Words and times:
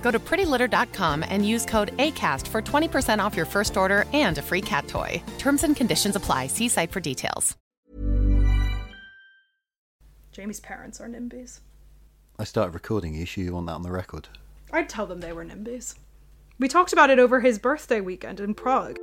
Go 0.00 0.10
to 0.10 0.18
prettylitter.com 0.18 1.24
and 1.28 1.46
use 1.46 1.64
code 1.66 1.96
ACAST 1.98 2.46
for 2.48 2.62
20% 2.62 3.22
off 3.22 3.36
your 3.36 3.46
first 3.46 3.76
order 3.76 4.04
and 4.12 4.38
a 4.38 4.42
free 4.42 4.62
cat 4.62 4.88
toy. 4.88 5.22
Terms 5.38 5.64
and 5.64 5.76
conditions 5.76 6.16
apply. 6.16 6.46
See 6.46 6.68
site 6.68 6.90
for 6.90 7.00
details. 7.00 7.56
Jamie's 10.32 10.60
parents 10.60 11.00
are 11.00 11.08
NIMBYs. 11.08 11.60
I 12.38 12.44
started 12.44 12.72
recording 12.72 13.14
you. 13.14 13.26
Sure 13.26 13.42
you 13.42 13.54
want 13.54 13.66
that 13.66 13.72
on 13.72 13.82
the 13.82 13.90
record? 13.90 14.28
I'd 14.72 14.88
tell 14.88 15.04
them 15.04 15.18
they 15.18 15.32
were 15.32 15.44
NIMBYs. 15.44 15.96
We 16.60 16.68
talked 16.68 16.92
about 16.92 17.10
it 17.10 17.18
over 17.18 17.40
his 17.40 17.58
birthday 17.58 18.00
weekend 18.00 18.38
in 18.38 18.54
Prague. 18.54 18.98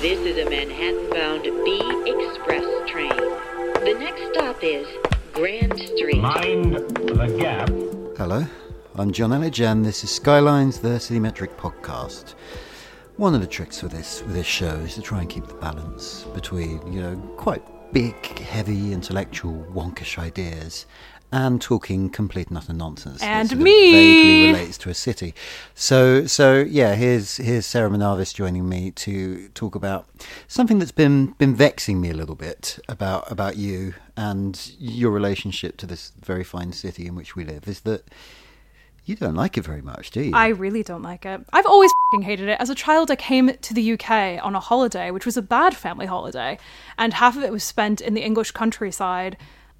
This 0.00 0.18
is 0.20 0.38
a 0.38 0.48
Manhattan 0.48 1.10
bound 1.10 1.42
B 1.42 1.78
Express 2.06 2.64
train. 2.88 3.10
The 3.10 3.96
next 3.98 4.32
stop 4.32 4.62
is 4.62 4.86
Grand 5.34 5.78
Street. 5.78 6.18
Mind 6.18 6.74
the 6.74 7.36
gap. 7.38 7.70
Hello, 8.18 8.46
I'm 8.94 9.12
John 9.12 9.28
Elledge, 9.32 9.60
and 9.60 9.84
this 9.84 10.02
is 10.02 10.10
Skylines, 10.10 10.78
the 10.78 10.96
CityMetric 10.96 11.54
podcast. 11.56 12.32
One 13.18 13.34
of 13.34 13.42
the 13.42 13.46
tricks 13.46 13.82
with 13.82 13.92
this 13.92 14.22
with 14.22 14.32
this 14.32 14.46
show 14.46 14.74
is 14.76 14.94
to 14.94 15.02
try 15.02 15.20
and 15.20 15.28
keep 15.28 15.46
the 15.46 15.52
balance 15.52 16.24
between, 16.32 16.80
you 16.90 17.02
know, 17.02 17.16
quite 17.36 17.62
big, 17.92 18.14
heavy, 18.38 18.94
intellectual, 18.94 19.66
wonkish 19.70 20.16
ideas 20.16 20.86
and 21.32 21.60
talking 21.60 22.08
complete 22.08 22.48
and 22.48 22.58
utter 22.58 22.72
nonsense. 22.72 23.22
And 23.22 23.56
me! 23.58 23.92
vaguely 23.92 24.52
relates 24.52 24.78
to 24.78 24.90
a 24.90 24.94
city. 24.94 25.34
So, 25.74 26.26
so 26.26 26.60
yeah, 26.60 26.94
here's 26.94 27.36
here's 27.36 27.66
Sarah 27.66 27.90
Manavis 27.90 28.34
joining 28.34 28.68
me 28.68 28.90
to 28.92 29.48
talk 29.48 29.74
about 29.74 30.06
something 30.48 30.78
that's 30.78 30.92
been 30.92 31.26
been 31.38 31.54
vexing 31.54 32.00
me 32.00 32.10
a 32.10 32.14
little 32.14 32.36
bit 32.36 32.78
about 32.88 33.30
about 33.30 33.56
you 33.56 33.94
and 34.16 34.72
your 34.78 35.10
relationship 35.10 35.76
to 35.78 35.86
this 35.86 36.12
very 36.22 36.44
fine 36.44 36.72
city 36.72 37.06
in 37.06 37.14
which 37.14 37.36
we 37.36 37.44
live. 37.44 37.68
Is 37.68 37.80
that 37.80 38.04
you 39.04 39.14
don't 39.14 39.36
like 39.36 39.56
it 39.56 39.64
very 39.64 39.82
much, 39.82 40.10
do 40.10 40.20
you? 40.20 40.32
I 40.34 40.48
really 40.48 40.82
don't 40.82 41.02
like 41.02 41.24
it. 41.24 41.40
I've 41.52 41.66
always 41.66 41.92
fing 42.10 42.22
hated 42.22 42.48
it. 42.48 42.58
As 42.60 42.70
a 42.70 42.74
child, 42.74 43.08
I 43.10 43.16
came 43.16 43.52
to 43.56 43.74
the 43.74 43.92
UK 43.92 44.44
on 44.44 44.56
a 44.56 44.60
holiday, 44.60 45.12
which 45.12 45.24
was 45.24 45.36
a 45.36 45.42
bad 45.42 45.76
family 45.76 46.06
holiday, 46.06 46.58
and 46.98 47.14
half 47.14 47.36
of 47.36 47.44
it 47.44 47.52
was 47.52 47.62
spent 47.62 48.00
in 48.00 48.14
the 48.14 48.22
English 48.22 48.50
countryside 48.50 49.36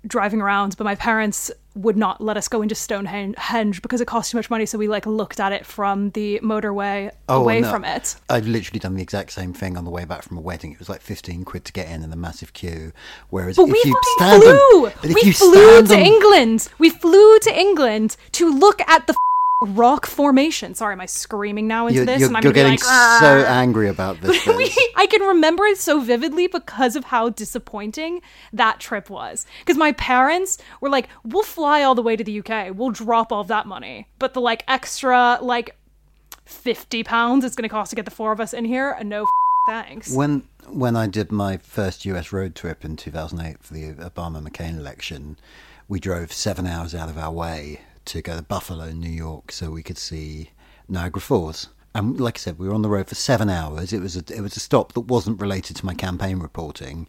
driving 0.07 0.41
around, 0.41 0.77
but 0.77 0.85
my 0.85 0.95
parents 0.95 1.51
would 1.75 1.97
not 1.97 2.21
let 2.23 2.37
us 2.39 2.49
go 2.49 2.63
into 2.63 2.75
Stonehenge 2.75 3.83
because 3.83 4.01
it 4.01 4.07
cost 4.07 4.31
too 4.31 4.39
much 4.39 4.49
money, 4.49 4.65
so 4.67 4.79
we 4.79 4.89
like 4.89 5.05
looked 5.07 5.41
at 5.41 5.53
it 5.53 5.67
from 5.67 6.11
the 6.11 6.41
motorway 6.43 7.11
oh, 7.29 7.41
away 7.43 7.59
Oh, 7.59 7.61
no. 7.63 7.71
from 7.71 7.85
it. 7.85 8.17
I've 8.31 8.47
literally 8.47 8.79
done 8.81 8.95
the 8.95 9.03
exact 9.03 9.33
same 9.33 9.53
thing 9.53 9.77
on 9.77 9.85
the 9.85 9.91
way 9.91 10.05
back 10.05 10.23
from 10.23 10.39
a 10.39 10.41
wedding. 10.41 10.73
It 10.73 10.79
was 10.79 10.89
like 10.89 11.01
fifteen 11.03 11.45
quid 11.45 11.65
to 11.67 11.73
get 11.73 11.89
in 11.89 12.03
in 12.03 12.11
the 12.11 12.17
massive 12.17 12.53
queue. 12.53 12.93
Whereas 13.31 13.57
But 13.57 13.65
if 13.69 13.73
we 13.73 13.83
you 13.85 14.01
stand 14.17 14.43
flew. 14.43 14.53
on, 14.87 14.93
but 15.03 15.11
if 15.11 15.15
we 15.15 15.23
you 15.23 15.33
flew 15.33 15.83
to 15.87 15.95
on- 15.95 16.01
England. 16.01 16.69
We 16.79 16.91
flew 16.91 17.39
to 17.41 17.59
England 17.59 18.17
to 18.33 18.51
look 18.51 18.81
at 18.89 19.07
the 19.07 19.15
rock 19.63 20.07
formation. 20.07 20.75
Sorry, 20.75 20.93
am 20.93 21.01
I 21.01 21.07
screaming 21.07 21.67
now 21.67 21.87
into 21.87 21.97
You're, 21.99 22.07
this? 22.07 22.21
you're, 22.21 22.29
and 22.29 22.37
I'm 22.37 22.43
you're 22.43 22.53
getting 22.53 22.73
like, 22.73 22.81
so 22.81 23.45
angry 23.49 23.89
about 23.89 24.21
this. 24.21 24.45
We- 24.47 24.73
I 24.97 25.07
can 25.07 25.23
remember 25.23 25.65
it 25.65 25.79
so 25.79 26.01
vividly 26.01 26.47
because 26.47 26.97
of 26.97 27.05
how 27.05 27.31
disappointing 27.31 28.21
that 28.53 28.81
trip 28.81 29.09
was. 29.09 29.47
Because 29.61 29.79
my 29.79 29.93
parents 29.93 30.59
were 30.81 30.89
like, 30.91 31.09
"We'll 31.25 31.43
fly 31.43 31.83
all 31.83 31.95
the 31.95 32.03
way 32.03 32.17
to 32.17 32.25
the 32.25 32.41
UK. 32.41 32.77
We'll 32.77 32.91
drop 32.91 33.33
all 33.33 33.45
that 33.45 33.67
money, 33.67 34.09
but 34.19 34.35
the 34.35 34.41
like 34.41 34.65
extra 34.69 35.39
like 35.41 35.77
fifty 36.45 37.03
pounds 37.03 37.45
it's 37.45 37.57
going 37.57 37.69
to 37.69 37.73
cost 37.73 37.91
to 37.91 37.97
get 37.97 38.05
the 38.05 38.11
four 38.11 38.33
of 38.33 38.41
us 38.41 38.53
in 38.53 38.65
here, 38.65 38.97
uh, 38.99 39.03
no 39.03 39.23
f- 39.23 39.29
thanks." 39.67 40.15
When 40.15 40.43
when 40.69 40.97
I 40.97 41.07
did 41.07 41.33
my 41.33 41.57
first 41.57 42.05
US 42.05 42.33
road 42.33 42.55
trip 42.55 42.85
in 42.85 42.97
2008 42.97 43.63
for 43.63 43.73
the 43.73 43.93
Obama 43.93 44.43
McCain 44.47 44.77
election, 44.77 45.39
we 45.89 45.99
drove 46.01 46.33
seven 46.33 46.67
hours 46.67 46.95
out 46.95 47.09
of 47.09 47.17
our 47.17 47.31
way 47.33 47.81
to 48.07 48.23
go 48.23 48.37
to 48.37 48.43
Buffalo, 48.43 48.91
New 48.93 49.11
York, 49.11 49.53
so 49.53 49.71
we 49.71 49.83
could 49.83 49.99
see 49.99 50.51
Niagara 50.89 51.21
Falls. 51.21 51.69
And 51.95 52.21
like 52.21 52.37
I 52.37 52.41
said, 52.41 52.59
we 52.59 52.69
were 52.69 52.75
on 52.75 52.83
the 52.83 52.89
road 52.89 53.09
for 53.09 53.15
seven 53.15 53.49
hours. 53.49 53.93
It 53.93 54.01
was 54.01 54.17
a, 54.17 54.25
it 54.35 54.41
was 54.41 54.57
a 54.57 54.61
stop 54.61 54.93
that 54.93 55.01
wasn't 55.01 55.41
related 55.41 55.77
to 55.77 55.87
my 55.87 55.95
campaign 55.95 56.41
reporting. 56.41 57.07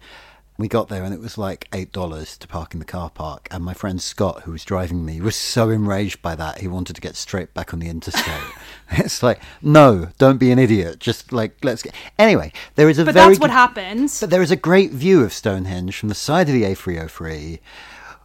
We 0.58 0.68
got 0.68 0.88
there 0.88 1.04
and 1.04 1.14
it 1.14 1.20
was 1.20 1.38
like 1.38 1.68
eight 1.72 1.92
dollars 1.92 2.36
to 2.38 2.48
park 2.48 2.74
in 2.74 2.80
the 2.80 2.86
car 2.86 3.10
park. 3.10 3.48
And 3.52 3.64
my 3.64 3.74
friend 3.74 4.02
Scott, 4.02 4.44
who 4.44 4.52
was 4.52 4.64
driving 4.64 5.06
me, 5.06 5.22
was 5.22 5.36
so 5.36 5.70
enraged 5.70 6.22
by 6.22 6.36
that 6.36 6.62
he 6.62 6.68
wanted 6.68 6.96
to 6.96 7.02
get 7.02 7.16
straight 7.16 7.54
back 7.54 7.74
on 7.74 7.80
the 7.80 7.90
interstate. 7.90 8.42
it's 8.92 9.22
like, 9.22 9.40
no, 9.62 10.08
don't 10.18 10.38
be 10.40 10.52
an 10.52 10.58
idiot. 10.58 11.00
Just 11.00 11.32
like 11.32 11.58
let's 11.64 11.84
get. 11.84 11.94
Anyway, 12.18 12.54
there 12.76 12.90
is 12.90 12.98
a 12.98 13.06
but 13.06 13.14
very 13.14 13.28
that's 13.28 13.40
what 13.40 13.52
happens. 13.52 14.20
but 14.20 14.30
there 14.30 14.42
is 14.42 14.52
a 14.52 14.56
great 14.56 14.92
view 14.92 15.22
of 15.22 15.32
Stonehenge 15.32 15.96
from 15.98 16.10
the 16.10 16.16
side 16.16 16.48
of 16.48 16.54
the 16.54 16.64
A303 16.64 17.60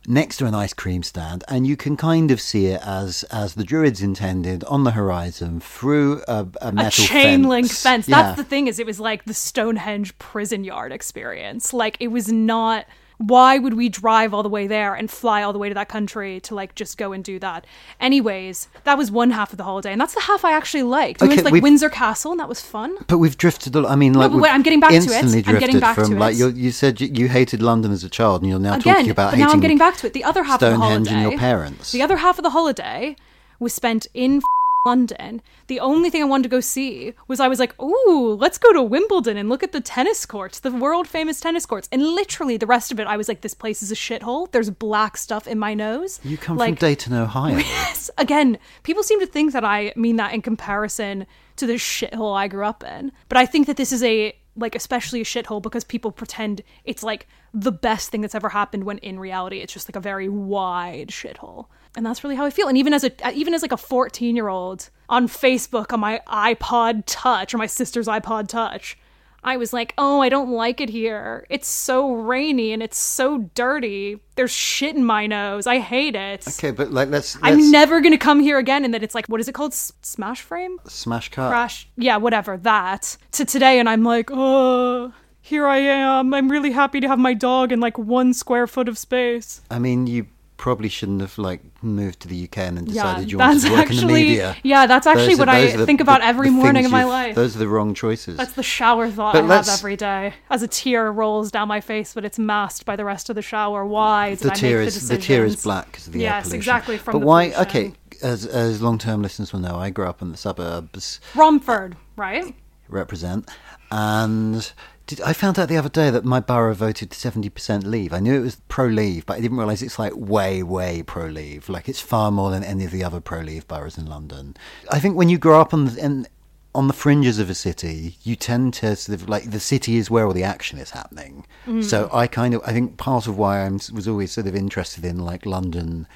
next 0.07 0.37
to 0.39 0.47
an 0.47 0.55
ice 0.55 0.73
cream 0.73 1.03
stand 1.03 1.45
and 1.49 1.67
you 1.67 1.77
can 1.77 1.97
kind 1.97 2.31
of 2.31 2.41
see 2.41 2.67
it 2.67 2.81
as 2.85 3.23
as 3.25 3.55
the 3.55 3.65
druids 3.65 4.03
intended 4.03 4.65
on 4.65 4.85
the 4.85 4.91
horizon 4.91 5.61
through 5.61 6.23
a, 6.27 6.47
a 6.61 6.73
metal 6.73 7.05
a 7.05 7.07
chain 7.09 7.45
link 7.45 7.71
fence. 7.71 8.09
Yeah. 8.09 8.23
That's 8.23 8.37
the 8.37 8.45
thing 8.45 8.67
is 8.67 8.79
it 8.79 8.87
was 8.87 8.99
like 8.99 9.25
the 9.25 9.35
Stonehenge 9.35 10.17
prison 10.19 10.65
yard 10.65 10.93
experience. 10.93 11.73
Like 11.73 11.97
it 12.01 12.09
was 12.09 12.33
not 12.33 12.87
why 13.27 13.59
would 13.59 13.75
we 13.75 13.89
drive 13.89 14.35
all 14.35 14.43
the 14.43 14.49
way 14.49 14.67
there 14.67 14.95
and 14.95 15.11
fly 15.11 15.43
all 15.43 15.53
the 15.53 15.59
way 15.59 15.69
to 15.69 15.75
that 15.75 15.89
country 15.89 16.41
to 16.41 16.55
like 16.55 16.75
just 16.75 16.99
go 16.99 17.13
and 17.13 17.23
do 17.23 17.39
that? 17.39 17.67
Anyways, 18.01 18.69
that 18.85 18.99
was 18.99 19.11
one 19.11 19.31
half 19.31 19.53
of 19.53 19.59
the 19.59 19.65
holiday, 19.65 19.93
and 19.93 20.01
that's 20.01 20.15
the 20.15 20.21
half 20.23 20.45
I 20.45 20.53
actually 20.53 20.83
liked. 20.83 21.21
We 21.21 21.29
went 21.29 21.41
to 21.41 21.49
like 21.51 21.63
Windsor 21.63 21.91
Castle, 21.91 22.33
and 22.33 22.41
that 22.41 22.49
was 22.49 22.61
fun. 22.61 22.97
But 23.07 23.19
we've 23.19 23.37
drifted. 23.37 23.77
a- 23.77 23.87
I 23.87 23.97
mean, 23.97 24.15
like 24.15 24.31
we've 24.31 24.41
wait, 24.41 24.51
I'm 24.51 24.63
getting 24.63 24.81
back 24.81 24.91
to 24.91 24.97
it. 24.97 25.25
I'm 25.25 25.31
getting 25.31 25.59
drifted 25.59 25.81
back 25.81 25.95
from 25.95 26.11
to 26.11 26.17
like 26.17 26.35
it. 26.35 26.39
you 26.39 26.49
you 26.49 26.71
said 26.71 27.01
you, 27.01 27.09
you 27.13 27.29
hated 27.29 27.63
London 27.63 27.93
as 27.93 28.05
a 28.05 28.09
child, 28.09 28.43
and 28.43 28.51
you're 28.51 28.59
now 28.59 28.75
Again, 28.75 28.95
talking 28.97 29.11
about 29.11 29.33
but 29.33 29.39
now 29.39 29.51
I'm 29.51 29.61
getting 29.61 29.79
back 29.79 29.97
to 29.99 30.07
it. 30.07 30.13
The 30.13 30.25
other 30.25 30.43
half 30.45 30.61
Stonehenge 30.61 30.83
of 30.83 31.05
the 31.05 31.11
holiday, 31.11 31.23
and 31.25 31.33
your 31.33 31.39
parents. 31.39 31.93
The 31.93 32.03
other 32.03 32.17
half 32.17 32.39
of 32.39 32.43
the 32.43 32.51
holiday 32.51 33.17
was 33.59 33.73
spent 33.73 34.07
in 34.15 34.43
London. 34.85 35.41
The 35.69 35.79
only 35.79 36.11
thing 36.11 36.23
I 36.23 36.27
wanted 36.27 36.45
to 36.45 36.49
go 36.49 36.59
see 36.61 37.15
was 37.29 37.39
I 37.39 37.47
was 37.47 37.61
like, 37.61 37.81
"Ooh, 37.81 38.37
let's 38.39 38.59
go 38.59 38.73
to 38.73 38.83
Wimbledon 38.83 39.37
and 39.37 39.49
look 39.49 39.63
at 39.63 39.71
the 39.71 39.81
tennis 39.81 40.27
courts, 40.27 40.59
the 40.59 40.73
world 40.73 41.07
famous 41.07 41.39
tennis 41.39 41.67
courts." 41.67 41.89
And 41.93 42.03
literally 42.03 42.57
the 42.57 42.67
rest 42.67 42.91
of 42.91 42.99
it, 42.99 43.07
I 43.07 43.17
was 43.17 43.29
like, 43.29 43.43
"This 43.43 43.55
place 43.55 43.83
is 43.83 43.93
a 43.93 43.95
shithole. 43.95 44.51
There's 44.51 44.71
black 44.71 45.17
stuff 45.17 45.47
in 45.47 45.59
my 45.59 45.75
nose." 45.75 46.19
you 46.25 46.37
come 46.37 46.57
like, 46.57 46.79
from 46.79 46.89
Dayton, 46.89 47.13
Ohio. 47.13 47.57
Yes. 47.73 48.11
Again, 48.19 48.59
people 48.83 49.05
seem 49.05 49.21
to 49.21 49.27
think 49.27 49.53
that 49.53 49.65
I 49.65 49.93
mean 49.95 50.17
that 50.17 50.35
in 50.35 50.43
comparison 50.43 51.27
to 51.57 51.67
the 51.67 51.75
shithole 51.75 52.37
I 52.37 52.49
grew 52.49 52.65
up 52.65 52.83
in. 52.83 53.13
But 53.29 53.39
I 53.39 53.47
think 53.47 53.69
that 53.69 53.77
this 53.77 53.93
is 53.93 54.03
a 54.03 54.35
like 54.57 54.75
especially 54.75 55.21
a 55.21 55.25
shithole 55.25 55.63
because 55.63 55.85
people 55.85 56.13
pretend 56.13 56.63
it's 56.85 57.03
like 57.03 57.27
the 57.55 57.73
best 57.73 58.11
thing 58.11 58.21
that's 58.21 58.35
ever 58.35 58.51
happened 58.51 58.85
when 58.85 58.99
in 58.99 59.19
reality 59.19 59.59
it's 59.59 59.73
just 59.73 59.89
like 59.89 59.97
a 59.97 60.01
very 60.01 60.29
wide 60.29 61.09
shithole. 61.09 61.67
And 61.97 62.07
that's 62.07 62.25
really 62.25 62.37
how 62.37 62.45
I 62.45 62.51
feel. 62.51 62.69
And 62.69 62.79
even 62.79 62.95
as 62.95 63.05
a 63.05 63.13
even 63.33 63.55
as 63.55 63.63
like 63.63 63.73
a 63.73 63.77
14-year-old 63.77 64.91
on 65.09 65.29
Facebook 65.29 65.93
on 65.93 66.01
my 66.01 66.21
iPod 66.27 67.05
Touch 67.07 67.53
or 67.53 67.59
my 67.59 67.67
sister's 67.67 68.07
iPod 68.07 68.49
Touch, 68.49 68.99
I 69.45 69.57
was 69.57 69.73
like, 69.73 69.93
"Oh, 69.99 70.21
I 70.21 70.29
don't 70.29 70.51
like 70.51 70.81
it 70.81 70.89
here. 70.89 71.47
It's 71.51 71.69
so 71.69 72.13
rainy 72.15 72.73
and 72.73 72.83
it's 72.83 72.99
so 72.99 73.39
dirty. 73.55 74.21
There's 74.37 74.51
shit 74.51 74.95
in 74.97 75.05
my 75.05 75.27
nose. 75.27 75.67
I 75.67 75.79
hate 75.79 76.15
it." 76.15 76.47
okay, 76.47 76.71
but 76.71 76.93
like 76.93 77.09
let's, 77.09 77.35
let's 77.41 77.45
I'm 77.45 77.71
never 77.71 78.01
gonna 78.01 78.19
come 78.19 78.41
here 78.41 78.59
again. 78.59 78.85
And 78.85 78.95
then 78.95 79.03
it's 79.03 79.15
like, 79.15 79.27
what 79.27 79.41
is 79.41 79.49
it 79.49 79.53
called? 79.53 79.73
S- 79.73 79.93
Smash 80.03 80.43
frame? 80.43 80.79
smash 80.87 81.29
cut. 81.31 81.51
Crash? 81.51 81.89
Yeah, 81.97 82.19
whatever. 82.19 82.57
That 82.57 83.17
to 83.33 83.45
today, 83.45 83.79
and 83.79 83.89
I'm 83.89 84.05
like, 84.05 84.31
oh, 84.33 85.13
here 85.41 85.67
I 85.67 85.79
am. 85.79 86.33
I'm 86.35 86.51
really 86.51 86.71
happy 86.71 87.01
to 87.01 87.09
have 87.09 87.19
my 87.19 87.35
dog 87.35 87.73
in 87.73 87.81
like 87.81 87.99
one 87.99 88.33
square 88.35 88.67
foot 88.67 88.89
of 88.89 88.97
space. 88.97 89.61
I 89.71 89.79
mean, 89.79 90.07
you 90.07 90.27
probably 90.63 90.89
shouldn't 90.89 91.21
have 91.21 91.37
like 91.39 91.61
moved 91.83 92.21
to 92.21 92.29
the 92.29 92.45
UK 92.45 92.59
and 92.59 92.77
then 92.77 92.87
Yeah, 92.87 92.93
decided 93.03 93.33
you 93.33 93.39
wanted 93.39 93.63
to 93.63 93.73
work 93.73 93.91
in 93.91 93.97
the 93.97 94.07
media. 94.07 94.57
yeah, 94.63 94.87
that's 94.87 95.09
actually 95.09 95.35
Those 95.35 95.35
are- 95.35 95.39
what 95.41 95.49
I 95.49 95.77
the- 95.77 95.87
think 95.87 96.01
about 96.01 96.21
the- 96.21 96.27
every 96.29 96.47
the 96.51 96.53
morning 96.55 96.85
of 96.85 96.93
my 96.93 97.03
life. 97.03 97.35
Those 97.35 97.57
are 97.57 97.59
the 97.59 97.67
wrong 97.67 97.95
choices. 97.95 98.37
That's 98.37 98.53
the 98.53 98.63
shower 98.63 99.11
thought 99.11 99.33
But 99.35 99.51
I 99.51 99.57
have 99.57 99.69
every 99.69 99.97
day 99.97 100.35
as 100.49 100.63
a 100.63 100.69
tear 100.69 101.11
rolls 101.11 101.51
down 101.51 101.67
my 101.67 101.81
face, 101.81 102.15
but 102.15 102.25
it's 102.25 102.39
masked 102.39 102.87
by 102.87 102.95
the 102.95 103.05
rest 103.05 103.29
of 103.29 103.35
the 103.35 103.43
shower. 103.43 103.85
Why 103.85 104.37
the 104.37 104.51
tear 104.51 104.81
is 104.83 105.09
the 105.09 105.19
tear 105.19 105.45
is 105.45 105.57
black 105.65 105.87
because 105.91 106.07
of 106.07 106.13
the 106.13 106.21
air 106.25 106.31
Yes, 106.35 106.45
pollution. 106.45 106.57
exactly, 106.61 106.97
from 106.97 107.13
but 107.15 107.19
the 107.19 107.27
why? 107.27 107.43
pollution. 107.51 107.63
Okay, 107.67 107.93
as 108.23 108.47
as 108.47 108.81
long 108.81 108.99
term 108.99 109.21
listeners 109.21 109.53
will 109.53 109.59
know, 109.61 109.77
I 109.87 109.91
grew 109.91 110.07
up 110.07 110.23
in 110.23 110.31
the 110.31 110.39
suburbs. 110.39 111.19
Romford, 111.35 111.97
right? 112.17 112.55
represent. 112.89 113.49
And 113.91 114.71
did, 115.07 115.21
I 115.21 115.33
found 115.33 115.59
out 115.59 115.69
the 115.69 115.77
other 115.77 115.89
day 115.89 116.11
that 116.11 116.25
my 116.25 116.41
borough 116.41 116.75
voted 116.75 117.11
70% 117.11 117.85
leave. 117.85 118.13
I 118.13 118.21
knew 118.21 118.35
it 118.35 118.41
was 118.41 118.61
pro 118.69 118.87
leave, 118.87 119.27
but 119.27 119.37
I 119.37 119.41
didn't 119.41 119.57
realise 119.57 119.83
it's 119.83 119.99
like 119.99 120.13
way, 120.15 120.63
way 120.63 121.03
pro 121.03 121.27
leave. 121.27 121.69
Like 121.69 121.89
it's 121.89 122.01
far 122.01 122.31
more 122.31 122.51
than 122.51 122.65
any 122.65 122.85
of 122.85 122.91
the 122.91 123.05
other 123.05 123.21
pro 123.21 123.41
leave 123.41 123.67
boroughs 123.69 123.99
in 123.99 124.07
London. 124.07 124.57
I 124.91 124.99
think 124.99 125.17
when 125.17 125.29
you 125.29 125.39
grow 125.39 125.61
up 125.61 125.75
on 125.75 125.87
the, 125.87 126.05
in, 126.05 126.27
on 126.75 126.87
the 126.87 126.95
fringes 126.95 127.39
of 127.39 127.51
a 127.51 127.55
city, 127.55 128.17
you 128.23 128.37
tend 128.37 128.75
to 128.75 128.97
sort 128.97 129.21
of 129.21 129.29
like 129.29 129.51
the 129.51 129.61
city 129.61 129.97
is 129.97 130.11
where 130.11 130.27
all 130.27 130.33
the 130.33 130.45
action 130.45 130.79
is 130.79 130.91
happening. 130.91 131.47
Mm. 131.67 131.85
So 131.85 132.09
I 132.13 132.27
kind 132.27 132.55
of, 132.55 132.63
I 132.65 132.73
think 132.73 132.97
part 132.97 133.27
of 133.27 133.37
why 133.37 133.65
I 133.67 133.69
was 133.71 134.09
always 134.09 134.33
sort 134.33 134.47
of 134.47 134.55
interested 134.55 135.05
in 135.05 135.19
like 135.19 135.45
London 135.45 136.07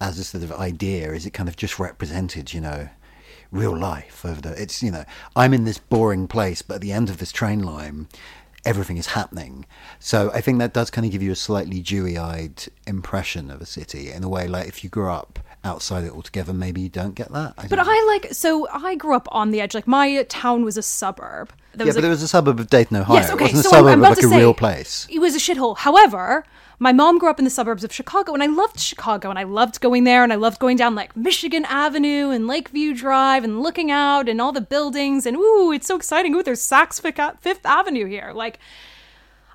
as 0.00 0.18
a 0.18 0.24
sort 0.24 0.44
of 0.44 0.52
idea 0.52 1.12
is 1.12 1.26
it 1.26 1.30
kind 1.30 1.48
of 1.48 1.56
just 1.56 1.78
represented, 1.78 2.52
you 2.52 2.60
know, 2.60 2.88
real 3.50 3.76
life 3.76 4.24
over 4.24 4.40
the 4.40 4.60
it's 4.60 4.82
you 4.82 4.90
know 4.90 5.04
i'm 5.34 5.54
in 5.54 5.64
this 5.64 5.78
boring 5.78 6.26
place 6.28 6.62
but 6.62 6.76
at 6.76 6.80
the 6.80 6.92
end 6.92 7.08
of 7.10 7.18
this 7.18 7.32
train 7.32 7.62
line 7.62 8.06
everything 8.64 8.96
is 8.96 9.06
happening 9.08 9.64
so 9.98 10.30
i 10.34 10.40
think 10.40 10.58
that 10.58 10.72
does 10.72 10.90
kind 10.90 11.04
of 11.04 11.12
give 11.12 11.22
you 11.22 11.30
a 11.32 11.36
slightly 11.36 11.80
dewy-eyed 11.80 12.64
impression 12.86 13.50
of 13.50 13.60
a 13.60 13.66
city 13.66 14.10
in 14.10 14.24
a 14.24 14.28
way 14.28 14.48
like 14.48 14.66
if 14.66 14.82
you 14.82 14.90
grew 14.90 15.10
up 15.10 15.38
outside 15.64 16.04
it 16.04 16.12
altogether 16.12 16.52
maybe 16.52 16.80
you 16.80 16.88
don't 16.88 17.14
get 17.14 17.30
that 17.32 17.52
I 17.58 17.66
But 17.66 17.76
don't. 17.76 17.88
I 17.88 18.04
like 18.06 18.32
so 18.32 18.68
I 18.70 18.94
grew 18.94 19.16
up 19.16 19.26
on 19.32 19.50
the 19.50 19.60
edge. 19.60 19.74
Like 19.74 19.88
my 19.88 20.22
town 20.28 20.64
was 20.64 20.76
a 20.76 20.82
suburb. 20.82 21.52
There 21.76 21.86
yeah 21.86 21.90
was 21.90 21.94
but 21.96 21.98
a- 22.00 22.02
there 22.02 22.10
was 22.10 22.22
a 22.22 22.28
suburb 22.28 22.58
of 22.60 22.68
dayton 22.68 22.96
ohio 22.96 23.16
Yes, 23.16 23.30
okay. 23.30 23.44
it 23.44 23.54
wasn't 23.54 23.62
so 23.64 23.70
a 23.70 23.72
suburb 23.74 23.86
I'm, 23.86 23.92
I'm 23.92 23.98
of 23.98 23.98
about 24.00 24.10
like 24.10 24.18
to 24.20 24.26
a 24.26 24.30
say, 24.30 24.38
real 24.38 24.54
place 24.54 25.06
It 25.10 25.18
was 25.20 25.34
a 25.34 25.38
shithole. 25.38 25.76
However, 25.78 26.44
my 26.78 26.92
mom 26.92 27.18
grew 27.18 27.30
up 27.30 27.38
in 27.38 27.44
the 27.46 27.50
suburbs 27.50 27.84
of 27.84 27.92
Chicago, 27.92 28.34
and 28.34 28.42
I 28.42 28.46
loved 28.46 28.78
Chicago, 28.80 29.30
and 29.30 29.38
I 29.38 29.44
loved 29.44 29.80
going 29.80 30.04
there, 30.04 30.22
and 30.22 30.30
I 30.30 30.36
loved 30.36 30.58
going 30.58 30.76
down 30.76 30.94
like 30.94 31.16
Michigan 31.16 31.64
Avenue 31.64 32.28
and 32.28 32.46
Lakeview 32.46 32.94
Drive, 32.94 33.44
and 33.44 33.62
looking 33.62 33.90
out 33.90 34.28
and 34.28 34.42
all 34.42 34.52
the 34.52 34.60
buildings, 34.60 35.24
and 35.24 35.38
ooh, 35.38 35.72
it's 35.72 35.86
so 35.86 35.96
exciting. 35.96 36.34
Ooh, 36.34 36.42
there's 36.42 36.60
Saks 36.60 37.00
Fifth 37.00 37.40
Fifth 37.40 37.64
Avenue 37.64 38.04
here. 38.06 38.32
Like, 38.34 38.58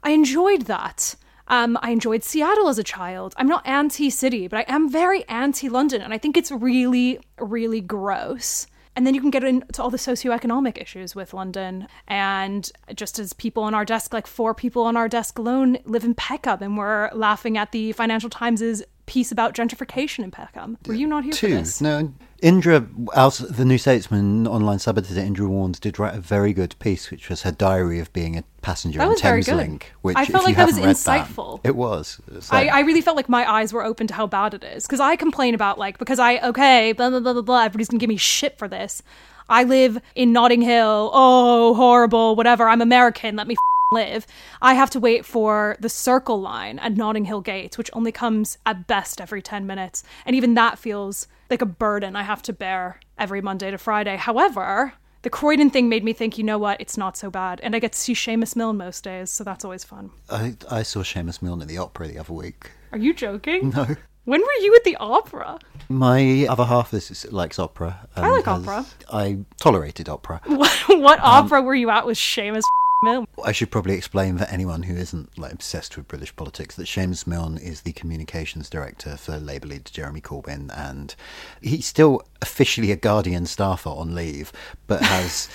I 0.03 0.11
enjoyed 0.11 0.63
that. 0.63 1.15
Um, 1.47 1.77
I 1.81 1.91
enjoyed 1.91 2.23
Seattle 2.23 2.69
as 2.69 2.79
a 2.79 2.83
child. 2.83 3.35
I'm 3.37 3.47
not 3.47 3.67
anti 3.67 4.09
city, 4.09 4.47
but 4.47 4.57
I 4.57 4.65
am 4.73 4.89
very 4.89 5.27
anti 5.27 5.69
London, 5.69 6.01
and 6.01 6.13
I 6.15 6.17
think 6.17 6.37
it's 6.37 6.51
really, 6.51 7.19
really 7.37 7.81
gross. 7.81 8.65
And 8.95 9.07
then 9.07 9.15
you 9.15 9.21
can 9.21 9.29
get 9.29 9.43
into 9.43 9.81
all 9.81 9.89
the 9.89 9.97
socioeconomic 9.97 10.81
issues 10.81 11.15
with 11.15 11.33
London. 11.33 11.87
And 12.07 12.69
just 12.93 13.19
as 13.19 13.31
people 13.33 13.63
on 13.63 13.73
our 13.73 13.85
desk, 13.85 14.13
like 14.13 14.27
four 14.27 14.53
people 14.53 14.83
on 14.83 14.97
our 14.97 15.07
desk 15.07 15.39
alone, 15.39 15.77
live 15.85 16.03
in 16.03 16.13
Peckham, 16.13 16.61
and 16.61 16.77
we're 16.77 17.09
laughing 17.13 17.57
at 17.57 17.71
the 17.71 17.93
Financial 17.93 18.29
Times' 18.29 18.83
piece 19.05 19.31
about 19.31 19.53
gentrification 19.53 20.23
in 20.23 20.31
Peckham. 20.31 20.77
Were 20.85 20.93
you 20.93 21.07
not 21.07 21.23
here 21.23 21.33
for 21.33 21.39
Two. 21.39 21.55
this? 21.55 21.81
No, 21.81 22.11
Indra, 22.41 22.79
the 22.79 23.63
New 23.65 23.77
Statesman 23.77 24.47
online 24.47 24.79
sub-editor 24.79 25.19
Indra 25.19 25.45
Warnes 25.47 25.79
did 25.79 25.99
write 25.99 26.15
a 26.15 26.19
very 26.21 26.53
good 26.53 26.75
piece, 26.79 27.11
which 27.11 27.29
was 27.29 27.43
her 27.43 27.51
diary 27.51 27.99
of 27.99 28.11
being 28.13 28.37
a 28.37 28.43
passenger 28.61 28.97
That 28.99 29.05
on 29.05 29.11
was 29.11 29.21
Thames. 29.21 29.47
Link. 29.47 29.93
Which, 30.01 30.17
I 30.17 30.25
felt 30.25 30.43
like 30.45 30.55
that 30.55 30.65
was 30.65 30.75
haven't 30.77 30.87
read 30.87 30.95
insightful. 30.95 31.59
it 31.63 31.75
was. 31.75 32.19
It's 32.33 32.51
I, 32.51 32.65
I 32.67 32.79
really 32.79 33.01
felt 33.01 33.15
like 33.15 33.29
my 33.29 33.49
eyes 33.49 33.73
were 33.73 33.83
open 33.83 34.07
to 34.07 34.13
how 34.13 34.25
bad 34.27 34.53
it 34.55 34.63
is 34.63 34.87
because 34.87 34.99
I 34.99 35.15
complain 35.17 35.53
about 35.53 35.77
like 35.77 35.99
because 35.99 36.17
I 36.19 36.39
okay 36.49 36.93
blah 36.93 37.09
blah 37.11 37.19
blah 37.19 37.33
blah 37.33 37.41
blah 37.43 37.59
everybody's 37.63 37.89
gonna 37.89 37.99
give 37.99 38.09
me 38.09 38.17
shit 38.17 38.57
for 38.57 38.67
this. 38.67 39.03
I 39.49 39.63
live 39.65 39.99
in 40.15 40.31
Notting 40.31 40.61
Hill. 40.61 41.11
Oh, 41.13 41.73
horrible. 41.75 42.35
Whatever. 42.35 42.69
I'm 42.69 42.81
American. 42.81 43.35
Let 43.35 43.47
me 43.47 43.53
f- 43.55 43.57
live. 43.91 44.25
I 44.61 44.73
have 44.75 44.89
to 44.91 44.99
wait 45.01 45.25
for 45.25 45.75
the 45.81 45.89
Circle 45.89 46.39
line 46.39 46.79
at 46.79 46.95
Notting 46.95 47.25
Hill 47.25 47.41
Gates, 47.41 47.77
which 47.77 47.89
only 47.91 48.13
comes 48.13 48.57
at 48.65 48.87
best 48.87 49.19
every 49.19 49.41
ten 49.41 49.67
minutes, 49.67 50.03
and 50.25 50.33
even 50.33 50.53
that 50.53 50.79
feels 50.79 51.27
like 51.49 51.61
a 51.61 51.65
burden 51.65 52.15
I 52.15 52.23
have 52.23 52.41
to 52.43 52.53
bear 52.53 53.01
every 53.19 53.41
Monday 53.41 53.69
to 53.69 53.77
Friday. 53.77 54.15
However. 54.15 54.93
The 55.23 55.29
Croydon 55.29 55.69
thing 55.69 55.87
made 55.87 56.03
me 56.03 56.13
think, 56.13 56.39
you 56.39 56.43
know 56.43 56.57
what, 56.57 56.81
it's 56.81 56.97
not 56.97 57.15
so 57.15 57.29
bad. 57.29 57.59
And 57.61 57.75
I 57.75 57.79
get 57.79 57.91
to 57.91 57.99
see 57.99 58.13
Seamus 58.15 58.55
Milne 58.55 58.75
most 58.77 59.03
days, 59.03 59.29
so 59.29 59.43
that's 59.43 59.63
always 59.63 59.83
fun. 59.83 60.09
I, 60.31 60.55
I 60.67 60.81
saw 60.81 61.01
Seamus 61.03 61.43
Milne 61.43 61.61
at 61.61 61.67
the 61.67 61.77
opera 61.77 62.07
the 62.07 62.17
other 62.17 62.33
week. 62.33 62.71
Are 62.91 62.97
you 62.97 63.13
joking? 63.13 63.69
No. 63.69 63.85
When 64.25 64.41
were 64.41 64.61
you 64.63 64.75
at 64.75 64.83
the 64.83 64.95
opera? 64.95 65.59
My 65.89 66.47
other 66.49 66.65
half 66.65 66.91
is, 66.95 67.31
likes 67.31 67.59
opera. 67.59 68.07
I 68.15 68.27
like 68.31 68.47
opera. 68.47 68.83
I 69.13 69.37
tolerated 69.57 70.09
opera. 70.09 70.41
What, 70.47 70.71
what 70.87 71.19
Um, 71.19 71.45
opera 71.45 71.61
were 71.61 71.75
you 71.75 71.91
at 71.91 72.07
with 72.07 72.17
Seamus 72.17 72.63
Milne? 73.01 73.27
I 73.43 73.51
should 73.51 73.71
probably 73.71 73.95
explain 73.95 74.37
for 74.37 74.45
anyone 74.45 74.83
who 74.83 74.95
isn't 74.95 75.37
like 75.37 75.53
obsessed 75.53 75.97
with 75.97 76.07
British 76.07 76.35
politics 76.35 76.75
that 76.75 76.87
Seamus 76.87 77.25
Milne 77.25 77.57
is 77.57 77.81
the 77.81 77.93
communications 77.93 78.69
director 78.69 79.17
for 79.17 79.37
Labour 79.37 79.67
leader 79.67 79.91
Jeremy 79.91 80.21
Corbyn, 80.21 80.69
and 80.77 81.15
he's 81.61 81.87
still 81.87 82.21
officially 82.41 82.91
a 82.91 82.95
Guardian 82.95 83.45
staffer 83.45 83.89
on 83.89 84.15
leave, 84.15 84.51
but 84.87 85.01
has 85.03 85.49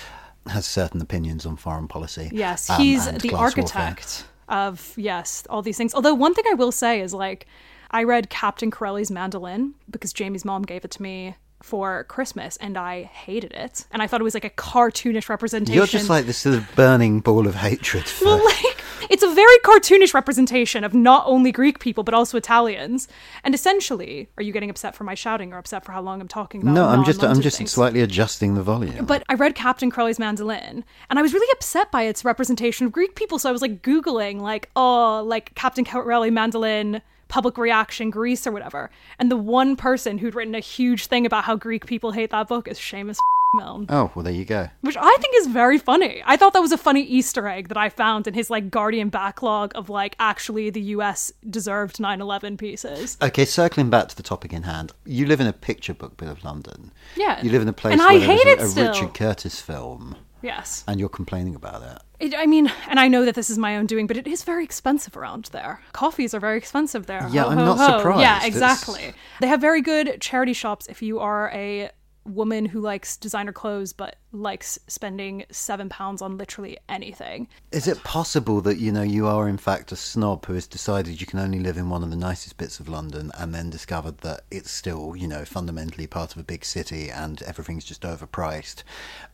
has 0.47 0.65
certain 0.65 1.01
opinions 1.01 1.45
on 1.45 1.57
foreign 1.57 1.87
policy. 1.87 2.29
Yes, 2.31 2.69
um, 2.69 2.81
he's 2.81 3.05
the 3.05 3.29
class 3.29 3.55
warfare. 3.55 3.81
architect 3.81 4.25
of, 4.49 4.93
yes, 4.95 5.45
all 5.49 5.61
these 5.61 5.77
things. 5.77 5.93
Although, 5.93 6.13
one 6.13 6.33
thing 6.33 6.45
I 6.49 6.53
will 6.53 6.71
say 6.71 7.01
is 7.01 7.13
like, 7.13 7.47
I 7.91 8.03
read 8.03 8.29
Captain 8.29 8.71
Corelli's 8.71 9.11
Mandolin 9.11 9.73
because 9.89 10.13
Jamie's 10.13 10.45
mom 10.45 10.63
gave 10.63 10.85
it 10.85 10.91
to 10.91 11.01
me 11.01 11.35
for 11.61 12.03
Christmas 12.05 12.57
and 12.57 12.77
I 12.77 13.03
hated 13.03 13.51
it. 13.53 13.85
And 13.91 14.01
I 14.01 14.07
thought 14.07 14.21
it 14.21 14.23
was 14.23 14.33
like 14.33 14.45
a 14.45 14.49
cartoonish 14.49 15.29
representation. 15.29 15.75
You're 15.75 15.87
just 15.87 16.09
like 16.09 16.25
this 16.25 16.37
sort 16.37 16.55
of 16.55 16.75
burning 16.75 17.19
ball 17.19 17.47
of 17.47 17.55
hatred 17.55 18.05
for. 18.05 18.25
Well, 18.25 18.45
like 18.45 18.83
it's 19.09 19.23
a 19.23 19.33
very 19.33 19.57
cartoonish 19.59 20.13
representation 20.13 20.83
of 20.83 20.93
not 20.93 21.23
only 21.25 21.51
Greek 21.51 21.79
people 21.79 22.03
but 22.03 22.13
also 22.13 22.37
Italians. 22.37 23.07
And 23.43 23.55
essentially, 23.55 24.29
are 24.37 24.43
you 24.43 24.51
getting 24.51 24.69
upset 24.69 24.95
for 24.95 25.03
my 25.03 25.15
shouting 25.15 25.53
or 25.53 25.57
upset 25.57 25.85
for 25.85 25.91
how 25.91 26.01
long 26.01 26.21
I'm 26.21 26.27
talking 26.27 26.61
about? 26.61 26.73
no, 26.73 26.87
I'm 26.87 27.03
just 27.03 27.23
I'm 27.23 27.41
just 27.41 27.57
things? 27.57 27.71
slightly 27.71 28.01
adjusting 28.01 28.55
the 28.55 28.63
volume. 28.63 29.05
But 29.05 29.23
I 29.29 29.33
read 29.33 29.55
Captain 29.55 29.89
Corelli's 29.91 30.19
Mandolin, 30.19 30.83
and 31.09 31.19
I 31.19 31.21
was 31.21 31.33
really 31.33 31.51
upset 31.53 31.91
by 31.91 32.03
its 32.03 32.23
representation 32.23 32.85
of 32.85 32.91
Greek 32.91 33.15
people. 33.15 33.39
So 33.39 33.49
I 33.49 33.51
was 33.51 33.61
like 33.61 33.81
googling, 33.81 34.41
like, 34.41 34.69
oh, 34.75 35.23
like 35.25 35.55
Captain 35.55 35.85
Corelli 35.85 36.31
Mandolin 36.31 37.01
public 37.27 37.57
reaction 37.57 38.09
Greece 38.09 38.45
or 38.47 38.51
whatever. 38.51 38.89
And 39.19 39.29
the 39.31 39.37
one 39.37 39.75
person 39.75 40.17
who'd 40.17 40.35
written 40.35 40.55
a 40.55 40.59
huge 40.59 41.07
thing 41.07 41.25
about 41.25 41.43
how 41.45 41.55
Greek 41.55 41.85
people 41.85 42.11
hate 42.11 42.29
that 42.31 42.47
book 42.47 42.67
is 42.67 42.77
Seamus 42.79 43.17
Milne, 43.53 43.85
oh 43.87 44.11
well, 44.13 44.23
there 44.23 44.33
you 44.33 44.43
go. 44.43 44.67
which 44.81 44.97
I 44.97 45.15
think 45.21 45.33
is 45.37 45.47
very 45.47 45.77
funny. 45.77 46.21
I 46.25 46.35
thought 46.35 46.51
that 46.51 46.59
was 46.59 46.73
a 46.73 46.77
funny 46.77 47.01
Easter 47.01 47.47
egg 47.47 47.69
that 47.69 47.77
I 47.77 47.87
found 47.87 48.27
in 48.27 48.33
his 48.33 48.49
like 48.49 48.69
Guardian 48.69 49.07
backlog 49.07 49.71
of 49.73 49.89
like 49.89 50.17
actually 50.19 50.69
the 50.69 50.81
U.S. 50.81 51.31
deserved 51.49 51.95
9/11 51.97 52.57
pieces. 52.57 53.17
Okay, 53.21 53.45
circling 53.45 53.89
back 53.89 54.09
to 54.09 54.17
the 54.17 54.21
topic 54.21 54.51
in 54.51 54.63
hand, 54.63 54.91
you 55.05 55.25
live 55.25 55.39
in 55.39 55.47
a 55.47 55.53
picture 55.53 55.93
book 55.93 56.17
bit 56.17 56.27
of 56.27 56.43
London. 56.43 56.91
Yeah. 57.15 57.41
You 57.41 57.49
live 57.49 57.61
in 57.61 57.69
a 57.69 57.73
place 57.73 57.93
And 57.93 57.99
where 58.01 58.09
I 58.09 58.19
hate 58.19 58.45
a, 58.45 58.49
it 58.51 58.59
a 58.59 58.67
still. 58.67 58.89
Richard 58.91 59.13
Curtis 59.13 59.61
film, 59.61 60.17
Yes. 60.41 60.83
and 60.85 60.99
you're 60.99 61.07
complaining 61.07 61.55
about 61.55 61.81
it. 61.83 62.01
It, 62.19 62.33
I 62.35 62.47
mean, 62.47 62.71
and 62.89 62.99
I 62.99 63.07
know 63.07 63.25
that 63.25 63.35
this 63.35 63.49
is 63.49 63.57
my 63.59 63.77
own 63.77 63.85
doing, 63.85 64.07
but 64.07 64.17
it 64.17 64.25
is 64.27 64.43
very 64.43 64.63
expensive 64.63 65.15
around 65.15 65.45
there. 65.51 65.81
Coffees 65.93 66.33
are 66.33 66.39
very 66.39 66.57
expensive 66.57 67.05
there. 67.05 67.27
Yeah, 67.31 67.43
Ho, 67.43 67.49
I'm 67.49 67.57
ho, 67.59 67.65
not 67.65 67.77
ho. 67.77 67.97
surprised. 67.99 68.21
Yeah, 68.21 68.37
It's- 68.37 68.47
exactly. 68.47 69.13
They 69.39 69.47
have 69.47 69.61
very 69.61 69.81
good 69.81 70.17
charity 70.19 70.53
shops 70.53 70.87
if 70.87 71.01
you 71.03 71.19
are 71.19 71.51
a 71.53 71.91
woman 72.27 72.65
who 72.65 72.79
likes 72.79 73.17
designer 73.17 73.51
clothes 73.51 73.93
but 73.93 74.17
likes 74.31 74.77
spending 74.87 75.45
seven 75.49 75.89
pounds 75.89 76.21
on 76.21 76.37
literally 76.37 76.77
anything. 76.89 77.47
Is 77.71 77.87
it 77.87 78.03
possible 78.03 78.61
that 78.61 78.77
you 78.77 78.91
know 78.91 79.01
you 79.01 79.27
are 79.27 79.47
in 79.47 79.57
fact 79.57 79.91
a 79.91 79.95
snob 79.95 80.45
who 80.45 80.53
has 80.53 80.67
decided 80.67 81.19
you 81.19 81.27
can 81.27 81.39
only 81.39 81.59
live 81.59 81.77
in 81.77 81.89
one 81.89 82.03
of 82.03 82.09
the 82.09 82.15
nicest 82.15 82.57
bits 82.57 82.79
of 82.79 82.89
London, 82.89 83.31
and 83.37 83.53
then 83.53 83.69
discovered 83.69 84.19
that 84.19 84.41
it's 84.51 84.71
still 84.71 85.15
you 85.15 85.27
know 85.27 85.45
fundamentally 85.45 86.07
part 86.07 86.33
of 86.33 86.39
a 86.39 86.43
big 86.43 86.65
city 86.65 87.09
and 87.09 87.41
everything's 87.43 87.85
just 87.85 88.01
overpriced, 88.01 88.83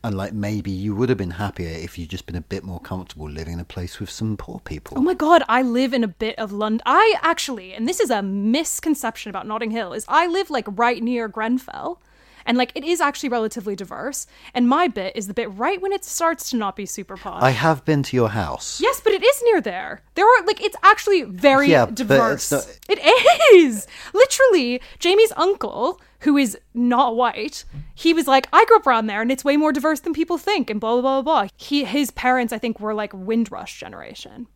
and 0.02 0.16
like 0.16 0.32
maybe 0.32 0.70
you 0.70 0.94
would 0.94 1.08
have 1.08 1.18
been 1.18 1.32
happier 1.32 1.70
if 1.70 1.98
you'd 1.98 2.10
just 2.10 2.26
been 2.26 2.36
a 2.36 2.40
bit 2.40 2.64
more 2.64 2.80
comfortable 2.80 3.28
living 3.28 3.54
in 3.54 3.60
a 3.60 3.64
place 3.64 4.00
with 4.00 4.10
some 4.10 4.36
poor 4.36 4.60
people. 4.60 4.96
Oh 4.98 5.02
my 5.02 5.14
god, 5.14 5.42
I 5.48 5.62
live 5.62 5.92
in 5.92 6.04
a 6.04 6.08
bit 6.08 6.38
of 6.38 6.52
London. 6.52 6.82
I 6.86 7.16
actually, 7.22 7.74
and 7.74 7.88
this 7.88 8.00
is 8.00 8.10
a 8.10 8.22
misconception 8.22 9.30
about 9.30 9.46
Notting 9.46 9.70
Hill, 9.70 9.92
is 9.92 10.04
I 10.08 10.26
live 10.26 10.50
like 10.50 10.66
right 10.68 11.02
near 11.02 11.28
Grenfell. 11.28 12.00
And 12.46 12.58
like 12.58 12.72
it 12.74 12.84
is 12.84 13.00
actually 13.00 13.28
relatively 13.30 13.74
diverse. 13.76 14.26
And 14.54 14.68
my 14.68 14.88
bit 14.88 15.16
is 15.16 15.26
the 15.26 15.34
bit 15.34 15.50
right 15.52 15.80
when 15.80 15.92
it 15.92 16.04
starts 16.04 16.50
to 16.50 16.56
not 16.56 16.76
be 16.76 16.86
super 16.86 17.16
posh. 17.16 17.42
I 17.42 17.50
have 17.50 17.84
been 17.84 18.02
to 18.04 18.16
your 18.16 18.30
house. 18.30 18.80
Yes, 18.80 19.00
but 19.02 19.12
it 19.12 19.22
is 19.24 19.42
near 19.44 19.60
there. 19.60 20.02
There 20.14 20.26
are 20.26 20.44
like 20.46 20.62
it's 20.62 20.76
actually 20.82 21.22
very 21.22 21.70
Yeah, 21.70 21.86
but 21.86 21.94
diverse. 21.94 22.52
it's 22.52 22.66
not- 22.88 22.98
It 22.98 23.54
is 23.54 23.86
literally 24.12 24.80
Jamie's 24.98 25.32
uncle, 25.36 26.00
who 26.20 26.36
is 26.36 26.56
not 26.74 27.16
white. 27.16 27.64
He 27.94 28.12
was 28.14 28.26
like, 28.26 28.48
I 28.52 28.64
grew 28.66 28.76
up 28.76 28.86
around 28.86 29.06
there, 29.06 29.22
and 29.22 29.30
it's 29.30 29.44
way 29.44 29.56
more 29.56 29.72
diverse 29.72 30.00
than 30.00 30.12
people 30.12 30.38
think, 30.38 30.70
and 30.70 30.80
blah 30.80 31.00
blah 31.00 31.22
blah 31.22 31.22
blah. 31.22 31.48
He 31.56 31.84
his 31.84 32.10
parents, 32.10 32.52
I 32.52 32.58
think, 32.58 32.80
were 32.80 32.94
like 32.94 33.12
Windrush 33.14 33.78
generation. 33.80 34.46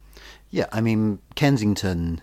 Yeah, 0.50 0.66
I 0.72 0.80
mean 0.80 1.18
Kensington 1.36 2.20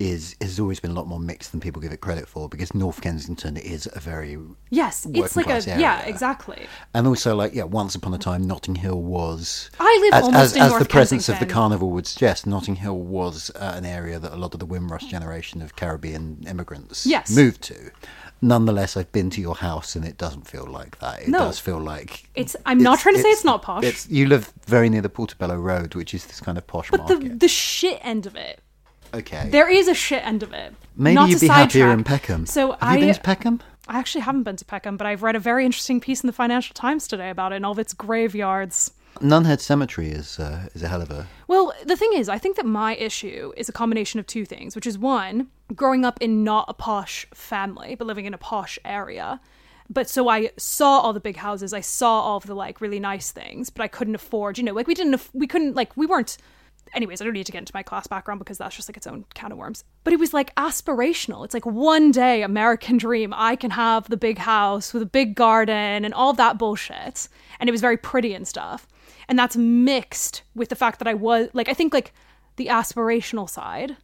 is 0.00 0.34
has 0.40 0.58
always 0.58 0.80
been 0.80 0.90
a 0.90 0.94
lot 0.94 1.06
more 1.06 1.20
mixed 1.20 1.52
than 1.52 1.60
people 1.60 1.80
give 1.80 1.92
it 1.92 2.00
credit 2.00 2.26
for 2.26 2.48
because 2.48 2.74
North 2.74 3.00
Kensington 3.02 3.56
is 3.58 3.88
a 3.94 4.00
very 4.00 4.38
Yes, 4.70 5.06
it's 5.12 5.36
like 5.36 5.46
a 5.46 5.48
class 5.60 5.66
yeah, 5.66 6.00
exactly. 6.06 6.66
and 6.94 7.06
also 7.06 7.36
like 7.36 7.54
yeah, 7.54 7.64
once 7.64 7.94
upon 7.94 8.14
a 8.14 8.18
time 8.18 8.46
Notting 8.46 8.74
Hill 8.76 9.00
was 9.02 9.70
I 9.78 9.98
live 10.02 10.14
as, 10.14 10.24
almost 10.24 10.42
as, 10.42 10.56
in 10.56 10.62
as 10.62 10.70
North 10.70 10.82
the 10.82 10.88
presence 10.88 11.28
of 11.28 11.38
the 11.38 11.46
carnival 11.46 11.90
would 11.90 12.06
suggest. 12.06 12.46
Notting 12.46 12.76
Hill 12.76 12.98
was 12.98 13.50
uh, 13.54 13.74
an 13.76 13.84
area 13.84 14.18
that 14.18 14.32
a 14.32 14.36
lot 14.36 14.54
of 14.54 14.60
the 14.60 14.66
Windrush 14.66 15.04
generation 15.04 15.60
of 15.60 15.76
Caribbean 15.76 16.44
immigrants 16.48 17.04
Yes. 17.06 17.30
moved 17.30 17.60
to. 17.62 17.90
Nonetheless, 18.42 18.96
I've 18.96 19.12
been 19.12 19.28
to 19.30 19.40
your 19.42 19.56
house 19.56 19.94
and 19.96 20.04
it 20.04 20.16
doesn't 20.16 20.48
feel 20.48 20.64
like 20.66 20.98
that. 21.00 21.22
It 21.22 21.28
No. 21.28 21.40
does 21.40 21.58
feel 21.58 21.78
like 21.78 22.30
It's- 22.34 22.56
I'm 22.64 22.78
not 22.78 23.00
trying 23.00 23.16
to 23.16 23.20
say 23.22 23.28
it's 23.28 23.44
not 23.44 23.60
posh. 23.60 23.84
It's, 23.84 24.08
you 24.08 24.26
live 24.26 24.50
very 24.66 24.88
near 24.88 25.02
the 25.02 25.10
Portobello 25.10 25.56
Road, 25.56 25.94
which 25.94 26.14
is 26.14 26.24
this 26.24 26.40
kind 26.40 26.56
of 26.56 26.66
posh 26.66 26.90
But 26.90 27.06
the 27.06 27.16
the 27.16 27.48
shit 27.48 28.00
end 28.02 28.24
of 28.24 28.36
it. 28.36 28.62
Okay, 29.14 29.48
There 29.50 29.68
is 29.68 29.88
a 29.88 29.94
shit 29.94 30.24
end 30.24 30.42
of 30.42 30.52
it. 30.52 30.74
maybe 30.96 31.14
Not 31.14 31.28
you'd 31.30 31.40
be 31.40 31.48
happier 31.48 31.90
in. 31.90 32.04
Peckham. 32.04 32.46
So 32.46 32.72
have 32.72 32.78
I 32.82 32.96
you 32.96 33.06
been 33.06 33.14
to 33.14 33.20
Peckham? 33.20 33.60
I 33.88 33.98
actually 33.98 34.20
haven't 34.22 34.44
been 34.44 34.56
to 34.56 34.64
Peckham, 34.64 34.96
but 34.96 35.06
I've 35.06 35.22
read 35.22 35.34
a 35.36 35.40
very 35.40 35.64
interesting 35.64 36.00
piece 36.00 36.22
in 36.22 36.26
the 36.28 36.32
Financial 36.32 36.74
Times 36.74 37.08
today 37.08 37.30
about 37.30 37.52
it 37.52 37.56
and 37.56 37.66
all 37.66 37.72
of 37.72 37.78
its 37.78 37.92
graveyards. 37.92 38.92
Nunhead 39.18 39.60
Cemetery 39.60 40.08
is 40.08 40.38
uh, 40.38 40.68
is 40.74 40.82
a 40.84 40.88
hell 40.88 41.02
of 41.02 41.10
a 41.10 41.26
Well, 41.48 41.72
the 41.84 41.96
thing 41.96 42.12
is, 42.14 42.28
I 42.28 42.38
think 42.38 42.56
that 42.56 42.64
my 42.64 42.94
issue 42.94 43.52
is 43.56 43.68
a 43.68 43.72
combination 43.72 44.20
of 44.20 44.26
two 44.26 44.44
things, 44.44 44.76
which 44.76 44.86
is 44.86 44.96
one, 44.96 45.48
growing 45.74 46.04
up 46.04 46.18
in 46.20 46.44
not 46.44 46.66
a 46.68 46.74
posh 46.74 47.26
family, 47.34 47.96
but 47.96 48.06
living 48.06 48.26
in 48.26 48.34
a 48.34 48.38
posh 48.38 48.78
area. 48.84 49.40
But 49.92 50.08
so 50.08 50.28
I 50.28 50.52
saw 50.56 51.00
all 51.00 51.12
the 51.12 51.18
big 51.20 51.36
houses, 51.36 51.72
I 51.72 51.80
saw 51.80 52.20
all 52.20 52.36
of 52.36 52.46
the 52.46 52.54
like 52.54 52.80
really 52.80 53.00
nice 53.00 53.32
things, 53.32 53.68
but 53.70 53.82
I 53.82 53.88
couldn't 53.88 54.14
afford, 54.14 54.56
you 54.56 54.62
know, 54.64 54.72
like 54.72 54.86
we 54.86 54.94
didn't, 54.94 55.20
we 55.32 55.48
couldn't, 55.48 55.74
like 55.74 55.96
we 55.96 56.06
weren't. 56.06 56.36
Anyways, 56.94 57.20
I 57.20 57.24
don't 57.24 57.34
need 57.34 57.46
to 57.46 57.52
get 57.52 57.58
into 57.58 57.74
my 57.74 57.82
class 57.82 58.06
background 58.06 58.40
because 58.40 58.58
that's 58.58 58.74
just 58.74 58.88
like 58.88 58.96
its 58.96 59.06
own 59.06 59.24
can 59.34 59.52
of 59.52 59.58
worms. 59.58 59.84
But 60.04 60.12
it 60.12 60.18
was 60.18 60.34
like 60.34 60.54
aspirational. 60.56 61.44
It's 61.44 61.54
like 61.54 61.66
one 61.66 62.10
day, 62.10 62.42
American 62.42 62.96
dream, 62.96 63.32
I 63.36 63.56
can 63.56 63.70
have 63.70 64.08
the 64.08 64.16
big 64.16 64.38
house 64.38 64.92
with 64.92 65.02
a 65.02 65.06
big 65.06 65.34
garden 65.34 66.04
and 66.04 66.12
all 66.12 66.32
that 66.32 66.58
bullshit. 66.58 67.28
And 67.58 67.68
it 67.68 67.72
was 67.72 67.80
very 67.80 67.96
pretty 67.96 68.34
and 68.34 68.46
stuff 68.46 68.86
and 69.30 69.38
that's 69.38 69.56
mixed 69.56 70.42
with 70.54 70.68
the 70.68 70.74
fact 70.74 70.98
that 70.98 71.08
I 71.08 71.14
was 71.14 71.48
like 71.54 71.68
I 71.68 71.74
think 71.74 71.94
like 71.94 72.12
the 72.56 72.66
aspirational 72.66 73.48
side 73.48 73.96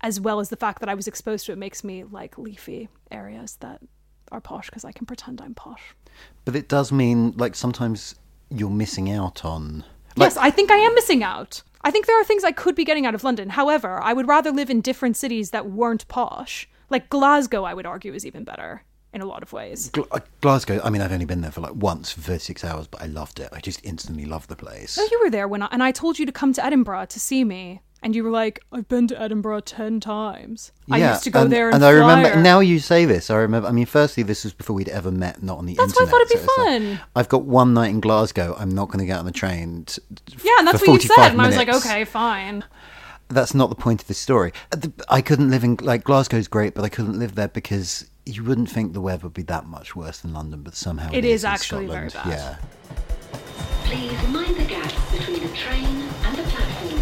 as 0.00 0.20
well 0.20 0.40
as 0.40 0.48
the 0.48 0.56
fact 0.56 0.80
that 0.80 0.88
I 0.88 0.94
was 0.94 1.06
exposed 1.06 1.44
to 1.46 1.52
it 1.52 1.58
makes 1.58 1.84
me 1.84 2.04
like 2.04 2.38
leafy 2.38 2.88
areas 3.10 3.56
that 3.60 3.82
are 4.30 4.40
posh 4.40 4.70
because 4.70 4.84
I 4.84 4.92
can 4.92 5.04
pretend 5.04 5.42
I'm 5.42 5.54
posh. 5.54 5.94
But 6.44 6.56
it 6.56 6.68
does 6.68 6.90
mean 6.90 7.32
like 7.36 7.54
sometimes 7.54 8.14
you're 8.50 8.70
missing 8.70 9.10
out 9.10 9.44
on. 9.44 9.84
Like, 10.16 10.26
yes, 10.26 10.36
I 10.36 10.50
think 10.50 10.70
I 10.70 10.76
am 10.76 10.94
missing 10.94 11.22
out. 11.22 11.62
I 11.84 11.90
think 11.90 12.06
there 12.06 12.20
are 12.20 12.24
things 12.24 12.44
I 12.44 12.52
could 12.52 12.74
be 12.74 12.84
getting 12.84 13.06
out 13.06 13.14
of 13.14 13.24
London. 13.24 13.50
However, 13.50 14.00
I 14.02 14.12
would 14.12 14.28
rather 14.28 14.52
live 14.52 14.70
in 14.70 14.80
different 14.80 15.16
cities 15.16 15.50
that 15.50 15.70
weren't 15.70 16.06
posh. 16.08 16.68
Like 16.90 17.08
Glasgow, 17.08 17.64
I 17.64 17.74
would 17.74 17.86
argue 17.86 18.12
is 18.12 18.26
even 18.26 18.44
better 18.44 18.84
in 19.12 19.20
a 19.20 19.26
lot 19.26 19.42
of 19.42 19.52
ways. 19.52 19.90
Gl- 19.90 20.06
uh, 20.10 20.20
Glasgow. 20.40 20.80
I 20.84 20.90
mean, 20.90 21.02
I've 21.02 21.12
only 21.12 21.24
been 21.24 21.40
there 21.40 21.50
for 21.50 21.60
like 21.60 21.74
once 21.74 22.12
for 22.12 22.20
36 22.20 22.64
hours, 22.64 22.86
but 22.86 23.02
I 23.02 23.06
loved 23.06 23.40
it. 23.40 23.48
I 23.52 23.60
just 23.60 23.84
instantly 23.84 24.24
loved 24.24 24.48
the 24.48 24.56
place. 24.56 24.96
Oh, 24.98 25.08
you 25.10 25.20
were 25.22 25.30
there 25.30 25.48
when 25.48 25.62
I, 25.62 25.68
and 25.72 25.82
I 25.82 25.92
told 25.92 26.18
you 26.18 26.26
to 26.26 26.32
come 26.32 26.52
to 26.54 26.64
Edinburgh 26.64 27.06
to 27.06 27.20
see 27.20 27.44
me, 27.44 27.82
and 28.02 28.14
you 28.14 28.24
were 28.24 28.30
like, 28.30 28.60
"I've 28.72 28.88
been 28.88 29.06
to 29.08 29.20
Edinburgh 29.20 29.60
ten 29.60 30.00
times. 30.00 30.72
I 30.90 31.10
used 31.10 31.24
to 31.24 31.30
go 31.30 31.42
and, 31.42 31.52
there 31.52 31.68
and, 31.68 31.76
and 31.76 31.84
I 31.84 31.90
remember 31.90 32.30
flyer." 32.30 32.42
now 32.42 32.60
you 32.60 32.78
say 32.78 33.04
this. 33.04 33.30
I 33.30 33.36
remember. 33.36 33.68
I 33.68 33.72
mean, 33.72 33.86
firstly, 33.86 34.22
this 34.22 34.44
was 34.44 34.52
before 34.52 34.74
we'd 34.74 34.88
ever 34.88 35.10
met, 35.10 35.42
not 35.42 35.58
on 35.58 35.66
the 35.66 35.74
That's 35.74 35.98
why 35.98 36.06
I 36.06 36.08
thought 36.08 36.20
it'd 36.22 36.28
be 36.28 36.36
so 36.36 36.42
it's 36.44 36.58
like, 36.58 36.66
fun. 36.66 37.00
I've 37.16 37.28
got 37.28 37.44
one 37.44 37.74
night 37.74 37.90
in 37.90 38.00
Glasgow. 38.00 38.54
I'm 38.58 38.70
not 38.70 38.88
going 38.88 38.98
to 39.00 39.06
get 39.06 39.18
on 39.18 39.24
the 39.24 39.32
train. 39.32 39.84
t- 39.86 40.02
Yeah, 40.42 40.52
and 40.58 40.68
that's 40.68 40.80
for 40.82 40.90
what 40.90 41.02
you 41.02 41.08
45 41.08 41.16
said, 41.16 41.32
and 41.32 41.42
I 41.42 41.46
was 41.46 41.56
like, 41.56 41.68
okay, 41.68 42.04
fine. 42.04 42.64
That's 43.28 43.54
not 43.54 43.70
the 43.70 43.76
point 43.76 44.02
of 44.02 44.08
this 44.08 44.18
story. 44.18 44.52
Uh, 44.72 44.88
I 45.08 45.22
couldn't 45.22 45.50
live 45.50 45.64
in 45.64 45.76
like 45.80 46.04
Glasgow's 46.04 46.48
great, 46.48 46.74
but 46.74 46.84
I 46.84 46.88
couldn't 46.90 47.18
live 47.18 47.34
there 47.34 47.48
because 47.48 48.10
you 48.26 48.44
wouldn't 48.44 48.70
think 48.70 48.92
the 48.92 49.00
weather 49.00 49.24
would 49.24 49.34
be 49.34 49.42
that 49.44 49.66
much 49.66 49.96
worse 49.96 50.20
than 50.20 50.32
London, 50.32 50.62
but 50.62 50.74
somehow 50.74 51.08
It 51.12 51.18
it 51.18 51.24
is 51.24 51.44
in 51.44 51.50
actually 51.50 51.86
very 51.86 52.08
bad. 52.10 52.26
Yeah. 52.26 52.56
Please 53.84 54.28
mind 54.28 54.56
the 54.56 54.64
gap 54.64 54.92
between 55.10 55.40
the 55.42 55.54
train 55.56 55.84
and 56.24 56.36
the 56.36 56.42
platform. 56.44 57.01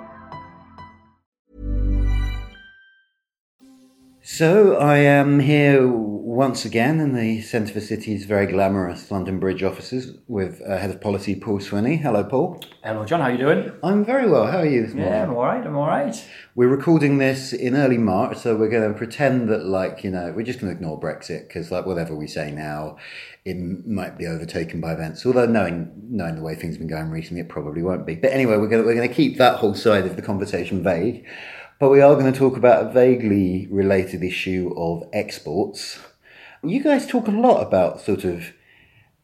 So 4.33 4.77
I 4.77 4.99
am 4.99 5.41
here 5.41 5.85
once 5.85 6.63
again 6.63 7.01
in 7.01 7.13
the 7.13 7.41
Centre 7.41 7.73
for 7.73 7.81
Cities 7.81 8.23
very 8.23 8.47
glamorous 8.47 9.11
London 9.11 9.41
Bridge 9.41 9.61
offices 9.61 10.15
with 10.29 10.61
uh, 10.65 10.77
Head 10.77 10.89
of 10.89 11.01
Policy 11.01 11.35
Paul 11.35 11.59
Swinney. 11.59 11.99
Hello, 11.99 12.23
Paul. 12.23 12.63
Hello, 12.81 13.03
John. 13.03 13.19
How 13.19 13.25
are 13.25 13.31
you 13.33 13.37
doing? 13.37 13.73
I'm 13.83 14.05
very 14.05 14.29
well. 14.29 14.47
How 14.47 14.59
are 14.59 14.65
you 14.65 14.83
this 14.83 14.93
morning? 14.93 15.13
Yeah, 15.13 15.23
I'm 15.23 15.33
all 15.35 15.43
right. 15.43 15.67
I'm 15.67 15.75
all 15.75 15.85
right. 15.85 16.15
We're 16.55 16.69
recording 16.69 17.17
this 17.17 17.51
in 17.51 17.75
early 17.75 17.97
March, 17.97 18.37
so 18.37 18.55
we're 18.55 18.69
going 18.69 18.89
to 18.89 18.97
pretend 18.97 19.49
that, 19.49 19.65
like, 19.65 20.01
you 20.01 20.11
know, 20.11 20.31
we're 20.33 20.45
just 20.45 20.61
going 20.61 20.71
to 20.71 20.77
ignore 20.77 20.97
Brexit 20.97 21.49
because, 21.49 21.69
like, 21.69 21.85
whatever 21.85 22.15
we 22.15 22.27
say 22.27 22.51
now, 22.51 22.95
it 23.43 23.57
might 23.85 24.17
be 24.17 24.27
overtaken 24.27 24.79
by 24.79 24.93
events. 24.93 25.25
Although, 25.25 25.47
knowing 25.47 25.91
knowing 26.09 26.35
the 26.35 26.41
way 26.41 26.55
things 26.55 26.75
have 26.75 26.79
been 26.79 26.87
going 26.87 27.09
recently, 27.09 27.41
it 27.41 27.49
probably 27.49 27.83
won't 27.83 28.05
be. 28.05 28.15
But 28.15 28.31
anyway, 28.31 28.55
we're 28.55 28.69
going 28.69 28.81
to, 28.81 28.87
we're 28.87 28.95
going 28.95 29.09
to 29.09 29.13
keep 29.13 29.37
that 29.39 29.57
whole 29.57 29.75
side 29.75 30.05
of 30.05 30.15
the 30.15 30.21
conversation 30.21 30.81
vague. 30.81 31.25
But 31.81 31.89
we 31.89 31.99
are 31.99 32.13
going 32.13 32.31
to 32.31 32.37
talk 32.37 32.57
about 32.57 32.85
a 32.85 32.93
vaguely 32.93 33.67
related 33.71 34.21
issue 34.21 34.71
of 34.77 35.03
exports. 35.11 35.97
You 36.61 36.83
guys 36.83 37.07
talk 37.07 37.27
a 37.27 37.31
lot 37.31 37.63
about 37.65 37.99
sort 37.99 38.23
of 38.23 38.53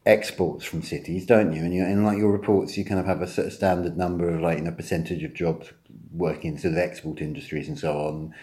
exports 0.04 0.64
from 0.64 0.82
cities, 0.82 1.24
don't 1.24 1.52
you? 1.52 1.62
And 1.62 1.72
you, 1.72 1.84
in 1.84 2.02
like 2.02 2.18
your 2.18 2.32
reports, 2.32 2.76
you 2.76 2.84
kind 2.84 2.98
of 2.98 3.06
have 3.06 3.22
a 3.22 3.28
sort 3.28 3.46
of 3.46 3.52
standard 3.52 3.96
number 3.96 4.28
of 4.28 4.40
like 4.40 4.58
you 4.58 4.64
know 4.64 4.72
percentage 4.72 5.22
of 5.22 5.34
jobs 5.34 5.72
working 6.10 6.54
in 6.54 6.58
sort 6.58 6.72
of 6.74 6.80
export 6.80 7.20
industries 7.20 7.68
and 7.68 7.78
so 7.78 7.96
on. 7.96 8.34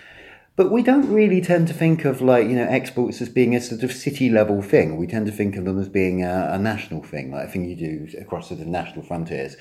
But 0.56 0.72
we 0.72 0.82
don't 0.82 1.12
really 1.12 1.42
tend 1.42 1.68
to 1.68 1.74
think 1.74 2.06
of 2.06 2.22
like 2.22 2.48
you 2.48 2.56
know 2.56 2.70
exports 2.70 3.22
as 3.22 3.28
being 3.28 3.54
a 3.54 3.60
sort 3.60 3.84
of 3.84 3.92
city 3.92 4.30
level 4.30 4.62
thing. 4.62 4.96
We 4.96 5.08
tend 5.08 5.26
to 5.26 5.34
think 5.34 5.58
of 5.58 5.66
them 5.66 5.78
as 5.78 5.90
being 5.90 6.24
a, 6.24 6.52
a 6.54 6.58
national 6.58 7.04
thing, 7.04 7.34
like 7.34 7.50
a 7.50 7.52
thing 7.52 7.66
you 7.66 7.76
do 7.76 8.18
across 8.18 8.48
sort 8.48 8.62
of 8.62 8.68
national 8.68 9.04
frontiers. 9.04 9.58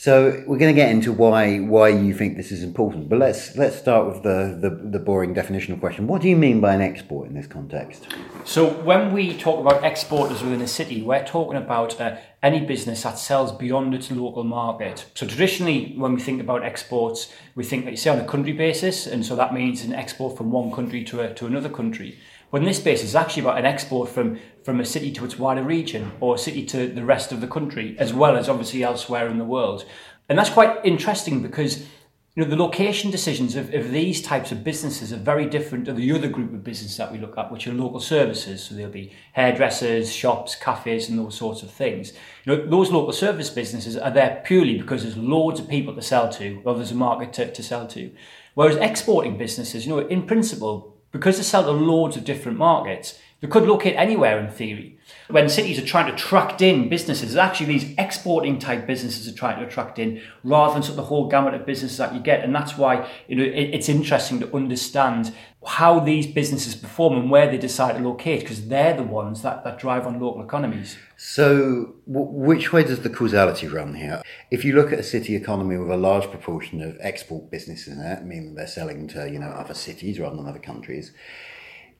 So 0.00 0.44
we're 0.46 0.58
going 0.58 0.72
to 0.72 0.80
get 0.80 0.90
into 0.92 1.12
why 1.12 1.58
why 1.58 1.88
you 1.88 2.14
think 2.14 2.36
this 2.36 2.52
is 2.52 2.62
important, 2.62 3.08
but 3.08 3.18
let's 3.18 3.56
let's 3.56 3.76
start 3.76 4.06
with 4.06 4.22
the, 4.22 4.56
the, 4.62 4.70
the 4.70 5.00
boring 5.00 5.34
definitional 5.34 5.80
question. 5.80 6.06
What 6.06 6.22
do 6.22 6.28
you 6.28 6.36
mean 6.36 6.60
by 6.60 6.72
an 6.72 6.80
export 6.80 7.26
in 7.28 7.34
this 7.34 7.48
context? 7.48 8.06
So 8.44 8.68
when 8.84 9.12
we 9.12 9.36
talk 9.36 9.58
about 9.58 9.82
exporters 9.82 10.40
within 10.40 10.60
a 10.60 10.68
city, 10.68 11.02
we're 11.02 11.26
talking 11.26 11.58
about 11.58 12.00
uh, 12.00 12.14
any 12.44 12.64
business 12.64 13.02
that 13.02 13.18
sells 13.18 13.50
beyond 13.50 13.92
its 13.92 14.08
local 14.12 14.44
market. 14.44 15.04
So 15.14 15.26
traditionally, 15.26 15.94
when 15.96 16.14
we 16.14 16.20
think 16.20 16.40
about 16.40 16.62
exports, 16.62 17.34
we 17.56 17.64
think 17.64 17.84
that 17.84 17.90
you 17.90 17.96
say 17.96 18.10
on 18.10 18.20
a 18.20 18.24
country 18.24 18.52
basis, 18.52 19.08
and 19.08 19.26
so 19.26 19.34
that 19.34 19.52
means 19.52 19.82
an 19.82 19.92
export 19.92 20.36
from 20.36 20.52
one 20.52 20.70
country 20.70 21.02
to 21.06 21.22
a, 21.22 21.34
to 21.34 21.46
another 21.46 21.68
country. 21.68 22.20
But 22.52 22.62
in 22.62 22.68
this 22.68 22.80
case, 22.80 23.02
it's 23.02 23.16
actually 23.16 23.42
about 23.42 23.58
an 23.58 23.66
export 23.66 24.08
from, 24.08 24.38
from 24.68 24.80
a 24.80 24.84
city 24.84 25.10
to 25.10 25.24
its 25.24 25.38
wider 25.38 25.62
region 25.62 26.12
or 26.20 26.34
a 26.34 26.38
city 26.38 26.62
to 26.62 26.88
the 26.88 27.02
rest 27.02 27.32
of 27.32 27.40
the 27.40 27.46
country, 27.46 27.96
as 27.98 28.12
well 28.12 28.36
as 28.36 28.50
obviously 28.50 28.82
elsewhere 28.82 29.26
in 29.26 29.38
the 29.38 29.44
world. 29.44 29.82
And 30.28 30.38
that's 30.38 30.50
quite 30.50 30.84
interesting 30.84 31.40
because 31.40 31.86
you 32.34 32.44
know, 32.44 32.50
the 32.50 32.62
location 32.62 33.10
decisions 33.10 33.56
of, 33.56 33.72
of 33.72 33.92
these 33.92 34.20
types 34.20 34.52
of 34.52 34.62
businesses 34.62 35.10
are 35.10 35.16
very 35.16 35.46
different 35.46 35.86
to 35.86 35.94
the 35.94 36.12
other 36.12 36.28
group 36.28 36.52
of 36.52 36.62
businesses 36.62 36.98
that 36.98 37.10
we 37.10 37.16
look 37.16 37.38
at, 37.38 37.50
which 37.50 37.66
are 37.66 37.72
local 37.72 37.98
services. 37.98 38.62
So 38.62 38.74
there'll 38.74 38.92
be 38.92 39.10
hairdressers, 39.32 40.12
shops, 40.12 40.54
cafes, 40.54 41.08
and 41.08 41.18
those 41.18 41.38
sorts 41.38 41.62
of 41.62 41.70
things. 41.70 42.12
You 42.44 42.54
know, 42.54 42.66
those 42.66 42.90
local 42.90 43.14
service 43.14 43.48
businesses 43.48 43.96
are 43.96 44.10
there 44.10 44.42
purely 44.44 44.76
because 44.76 45.02
there's 45.02 45.16
loads 45.16 45.60
of 45.60 45.68
people 45.70 45.94
to 45.94 46.02
sell 46.02 46.28
to, 46.32 46.60
or 46.66 46.74
there's 46.74 46.92
a 46.92 46.94
market 46.94 47.32
to, 47.32 47.50
to 47.50 47.62
sell 47.62 47.86
to. 47.86 48.12
Whereas 48.52 48.76
exporting 48.76 49.38
businesses, 49.38 49.86
you 49.86 49.96
know, 49.96 50.06
in 50.06 50.26
principle, 50.26 50.94
because 51.10 51.38
they 51.38 51.42
sell 51.42 51.64
to 51.64 51.70
loads 51.70 52.18
of 52.18 52.24
different 52.24 52.58
markets, 52.58 53.18
they 53.40 53.46
could 53.46 53.64
locate 53.64 53.94
anywhere 53.96 54.38
in 54.40 54.50
theory. 54.50 54.98
When 55.30 55.48
cities 55.48 55.78
are 55.78 55.86
trying 55.86 56.06
to 56.06 56.14
attract 56.14 56.60
in 56.60 56.88
businesses, 56.88 57.30
it's 57.30 57.36
actually 57.36 57.66
these 57.66 57.94
exporting 57.96 58.58
type 58.58 58.86
businesses 58.86 59.28
are 59.28 59.36
trying 59.36 59.58
to 59.60 59.66
attract 59.66 59.98
in 59.98 60.20
rather 60.42 60.74
than 60.74 60.82
sort 60.82 60.90
of 60.90 60.96
the 60.96 61.04
whole 61.04 61.28
gamut 61.28 61.54
of 61.54 61.64
businesses 61.64 61.98
that 61.98 62.14
you 62.14 62.20
get. 62.20 62.42
And 62.42 62.54
that's 62.54 62.76
why 62.76 63.08
you 63.28 63.36
know 63.36 63.44
it, 63.44 63.74
it's 63.74 63.88
interesting 63.88 64.40
to 64.40 64.54
understand 64.54 65.32
how 65.66 66.00
these 66.00 66.26
businesses 66.26 66.74
perform 66.74 67.16
and 67.16 67.30
where 67.30 67.50
they 67.50 67.58
decide 67.58 67.96
to 67.96 68.02
locate 68.02 68.40
because 68.40 68.68
they're 68.68 68.96
the 68.96 69.02
ones 69.02 69.42
that, 69.42 69.64
that 69.64 69.78
drive 69.78 70.06
on 70.06 70.20
local 70.20 70.42
economies. 70.42 70.96
So, 71.16 71.94
w- 72.06 72.30
which 72.30 72.72
way 72.72 72.84
does 72.84 73.00
the 73.00 73.10
causality 73.10 73.66
run 73.66 73.94
here? 73.94 74.22
If 74.50 74.64
you 74.64 74.74
look 74.74 74.92
at 74.92 74.98
a 74.98 75.02
city 75.02 75.36
economy 75.36 75.76
with 75.76 75.90
a 75.90 75.96
large 75.96 76.30
proportion 76.30 76.80
of 76.80 76.96
export 77.00 77.50
businesses 77.50 77.96
in 77.96 78.00
it, 78.00 78.24
meaning 78.24 78.54
they're 78.54 78.66
selling 78.66 79.08
to 79.08 79.30
you 79.30 79.38
know 79.38 79.48
other 79.48 79.74
cities 79.74 80.18
rather 80.18 80.36
than 80.36 80.46
other 80.46 80.58
countries, 80.58 81.12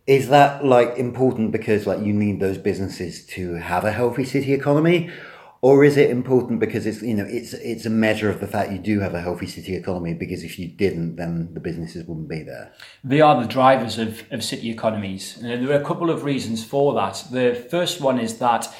is 0.08 0.30
that 0.30 0.64
like 0.64 0.96
important 0.96 1.52
because 1.52 1.86
like 1.86 2.00
you 2.00 2.12
need 2.12 2.40
those 2.40 2.58
businesses 2.58 3.24
to 3.26 3.54
have 3.54 3.84
a 3.84 3.92
healthy 3.92 4.24
city 4.24 4.52
economy? 4.52 5.10
or 5.60 5.84
is 5.84 5.96
it 5.96 6.10
important 6.10 6.60
because 6.60 6.86
it's 6.86 7.02
you 7.02 7.14
know 7.14 7.26
it's 7.28 7.52
it's 7.54 7.84
a 7.84 7.90
measure 7.90 8.30
of 8.30 8.40
the 8.40 8.46
fact 8.46 8.70
you 8.70 8.78
do 8.78 9.00
have 9.00 9.14
a 9.14 9.20
healthy 9.20 9.46
city 9.46 9.74
economy? 9.74 10.14
Because 10.14 10.44
if 10.44 10.58
you 10.58 10.68
didn't 10.68 11.16
then 11.16 11.52
the 11.52 11.60
businesses 11.60 12.04
wouldn't 12.06 12.28
be 12.28 12.42
there. 12.42 12.72
They 13.02 13.20
are 13.20 13.40
the 13.40 13.48
drivers 13.48 13.98
of, 13.98 14.22
of 14.30 14.44
city 14.44 14.70
economies. 14.70 15.36
And 15.36 15.66
there 15.66 15.76
are 15.76 15.80
a 15.80 15.84
couple 15.84 16.10
of 16.10 16.24
reasons 16.24 16.64
for 16.64 16.94
that. 16.94 17.24
The 17.30 17.66
first 17.70 18.00
one 18.00 18.20
is 18.20 18.38
that 18.38 18.72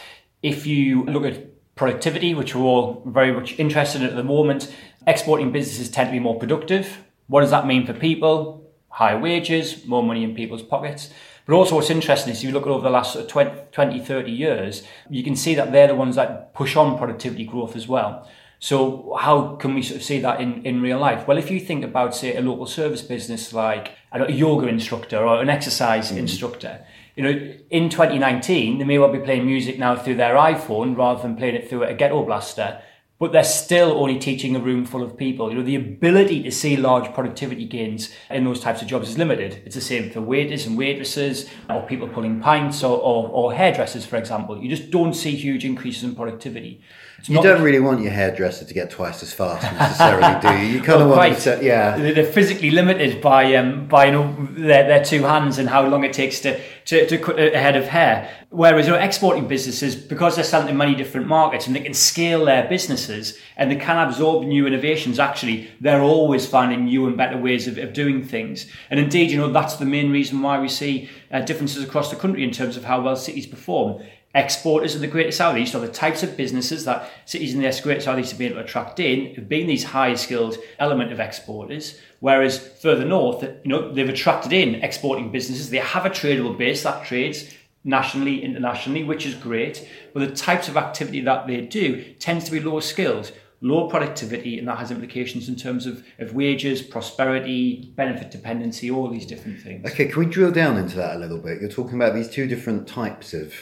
if 0.43 0.67
you 0.67 1.05
look 1.05 1.25
at 1.25 1.75
productivity 1.75 2.35
which 2.35 2.55
we're 2.55 2.63
all 2.63 3.03
very 3.07 3.33
much 3.33 3.59
interested 3.59 4.03
in 4.03 4.09
at 4.09 4.17
the 4.17 4.25
moment 4.25 4.73
exporting 5.07 5.53
businesses 5.53 5.91
tend 5.91 6.09
to 6.09 6.13
be 6.13 6.21
more 6.21 6.39
productive. 6.39 7.05
What 7.27 7.43
does 7.43 7.51
that 7.51 7.67
mean 7.67 7.87
for 7.87 7.93
people 7.93 8.68
higher 8.89 9.19
wages 9.19 9.87
more 9.87 10.03
money 10.03 10.25
in 10.25 10.35
people's 10.35 10.63
pockets 10.63 11.11
but 11.49 11.55
also 11.55 11.77
what's 11.77 11.89
interesting 11.89 12.31
is 12.31 12.41
if 12.41 12.45
you 12.45 12.53
look 12.53 12.67
at 12.67 12.69
over 12.69 12.83
the 12.83 12.91
last 12.91 13.27
20, 13.27 13.51
20, 13.73 14.01
30 14.01 14.31
years, 14.31 14.83
you 15.09 15.25
can 15.25 15.35
see 15.35 15.55
that 15.55 15.73
they're 15.73 15.87
the 15.87 15.95
ones 15.95 16.17
that 16.17 16.53
push 16.53 16.77
on 16.77 16.99
productivity 16.99 17.47
growth 17.47 17.75
as 17.75 17.89
well. 17.89 18.29
So 18.59 19.17
how 19.19 19.57
can 19.57 19.75
we 19.75 19.81
sort 19.81 19.97
of 19.97 20.05
see 20.05 20.21
that 20.21 20.43
in, 20.43 20.63
in 20.67 20.83
real 20.83 20.99
life? 20.99 21.27
Well, 21.27 21.39
if 21.39 21.51
you 21.51 21.59
think 21.59 21.85
about, 21.85 22.15
say, 22.15 22.37
a 22.37 22.43
local 22.43 22.67
service 22.67 23.01
business 23.01 23.55
like 23.55 23.93
a 24.13 24.31
yoga 24.31 24.67
instructor 24.67 25.27
or 25.27 25.41
an 25.41 25.49
exercise 25.49 26.13
mm. 26.13 26.19
instructor, 26.19 26.85
you 27.17 27.23
know, 27.23 27.55
in 27.71 27.89
2019, 27.89 28.77
they 28.77 28.85
may 28.85 28.99
well 28.99 29.11
be 29.11 29.19
playing 29.19 29.47
music 29.47 29.79
now 29.79 29.97
through 29.97 30.17
their 30.17 30.35
iPhone 30.35 30.99
rather 30.99 31.23
than 31.23 31.35
playing 31.35 31.55
it 31.55 31.71
through 31.71 31.85
a 31.85 31.95
ghetto 31.95 32.27
blaster 32.27 32.83
but 33.19 33.33
they're 33.33 33.43
still 33.45 33.93
only 33.93 34.19
teaching 34.19 34.55
a 34.55 34.61
room 34.61 34.85
full 34.85 35.03
of 35.03 35.17
people. 35.17 35.51
You 35.51 35.59
know, 35.59 35.65
the 35.65 35.75
ability 35.75 36.43
to 36.45 36.53
see 36.53 36.77
large 36.77 37.13
productivity 37.13 37.65
gains 37.65 38.13
in 38.31 38.45
those 38.45 38.61
types 38.61 38.81
of 38.81 38.89
jobs 38.89 39.09
is 39.09 39.19
limited. 39.19 39.63
It's 39.65 39.75
the 39.75 39.81
same 39.81 40.11
for 40.11 40.21
waiters 40.21 40.67
and 40.67 40.79
waitresses, 40.79 41.49
or 41.69 41.83
people 41.83 42.09
pulling 42.09 42.41
pints, 42.41 42.85
or, 42.85 42.97
or, 42.99 43.29
or 43.29 43.53
hairdressers, 43.53 44.07
for 44.07 44.17
example. 44.17 44.63
You 44.63 44.69
just 44.69 44.91
don't 44.91 45.15
see 45.15 45.35
huge 45.35 45.65
increases 45.65 46.05
in 46.05 46.15
productivity. 46.15 46.81
It's 47.19 47.29
you 47.29 47.43
don't 47.43 47.63
really 47.63 47.81
want 47.81 48.01
your 48.01 48.13
hairdresser 48.13 48.65
to 48.65 48.75
get 48.75 48.91
twice 48.91 49.25
as 49.25 49.33
fast 49.33 49.65
necessarily, 49.73 50.41
do 50.41 50.65
you? 50.65 50.75
You 50.75 50.81
kind 50.81 51.01
well, 51.01 51.13
of 51.13 51.17
want 51.17 51.39
to, 51.41 51.59
yeah. 51.61 51.97
They're 51.97 52.25
physically 52.25 52.71
limited 52.71 53.21
by 53.21 53.57
um, 53.57 53.89
by 53.89 54.07
you 54.07 54.13
know 54.13 54.49
their, 54.53 54.87
their 54.87 55.05
two 55.05 55.23
hands 55.25 55.59
and 55.59 55.69
how 55.69 55.85
long 55.85 56.05
it 56.05 56.13
takes 56.13 56.39
to, 56.41 56.61
to, 56.85 57.09
to 57.09 57.19
cut 57.19 57.41
a 57.41 57.59
head 57.59 57.75
of 57.75 57.87
hair. 57.87 58.31
Whereas 58.51 58.87
you 58.87 58.93
know, 58.93 58.99
exporting 58.99 59.49
businesses, 59.49 59.97
because 59.97 60.37
they're 60.37 60.45
selling 60.45 60.69
in 60.69 60.77
many 60.77 60.95
different 60.95 61.27
markets 61.27 61.67
and 61.67 61.75
they 61.75 61.81
can 61.81 61.93
scale 61.93 62.45
their 62.45 62.69
businesses 62.69 63.37
and 63.57 63.69
they 63.69 63.77
can 63.77 63.99
absorb 63.99 64.47
new 64.47 64.67
innovations, 64.67 65.19
actually, 65.19 65.69
they're 65.81 66.03
always 66.03 66.47
finding 66.47 66.85
new 66.85 67.09
and 67.09 67.17
better 67.17 67.37
ways 67.37 67.67
of, 67.67 67.79
of 67.79 67.93
doing 67.93 68.25
things. 68.25 68.67
And 68.91 69.01
indeed, 69.01 69.33
you 69.33 69.39
know, 69.39 69.53
that's 69.53 69.77
the 69.77 69.85
main 69.85 70.13
reason 70.13 70.41
why 70.41 70.61
we 70.61 70.69
see 70.69 71.11
uh, 71.33 71.41
differences 71.41 71.83
across 71.83 72.11
the 72.11 72.17
country 72.17 72.45
in 72.45 72.53
terms 72.53 72.77
of 72.77 72.85
how 72.85 73.01
well 73.01 73.17
cities 73.17 73.47
perform 73.47 74.03
exporters 74.39 74.95
of 74.95 75.01
the 75.01 75.07
Greater 75.07 75.33
Southeast 75.33 75.75
or 75.75 75.81
the 75.81 75.89
types 75.89 76.23
of 76.23 76.37
businesses 76.37 76.85
that 76.85 77.11
cities 77.25 77.55
in 77.55 77.61
the 77.61 77.81
Greater 77.83 78.01
Southeast 78.01 78.31
have 78.31 78.39
been 78.39 78.53
able 78.53 78.61
to 78.61 78.65
attract 78.65 79.01
in 79.01 79.35
have 79.35 79.49
been 79.49 79.67
these 79.67 79.85
high 79.85 80.15
skilled 80.15 80.57
element 80.79 81.13
of 81.13 81.21
exporters. 81.21 81.99
Whereas 82.21 82.59
further 82.59 83.05
north, 83.05 83.43
you 83.43 83.59
know, 83.65 83.93
they've 83.93 84.09
attracted 84.09 84.53
in 84.53 84.77
exporting 84.77 85.31
businesses. 85.31 85.71
They 85.71 85.79
have 85.79 86.07
a 86.07 86.11
tradable 86.11 86.57
base 86.57 86.83
that 86.85 87.05
trades 87.05 87.55
nationally, 87.85 88.43
internationally, 88.43 89.05
which 89.05 89.27
is 89.27 89.35
great. 89.35 89.89
But 90.15 90.21
the 90.21 90.35
types 90.35 90.69
of 90.69 90.77
activity 90.77 91.21
that 91.23 91.47
they 91.47 91.61
do 91.61 92.15
tends 92.15 92.45
to 92.45 92.51
be 92.51 92.61
lower 92.61 92.81
skilled, 92.81 93.33
low 93.61 93.89
productivity, 93.89 94.59
and 94.59 94.69
that 94.69 94.79
has 94.79 94.91
implications 94.91 95.49
in 95.49 95.57
terms 95.57 95.87
of, 95.87 96.05
of 96.19 96.35
wages, 96.35 96.83
prosperity, 96.83 97.93
benefit 97.97 98.31
dependency, 98.31 98.91
all 98.91 99.09
these 99.09 99.27
different 99.27 99.61
things. 99.61 99.91
Okay, 99.91 100.07
can 100.07 100.19
we 100.21 100.27
drill 100.27 100.53
down 100.53 100.77
into 100.77 100.97
that 100.97 101.17
a 101.17 101.19
little 101.19 101.39
bit? 101.39 101.61
You're 101.61 101.71
talking 101.71 101.95
about 101.95 102.15
these 102.15 102.29
two 102.29 102.47
different 102.47 102.87
types 102.87 103.35
of 103.35 103.55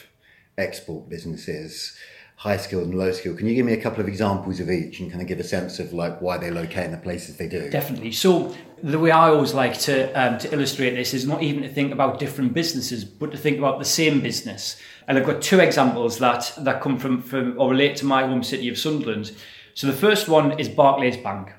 export 0.57 1.07
businesses, 1.09 1.97
high 2.37 2.57
skilled 2.57 2.85
and 2.85 2.97
low 2.97 3.11
skilled. 3.11 3.37
Can 3.37 3.47
you 3.47 3.55
give 3.55 3.65
me 3.65 3.73
a 3.73 3.81
couple 3.81 3.99
of 3.99 4.07
examples 4.07 4.59
of 4.59 4.69
each 4.69 4.99
and 4.99 5.09
kind 5.09 5.21
of 5.21 5.27
give 5.27 5.39
a 5.39 5.43
sense 5.43 5.79
of 5.79 5.93
like 5.93 6.21
why 6.21 6.37
they 6.37 6.51
locate 6.51 6.85
in 6.85 6.91
the 6.91 6.97
places 6.97 7.37
they 7.37 7.47
do? 7.47 7.69
Definitely. 7.69 8.11
So 8.11 8.55
the 8.83 8.99
way 8.99 9.11
I 9.11 9.29
always 9.29 9.53
like 9.53 9.77
to 9.81 10.11
um, 10.13 10.37
to 10.39 10.53
illustrate 10.53 10.91
this 10.91 11.13
is 11.13 11.25
not 11.25 11.41
even 11.41 11.63
to 11.63 11.69
think 11.69 11.91
about 11.91 12.19
different 12.19 12.53
businesses, 12.53 13.03
but 13.03 13.31
to 13.31 13.37
think 13.37 13.57
about 13.57 13.79
the 13.79 13.85
same 13.85 14.21
business. 14.21 14.79
And 15.07 15.17
I've 15.17 15.25
got 15.25 15.41
two 15.41 15.59
examples 15.59 16.19
that 16.19 16.53
that 16.59 16.81
come 16.81 16.97
from 16.99 17.21
from 17.21 17.59
or 17.59 17.71
relate 17.71 17.95
to 17.97 18.05
my 18.05 18.25
home 18.25 18.43
city 18.43 18.69
of 18.69 18.77
Sunderland. 18.77 19.31
So 19.73 19.87
the 19.87 19.93
first 19.93 20.27
one 20.27 20.59
is 20.59 20.69
Barclays 20.69 21.17
Bank. 21.17 21.53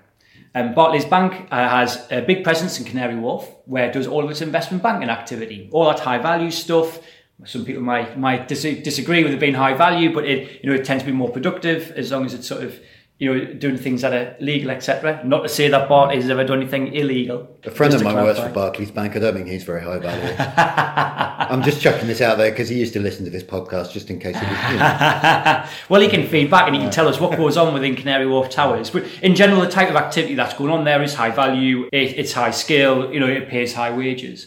Um, 0.55 0.75
Barclays 0.75 1.05
Bank 1.05 1.47
uh, 1.53 1.69
has 1.69 2.07
a 2.11 2.23
big 2.23 2.43
presence 2.43 2.81
in 2.81 2.85
Canary 2.85 3.15
Wharf, 3.15 3.49
where 3.67 3.89
it 3.89 3.93
does 3.93 4.07
all 4.07 4.25
of 4.25 4.31
its 4.31 4.41
investment 4.41 4.83
banking 4.83 5.09
activity, 5.11 5.69
all 5.73 5.85
that 5.85 6.01
high 6.01 6.19
value 6.19 6.51
stuff, 6.51 7.01
some 7.45 7.65
people 7.65 7.83
might 7.83 8.19
might 8.19 8.49
dis- 8.49 8.63
disagree 8.63 9.23
with 9.23 9.33
it 9.33 9.41
being 9.41 9.55
high 9.55 9.75
value, 9.75 10.13
but 10.13 10.25
it 10.25 10.61
you 10.63 10.71
know 10.71 10.77
it 10.77 10.85
tends 10.85 11.05
to 11.05 11.07
be 11.07 11.17
more 11.17 11.31
productive 11.31 11.93
as 11.93 12.11
long 12.11 12.27
as 12.27 12.35
it's 12.35 12.47
sort 12.47 12.63
of 12.65 12.79
you 13.19 13.33
know 13.33 13.55
doing 13.55 13.77
things 13.77 14.03
that 14.03 14.13
are 14.13 14.37
legal, 14.41 14.71
etc. 14.71 15.23
Not 15.25 15.43
to 15.43 15.49
say 15.49 15.69
that 15.69 15.89
Barclays 15.89 16.23
has 16.23 16.31
ever 16.31 16.45
done 16.45 16.61
anything 16.61 16.95
illegal. 16.95 17.57
A 17.65 17.71
friend 17.71 17.95
of 17.95 18.03
mine 18.03 18.17
works 18.17 18.41
for 18.41 18.49
Barclays 18.49 18.91
Bank. 18.91 19.17
I 19.17 19.21
don't 19.21 19.35
think 19.35 19.49
he's 19.49 19.65
very 19.65 19.83
high 19.83 19.99
value. 19.99 20.35
I'm 21.51 21.63
just 21.63 21.81
chucking 21.81 22.07
this 22.07 22.21
out 22.21 22.39
there 22.39 22.51
because 22.51 22.69
he 22.69 22.79
used 22.79 22.93
to 22.93 23.01
listen 23.01 23.25
to 23.25 23.31
this 23.31 23.43
podcast 23.43 23.93
just 23.93 24.11
in 24.11 24.19
case 24.19 24.39
he 24.39 24.45
was. 24.45 24.73
You 24.73 24.79
know. 24.79 25.65
well, 25.89 26.01
he 26.01 26.09
can 26.09 26.27
feed 26.27 26.51
back 26.51 26.67
and 26.67 26.75
he 26.75 26.83
can 26.83 26.91
tell 26.91 27.09
us 27.09 27.21
what 27.21 27.37
goes 27.37 27.57
on 27.57 27.73
within 27.73 27.97
Canary 27.97 28.27
Wharf 28.27 28.51
Towers. 28.51 28.91
But 28.91 29.05
in 29.23 29.35
general, 29.35 29.61
the 29.61 29.71
type 29.71 29.91
of 29.91 29.97
activity 29.97 30.35
that's 30.35 30.55
going 30.55 30.71
on 30.71 30.85
there 30.85 31.03
is 31.03 31.15
high 31.15 31.31
value. 31.31 31.89
It, 31.93 32.19
it's 32.19 32.33
high 32.33 32.51
scale. 32.51 33.13
You 33.13 33.21
know, 33.21 33.29
it 33.29 33.49
pays 33.49 33.75
high 33.75 33.97
wages. 33.97 34.47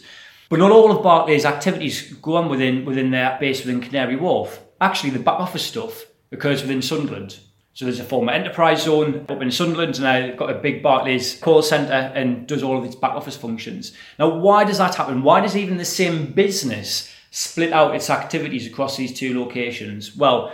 But 0.52 0.58
not 0.58 0.70
all 0.70 0.90
of 0.90 1.02
Barclays' 1.02 1.46
activities 1.46 2.12
go 2.20 2.36
on 2.36 2.50
within 2.50 2.84
within 2.84 3.10
their 3.10 3.38
base 3.40 3.64
within 3.64 3.80
Canary 3.80 4.16
Wharf. 4.16 4.60
Actually, 4.82 5.08
the 5.08 5.18
back 5.18 5.40
office 5.40 5.64
stuff 5.64 6.04
occurs 6.30 6.60
within 6.60 6.82
Sunderland. 6.82 7.38
So 7.72 7.86
there's 7.86 8.00
a 8.00 8.04
former 8.04 8.32
enterprise 8.32 8.82
zone 8.82 9.24
up 9.30 9.40
in 9.40 9.50
Sunderland, 9.50 9.96
and 9.96 10.06
I've 10.06 10.36
got 10.36 10.50
a 10.50 10.58
big 10.60 10.82
Barclays 10.82 11.38
call 11.40 11.62
centre 11.62 12.12
and 12.14 12.46
does 12.46 12.62
all 12.62 12.76
of 12.76 12.84
its 12.84 12.96
back 12.96 13.12
office 13.12 13.34
functions. 13.34 13.94
Now, 14.18 14.28
why 14.28 14.64
does 14.64 14.76
that 14.76 14.94
happen? 14.94 15.22
Why 15.22 15.40
does 15.40 15.56
even 15.56 15.78
the 15.78 15.86
same 15.86 16.32
business 16.32 17.10
split 17.30 17.72
out 17.72 17.94
its 17.94 18.10
activities 18.10 18.66
across 18.66 18.98
these 18.98 19.18
two 19.18 19.40
locations? 19.40 20.14
Well, 20.14 20.52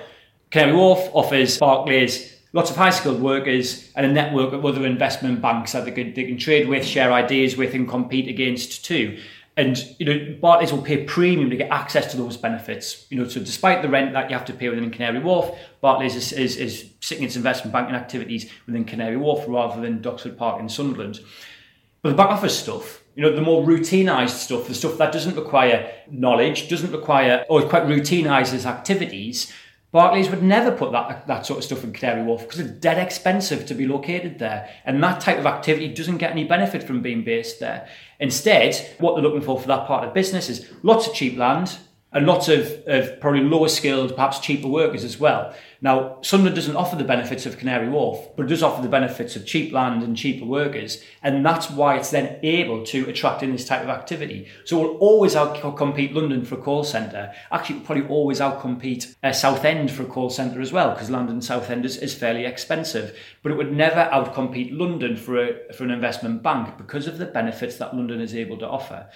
Canary 0.52 0.76
Wharf 0.76 1.11
offers 1.12 1.58
Barclays 1.58 2.38
lots 2.52 2.70
of 2.70 2.76
high 2.76 2.90
skilled 2.90 3.20
workers 3.20 3.90
and 3.96 4.06
a 4.06 4.12
network 4.12 4.52
of 4.52 4.64
other 4.64 4.87
investment 4.87 5.42
banks 5.42 5.72
that 5.72 5.84
they 5.84 5.90
can, 5.90 6.14
they 6.14 6.24
can 6.24 6.38
trade 6.38 6.68
with, 6.68 6.84
share 6.84 7.12
ideas 7.12 7.56
with, 7.56 7.74
and 7.74 7.88
compete 7.88 8.28
against 8.28 8.84
too. 8.84 9.18
And 9.59 9.77
you 9.99 10.07
know, 10.07 10.38
Barclays 10.40 10.73
will 10.73 10.83
pay 10.83 11.03
premium 11.03 11.51
to 11.51 11.57
get 11.57 11.73
access 11.73 12.12
to 12.12 12.16
those 12.16 12.37
benefits. 12.37 13.07
You 13.11 13.18
know, 13.18 13.29
so 13.29 13.40
despite 13.40 13.83
the 13.83 13.88
rent 13.88 14.12
that 14.12 14.31
you 14.31 14.37
have 14.37 14.47
to 14.47 14.53
pay 14.53 14.68
within 14.68 14.88
Canary 14.92 15.18
Wharf, 15.18 15.51
Barclays 15.81 16.14
is, 16.14 16.33
is, 16.33 16.57
is 16.57 16.90
sitting 17.01 17.25
its 17.25 17.35
investment 17.35 17.73
banking 17.73 17.97
activities 17.97 18.49
within 18.66 18.85
Canary 18.85 19.16
Wharf 19.16 19.44
rather 19.49 19.83
than 19.83 20.01
Doxford 20.01 20.37
Park 20.37 20.61
in 20.61 20.68
Sunderland. 20.68 21.18
But 22.03 22.11
the 22.11 22.14
back 22.14 22.31
office 22.31 22.57
stuff, 22.57 23.03
you 23.16 23.23
know, 23.25 23.35
the 23.35 23.42
more 23.42 23.64
routinized 23.64 24.38
stuff, 24.44 24.68
the 24.68 24.75
stuff 24.75 24.97
that 24.99 25.12
doesn't 25.12 25.35
require 25.35 25.92
knowledge, 26.09 26.68
doesn't 26.68 26.92
require, 26.92 27.44
or 27.49 27.62
quite 27.62 27.83
routinizes 27.83 28.64
activities, 28.64 29.53
Barclays 29.90 30.29
would 30.29 30.42
never 30.42 30.70
put 30.70 30.92
that, 30.92 31.27
that 31.27 31.46
sort 31.46 31.59
of 31.59 31.64
stuff 31.64 31.83
in 31.83 31.92
Canary 31.92 32.22
Wharf 32.22 32.42
because 32.42 32.61
it's 32.61 32.79
dead 32.79 32.98
expensive 32.98 33.64
to 33.66 33.74
be 33.74 33.87
located 33.87 34.38
there. 34.38 34.68
And 34.85 35.03
that 35.03 35.20
type 35.20 35.38
of 35.38 35.46
activity 35.46 35.88
doesn't 35.88 36.18
get 36.18 36.31
any 36.31 36.44
benefit 36.44 36.83
from 36.83 37.01
being 37.01 37.24
based 37.24 37.59
there. 37.59 37.88
Instead, 38.20 38.77
what 38.98 39.14
they're 39.14 39.24
looking 39.24 39.40
for 39.40 39.59
for 39.59 39.68
that 39.68 39.87
part 39.87 40.05
of 40.05 40.12
business 40.12 40.51
is 40.51 40.70
lots 40.83 41.07
of 41.07 41.14
cheap 41.14 41.38
land, 41.38 41.79
and 42.12 42.27
lots 42.27 42.48
of, 42.48 42.83
of 42.87 43.20
probably 43.20 43.42
lower 43.42 43.68
skilled, 43.68 44.14
perhaps 44.14 44.38
cheaper 44.38 44.68
workers 44.68 45.05
as 45.05 45.20
well. 45.20 45.55
Now, 45.81 46.19
Sunderland 46.23 46.57
doesn't 46.57 46.75
offer 46.75 46.97
the 46.97 47.05
benefits 47.05 47.47
of 47.47 47.57
Canary 47.57 47.88
Wharf, 47.88 48.35
but 48.37 48.47
it 48.47 48.49
does 48.49 48.64
offer 48.64 48.83
the 48.83 48.88
benefits 48.88 49.37
of 49.37 49.47
cheap 49.47 49.73
land 49.73 50.03
and 50.03 50.17
cheaper 50.17 50.45
workers, 50.45 51.03
and 51.23 51.47
that's 51.47 51.71
why 51.71 51.97
it's 51.97 52.11
then 52.11 52.41
able 52.43 52.85
to 52.87 53.09
attract 53.09 53.45
in 53.45 53.53
this 53.53 53.64
type 53.64 53.83
of 53.83 53.88
activity. 53.88 54.49
So 54.64 54.81
we'll 54.81 54.97
always 54.97 55.37
outcompete 55.37 56.14
London 56.14 56.45
for 56.45 56.57
a 56.57 56.62
call 56.62 56.83
centre. 56.83 57.33
Actually, 57.53 57.77
we'll 57.77 57.87
probably 57.87 58.09
always 58.09 58.41
outcompete 58.41 59.14
uh, 59.23 59.33
Southend 59.33 59.93
for 59.93 60.03
a 60.03 60.07
call 60.07 60.31
centre 60.31 60.61
as 60.61 60.73
well, 60.73 60.93
because 60.93 61.11
London 61.11 61.41
Southend 61.41 61.85
is, 61.85 61.97
is 61.97 62.12
fairly 62.12 62.45
expensive. 62.45 63.17
But 63.45 63.53
it 63.53 63.57
would 63.57 63.73
never 63.73 64.09
outcompete 64.12 64.77
London 64.77 65.17
for 65.17 65.41
a, 65.41 65.73
for 65.75 65.85
an 65.85 65.93
investment 65.93 66.43
bank 66.43 66.77
because 66.77 67.07
of 67.07 67.19
the 67.19 67.27
benefits 67.27 67.77
that 67.77 67.95
London 67.95 68.21
is 68.21 68.35
able 68.35 68.59
to 68.59 68.69
offer. 68.69 69.09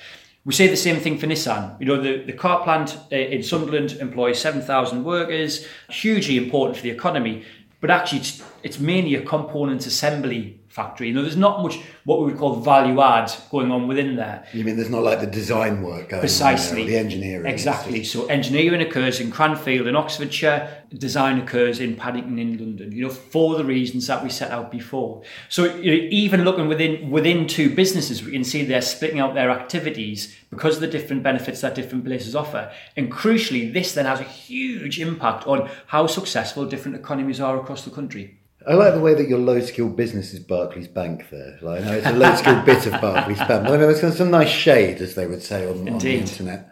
We 0.44 0.52
say 0.52 0.66
the 0.66 0.76
same 0.76 0.98
thing 0.98 1.18
for 1.18 1.26
Nissan. 1.26 1.78
You 1.78 1.86
know, 1.86 2.00
the, 2.00 2.24
the 2.24 2.32
car 2.32 2.64
plant 2.64 2.98
uh, 3.12 3.16
in 3.16 3.42
Sunderland 3.44 3.92
employs 4.00 4.40
7,000 4.40 5.04
workers, 5.04 5.66
hugely 5.88 6.36
important 6.36 6.76
for 6.76 6.82
the 6.82 6.90
economy, 6.90 7.44
but 7.80 7.90
actually 7.90 8.18
it's, 8.18 8.42
it's 8.64 8.78
mainly 8.80 9.14
a 9.14 9.22
component 9.22 9.86
assembly 9.86 10.58
factory. 10.72 11.08
You 11.08 11.14
know, 11.14 11.22
there's 11.22 11.36
not 11.36 11.62
much 11.62 11.78
what 12.04 12.20
we 12.20 12.26
would 12.26 12.38
call 12.38 12.56
value 12.56 13.00
add 13.02 13.30
going 13.50 13.70
on 13.70 13.86
within 13.86 14.16
there. 14.16 14.46
You 14.54 14.64
mean 14.64 14.76
there's 14.76 14.90
not 14.90 15.02
like 15.02 15.20
the 15.20 15.26
design 15.26 15.82
work 15.82 16.08
Precisely. 16.08 16.70
on, 16.70 16.78
you 16.78 16.84
know, 16.84 16.90
the 16.90 16.98
engineering. 16.98 17.52
Exactly. 17.52 18.04
So 18.04 18.26
engineering 18.26 18.80
occurs 18.80 19.20
in 19.20 19.30
Cranfield 19.30 19.86
in 19.86 19.94
Oxfordshire, 19.94 20.84
design 20.96 21.38
occurs 21.38 21.78
in 21.78 21.94
Paddington 21.94 22.38
in 22.38 22.58
London, 22.58 22.90
you 22.90 23.02
know, 23.02 23.10
for 23.10 23.56
the 23.56 23.64
reasons 23.64 24.06
that 24.06 24.22
we 24.22 24.30
set 24.30 24.50
out 24.50 24.70
before. 24.70 25.22
So 25.50 25.64
you 25.76 25.90
know, 25.90 26.08
even 26.10 26.44
looking 26.44 26.68
within 26.68 27.10
within 27.10 27.46
two 27.46 27.74
businesses, 27.74 28.24
we 28.24 28.32
can 28.32 28.44
see 28.44 28.64
they're 28.64 28.80
splitting 28.80 29.20
out 29.20 29.34
their 29.34 29.50
activities 29.50 30.34
because 30.50 30.76
of 30.76 30.80
the 30.80 30.86
different 30.86 31.22
benefits 31.22 31.60
that 31.60 31.74
different 31.74 32.04
places 32.04 32.34
offer. 32.34 32.72
And 32.96 33.12
crucially, 33.12 33.72
this 33.72 33.92
then 33.92 34.06
has 34.06 34.20
a 34.20 34.24
huge 34.24 34.98
impact 35.00 35.46
on 35.46 35.70
how 35.86 36.06
successful 36.06 36.66
different 36.66 36.96
economies 36.96 37.40
are 37.40 37.58
across 37.60 37.84
the 37.84 37.90
country. 37.90 38.38
I 38.66 38.74
like 38.74 38.94
the 38.94 39.00
way 39.00 39.14
that 39.14 39.28
your 39.28 39.38
low 39.38 39.60
skilled 39.60 39.96
business 39.96 40.32
is 40.32 40.40
Barclays 40.40 40.88
Bank 40.88 41.28
there. 41.30 41.58
Like, 41.62 41.84
know 41.84 41.92
it's 41.92 42.06
a 42.06 42.12
low 42.12 42.34
skilled 42.34 42.64
bit 42.66 42.86
of 42.86 43.00
Barclays 43.00 43.38
Bank, 43.38 43.64
but 43.64 43.72
I 43.72 43.76
know 43.76 43.88
it's 43.88 44.16
some 44.16 44.30
nice 44.30 44.48
shade, 44.48 45.00
as 45.00 45.14
they 45.14 45.26
would 45.26 45.42
say 45.42 45.68
on, 45.68 45.88
on 45.88 45.98
the 45.98 46.18
internet. 46.18 46.70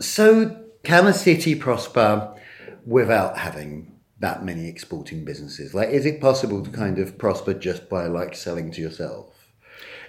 So, 0.00 0.64
can 0.82 1.06
a 1.06 1.12
city 1.12 1.54
prosper 1.54 2.34
without 2.86 3.38
having 3.38 3.98
that 4.20 4.44
many 4.44 4.68
exporting 4.68 5.24
businesses? 5.24 5.74
Like, 5.74 5.90
is 5.90 6.06
it 6.06 6.20
possible 6.20 6.62
to 6.64 6.70
kind 6.70 6.98
of 6.98 7.18
prosper 7.18 7.54
just 7.54 7.88
by 7.88 8.06
like 8.06 8.34
selling 8.34 8.70
to 8.72 8.80
yourself? 8.80 9.37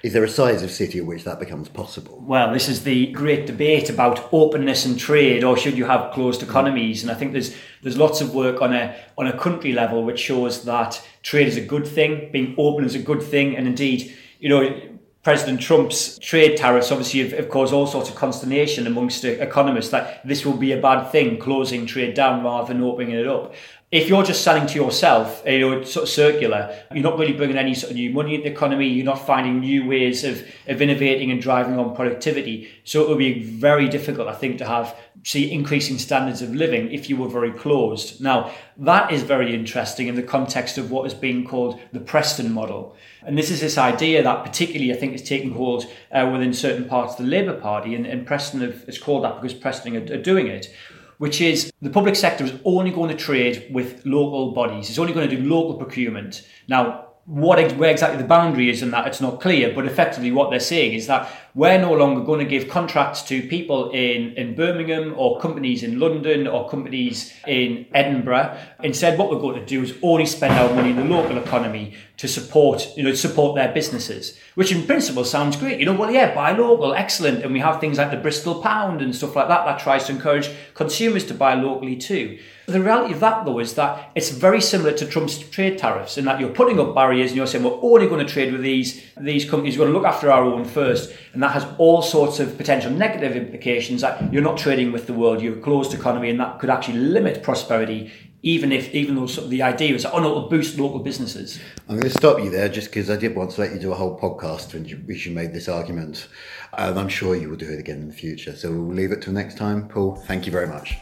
Is 0.02 0.14
there 0.14 0.24
a 0.24 0.30
size 0.30 0.64
of 0.64 0.72
city 0.72 1.00
at 1.00 1.06
which 1.06 1.26
that 1.26 1.40
becomes 1.40 1.68
possible? 1.68 2.24
Well, 2.26 2.54
this 2.54 2.70
is 2.70 2.84
the 2.84 3.08
great 3.08 3.46
debate 3.46 3.90
about 3.90 4.30
openness 4.32 4.86
and 4.86 4.98
trade, 4.98 5.44
or 5.44 5.58
should 5.58 5.78
you 5.78 5.86
have 5.86 6.14
closed 6.14 6.42
economies? 6.42 7.04
And 7.04 7.12
I 7.12 7.16
think 7.16 7.34
there's 7.34 7.56
there's 7.82 7.98
lots 7.98 8.22
of 8.22 8.34
work 8.34 8.62
on 8.62 8.74
a 8.74 8.96
on 9.18 9.28
a 9.28 9.38
country 9.38 9.74
level 9.74 10.04
which 10.04 10.20
shows 10.20 10.64
that 10.64 11.06
trade 11.22 11.48
is 11.48 11.58
a 11.58 11.62
good 11.62 11.86
thing, 11.86 12.32
being 12.32 12.56
open 12.58 12.86
is 12.86 12.96
a 12.96 13.00
good 13.00 13.22
thing, 13.22 13.58
and 13.58 13.68
indeed, 13.68 14.16
you 14.40 14.48
know, 14.48 14.82
President 15.22 15.60
Trump's 15.60 16.18
trade 16.20 16.56
tariffs 16.56 16.92
obviously 16.92 17.20
have, 17.20 17.34
have, 17.34 17.50
caused 17.50 17.74
all 17.74 17.86
sorts 17.86 18.10
of 18.10 18.16
consternation 18.16 18.88
amongst 18.88 19.26
economists 19.26 19.92
that 19.92 20.26
this 20.26 20.46
will 20.46 20.56
be 20.56 20.72
a 20.72 20.82
bad 20.82 21.12
thing, 21.12 21.38
closing 21.38 21.86
trade 21.86 22.14
down 22.14 22.42
rather 22.42 22.74
than 22.74 22.82
opening 22.82 23.12
it 23.12 23.28
up 23.28 23.54
if 23.92 24.08
you're 24.08 24.24
just 24.24 24.44
selling 24.44 24.68
to 24.68 24.76
yourself, 24.76 25.42
you 25.48 25.60
know, 25.60 25.84
sort 25.84 26.04
of 26.04 26.10
circular, 26.10 26.78
you're 26.94 27.04
not 27.04 27.18
really 27.18 27.34
bringing 27.34 27.58
any 27.58 27.74
sort 27.74 27.90
of 27.90 27.96
new 27.96 28.12
money 28.12 28.36
in 28.36 28.42
the 28.42 28.48
economy. 28.48 28.88
You're 28.88 29.06
not 29.06 29.26
finding 29.26 29.62
new 29.62 29.88
ways 29.88 30.24
of, 30.24 30.44
of 30.68 30.80
innovating 30.80 31.32
and 31.32 31.42
driving 31.42 31.80
on 31.80 31.96
productivity. 31.96 32.70
So 32.84 33.02
it 33.02 33.10
would 33.10 33.18
be 33.18 33.42
very 33.42 33.90
difficult, 33.90 34.28
I 34.28 34.36
think, 34.36 34.60
to 34.60 34.66
have 34.66 34.96
see 35.24 35.52
increasing 35.52 35.98
standards 35.98 36.42
of 36.42 36.56
living 36.56 36.92
if 36.92 37.10
you 37.10 37.18
were 37.18 37.28
very 37.28 37.52
closed. 37.52 38.22
Now 38.22 38.54
that 38.78 39.12
is 39.12 39.24
very 39.24 39.54
interesting 39.54 40.08
in 40.08 40.16
the 40.16 40.24
context 40.24 40.78
of 40.78 40.92
what 40.92 41.06
is 41.06 41.14
being 41.14 41.46
called 41.46 41.80
the 41.92 42.00
Preston 42.00 42.54
model, 42.54 42.96
and 43.24 43.38
this 43.38 43.52
is 43.52 43.60
this 43.60 43.78
idea 43.78 44.24
that 44.24 44.46
particularly 44.46 44.94
I 44.94 44.96
think 44.96 45.14
is 45.14 45.22
taking 45.22 45.52
hold 45.52 45.86
uh, 46.12 46.30
within 46.32 46.54
certain 46.54 46.88
parts 46.88 47.14
of 47.14 47.26
the 47.26 47.32
Labour 47.32 47.60
Party, 47.60 47.96
and, 47.96 48.06
and 48.06 48.26
Preston 48.26 48.62
have, 48.62 48.86
is 48.88 48.98
called 48.98 49.24
that 49.26 49.42
because 49.42 49.54
Preston 49.54 49.98
are, 49.98 50.14
are 50.14 50.22
doing 50.22 50.48
it 50.48 50.74
which 51.20 51.42
is 51.42 51.72
the 51.82 51.90
public 51.90 52.16
sector 52.16 52.44
is 52.44 52.54
only 52.66 52.92
going 52.92 53.10
to 53.10 53.16
trade 53.16 53.70
with 53.72 54.06
local 54.06 54.52
bodies. 54.52 54.90
It's 54.90 54.98
only 54.98 55.14
going 55.14 55.30
to 55.30 55.36
do 55.36 55.44
local 55.48 55.76
procurement. 55.76 56.48
Now, 56.68 57.06
what 57.26 57.60
where 57.78 57.92
exactly 57.92 58.20
the 58.20 58.28
boundary 58.28 58.70
is 58.70 58.82
in 58.82 58.90
that 58.92 59.06
it's 59.06 59.22
not 59.22 59.40
clear, 59.40 59.72
but 59.76 59.86
effectively 59.86 60.32
what 60.32 60.50
they're 60.50 60.60
saying 60.60 60.94
is 60.94 61.06
that 61.08 61.32
we're 61.56 61.80
no 61.80 61.94
longer 61.94 62.22
going 62.22 62.40
to 62.40 62.46
give 62.46 62.70
contracts 62.70 63.24
to 63.24 63.48
people 63.48 63.90
in, 63.92 64.34
in 64.34 64.56
Birmingham 64.56 65.14
or 65.18 65.40
companies 65.40 65.84
in 65.84 66.00
London 66.00 66.48
or 66.48 66.70
companies 66.70 67.34
in 67.48 67.86
Edinburgh. 67.94 68.58
Instead, 68.84 69.18
what 69.18 69.30
we're 69.30 69.40
going 69.40 69.60
to 69.60 69.66
do 69.66 69.82
is 69.82 69.94
only 70.02 70.26
spend 70.26 70.54
our 70.54 70.74
money 70.74 70.92
in 70.92 70.96
the 70.96 71.04
local 71.04 71.38
economy 71.38 71.96
to 72.18 72.28
support, 72.28 72.86
you 72.98 73.04
know, 73.04 73.14
support 73.14 73.56
their 73.56 73.74
businesses, 73.74 74.38
which 74.56 74.72
in 74.72 74.86
principle 74.86 75.24
sounds 75.24 75.56
great. 75.56 75.80
You 75.80 75.86
know, 75.86 75.96
well, 75.96 76.12
yeah, 76.12 76.36
buy 76.36 76.52
local, 76.52 76.94
excellent. 76.94 77.44
And 77.44 77.54
we 77.54 77.60
have 77.60 77.80
things 77.80 77.98
like 77.98 78.12
the 78.12 78.18
Bristol 78.18 78.62
Pound 78.62 79.02
and 79.02 79.16
stuff 79.16 79.36
like 79.36 79.48
that 79.48 79.66
that 79.66 79.80
tries 79.80 80.06
to 80.06 80.12
encourage 80.12 80.50
consumers 80.74 81.26
to 81.28 81.34
buy 81.34 81.54
locally 81.54 81.96
too. 81.96 82.38
The 82.70 82.82
reality 82.82 83.14
of 83.14 83.20
that, 83.22 83.46
though, 83.46 83.58
is 83.58 83.74
that 83.76 84.12
it's 84.14 84.30
very 84.30 84.62
similar 84.62 84.92
to 84.92 85.06
Trump's 85.08 85.40
trade 85.40 85.80
tariffs 85.80 86.20
in 86.20 86.26
that 86.26 86.40
you're 86.40 86.50
putting 86.50 86.80
up 86.80 86.94
barriers 86.94 87.32
and 87.32 87.38
you're 87.38 87.48
saying 87.48 87.64
we're 87.64 87.80
only 87.82 88.08
going 88.08 88.24
to 88.24 88.32
trade 88.32 88.52
with 88.52 88.62
these 88.62 89.02
these 89.18 89.50
companies. 89.50 89.78
We're 89.78 89.86
going 89.86 89.94
to 89.94 89.98
look 90.00 90.08
after 90.08 90.32
our 90.32 90.44
own 90.44 90.66
first, 90.66 91.12
and 91.34 91.44
that 91.44 91.52
has 91.52 91.66
all 91.78 92.02
sorts 92.02 92.40
of 92.40 92.58
potential 92.58 92.92
negative 92.92 93.36
implications. 93.36 94.02
That 94.02 94.32
you're 94.34 94.44
not 94.44 94.58
trading 94.58 94.92
with 94.92 95.08
the 95.08 95.14
world, 95.14 95.42
you're 95.42 95.58
a 95.58 95.62
closed 95.62 95.94
economy, 95.94 96.30
and 96.30 96.40
that 96.40 96.60
could 96.60 96.70
actually 96.70 97.00
limit 97.00 97.44
prosperity. 97.44 98.12
Even 98.42 98.72
if, 98.72 98.94
even 98.96 99.16
though 99.16 99.28
sort 99.28 99.46
of 99.46 99.52
the 99.52 99.62
idea 99.62 99.94
is, 99.94 100.06
oh 100.06 100.18
no, 100.18 100.30
it'll 100.30 100.48
boost 100.48 100.80
local 100.80 101.00
businesses. 101.00 101.60
I'm 101.90 102.00
going 102.00 102.04
to 102.04 102.10
stop 102.10 102.40
you 102.40 102.50
there 102.50 102.70
just 102.70 102.88
because 102.88 103.10
I 103.10 103.18
did 103.18 103.36
want 103.36 103.52
to 103.52 103.60
let 103.60 103.74
you 103.74 103.80
do 103.80 103.92
a 103.92 103.96
whole 103.96 104.18
podcast 104.18 104.74
when 104.74 104.86
you, 104.86 104.98
you 105.06 105.32
made 105.32 105.52
this 105.52 105.68
argument. 105.68 106.30
And 106.72 106.98
I'm 106.98 107.10
sure 107.10 107.36
you 107.36 107.50
will 107.50 107.58
do 107.58 107.70
it 107.70 107.80
again 107.80 107.98
in 107.98 108.08
the 108.08 108.14
future. 108.14 108.56
So 108.56 108.72
we'll 108.72 108.96
leave 108.96 109.12
it 109.12 109.22
till 109.22 109.34
next 109.34 109.58
time. 109.58 109.90
Paul, 109.90 110.16
thank 110.16 110.46
you 110.46 110.54
very 110.54 110.68
much. 110.68 110.96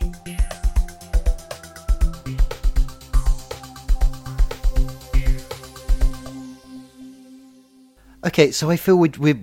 Okay, 8.26 8.52
so 8.52 8.70
I 8.72 8.78
feel 8.78 8.98
we 8.98 9.10
we 9.20 9.34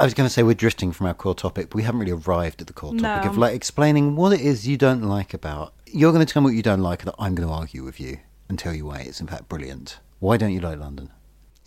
I 0.00 0.04
was 0.04 0.14
going 0.14 0.28
to 0.28 0.32
say 0.32 0.42
we're 0.44 0.54
drifting 0.54 0.92
from 0.92 1.06
our 1.08 1.14
core 1.14 1.34
topic, 1.34 1.70
but 1.70 1.74
we 1.74 1.82
haven't 1.82 2.00
really 2.00 2.12
arrived 2.12 2.60
at 2.60 2.68
the 2.68 2.72
core 2.72 2.92
topic 2.92 3.24
No. 3.24 3.30
of 3.30 3.36
like 3.36 3.54
explaining 3.54 4.14
what 4.14 4.32
it 4.32 4.40
is 4.40 4.66
you 4.66 4.76
don't 4.76 5.02
like 5.02 5.34
about. 5.34 5.74
You're 5.86 6.12
going 6.12 6.24
to 6.24 6.32
tell 6.32 6.40
me 6.42 6.46
what 6.46 6.54
you 6.54 6.62
don't 6.62 6.82
like, 6.82 7.02
and 7.02 7.10
I'm 7.18 7.34
going 7.34 7.48
to 7.48 7.54
argue 7.54 7.82
with 7.82 7.98
you 7.98 8.18
and 8.48 8.58
tell 8.58 8.72
you 8.74 8.86
why 8.86 8.98
it's 9.00 9.20
in 9.20 9.26
fact 9.26 9.48
brilliant. 9.48 9.98
Why 10.20 10.36
don't 10.36 10.52
you 10.52 10.60
like 10.60 10.78
London? 10.78 11.10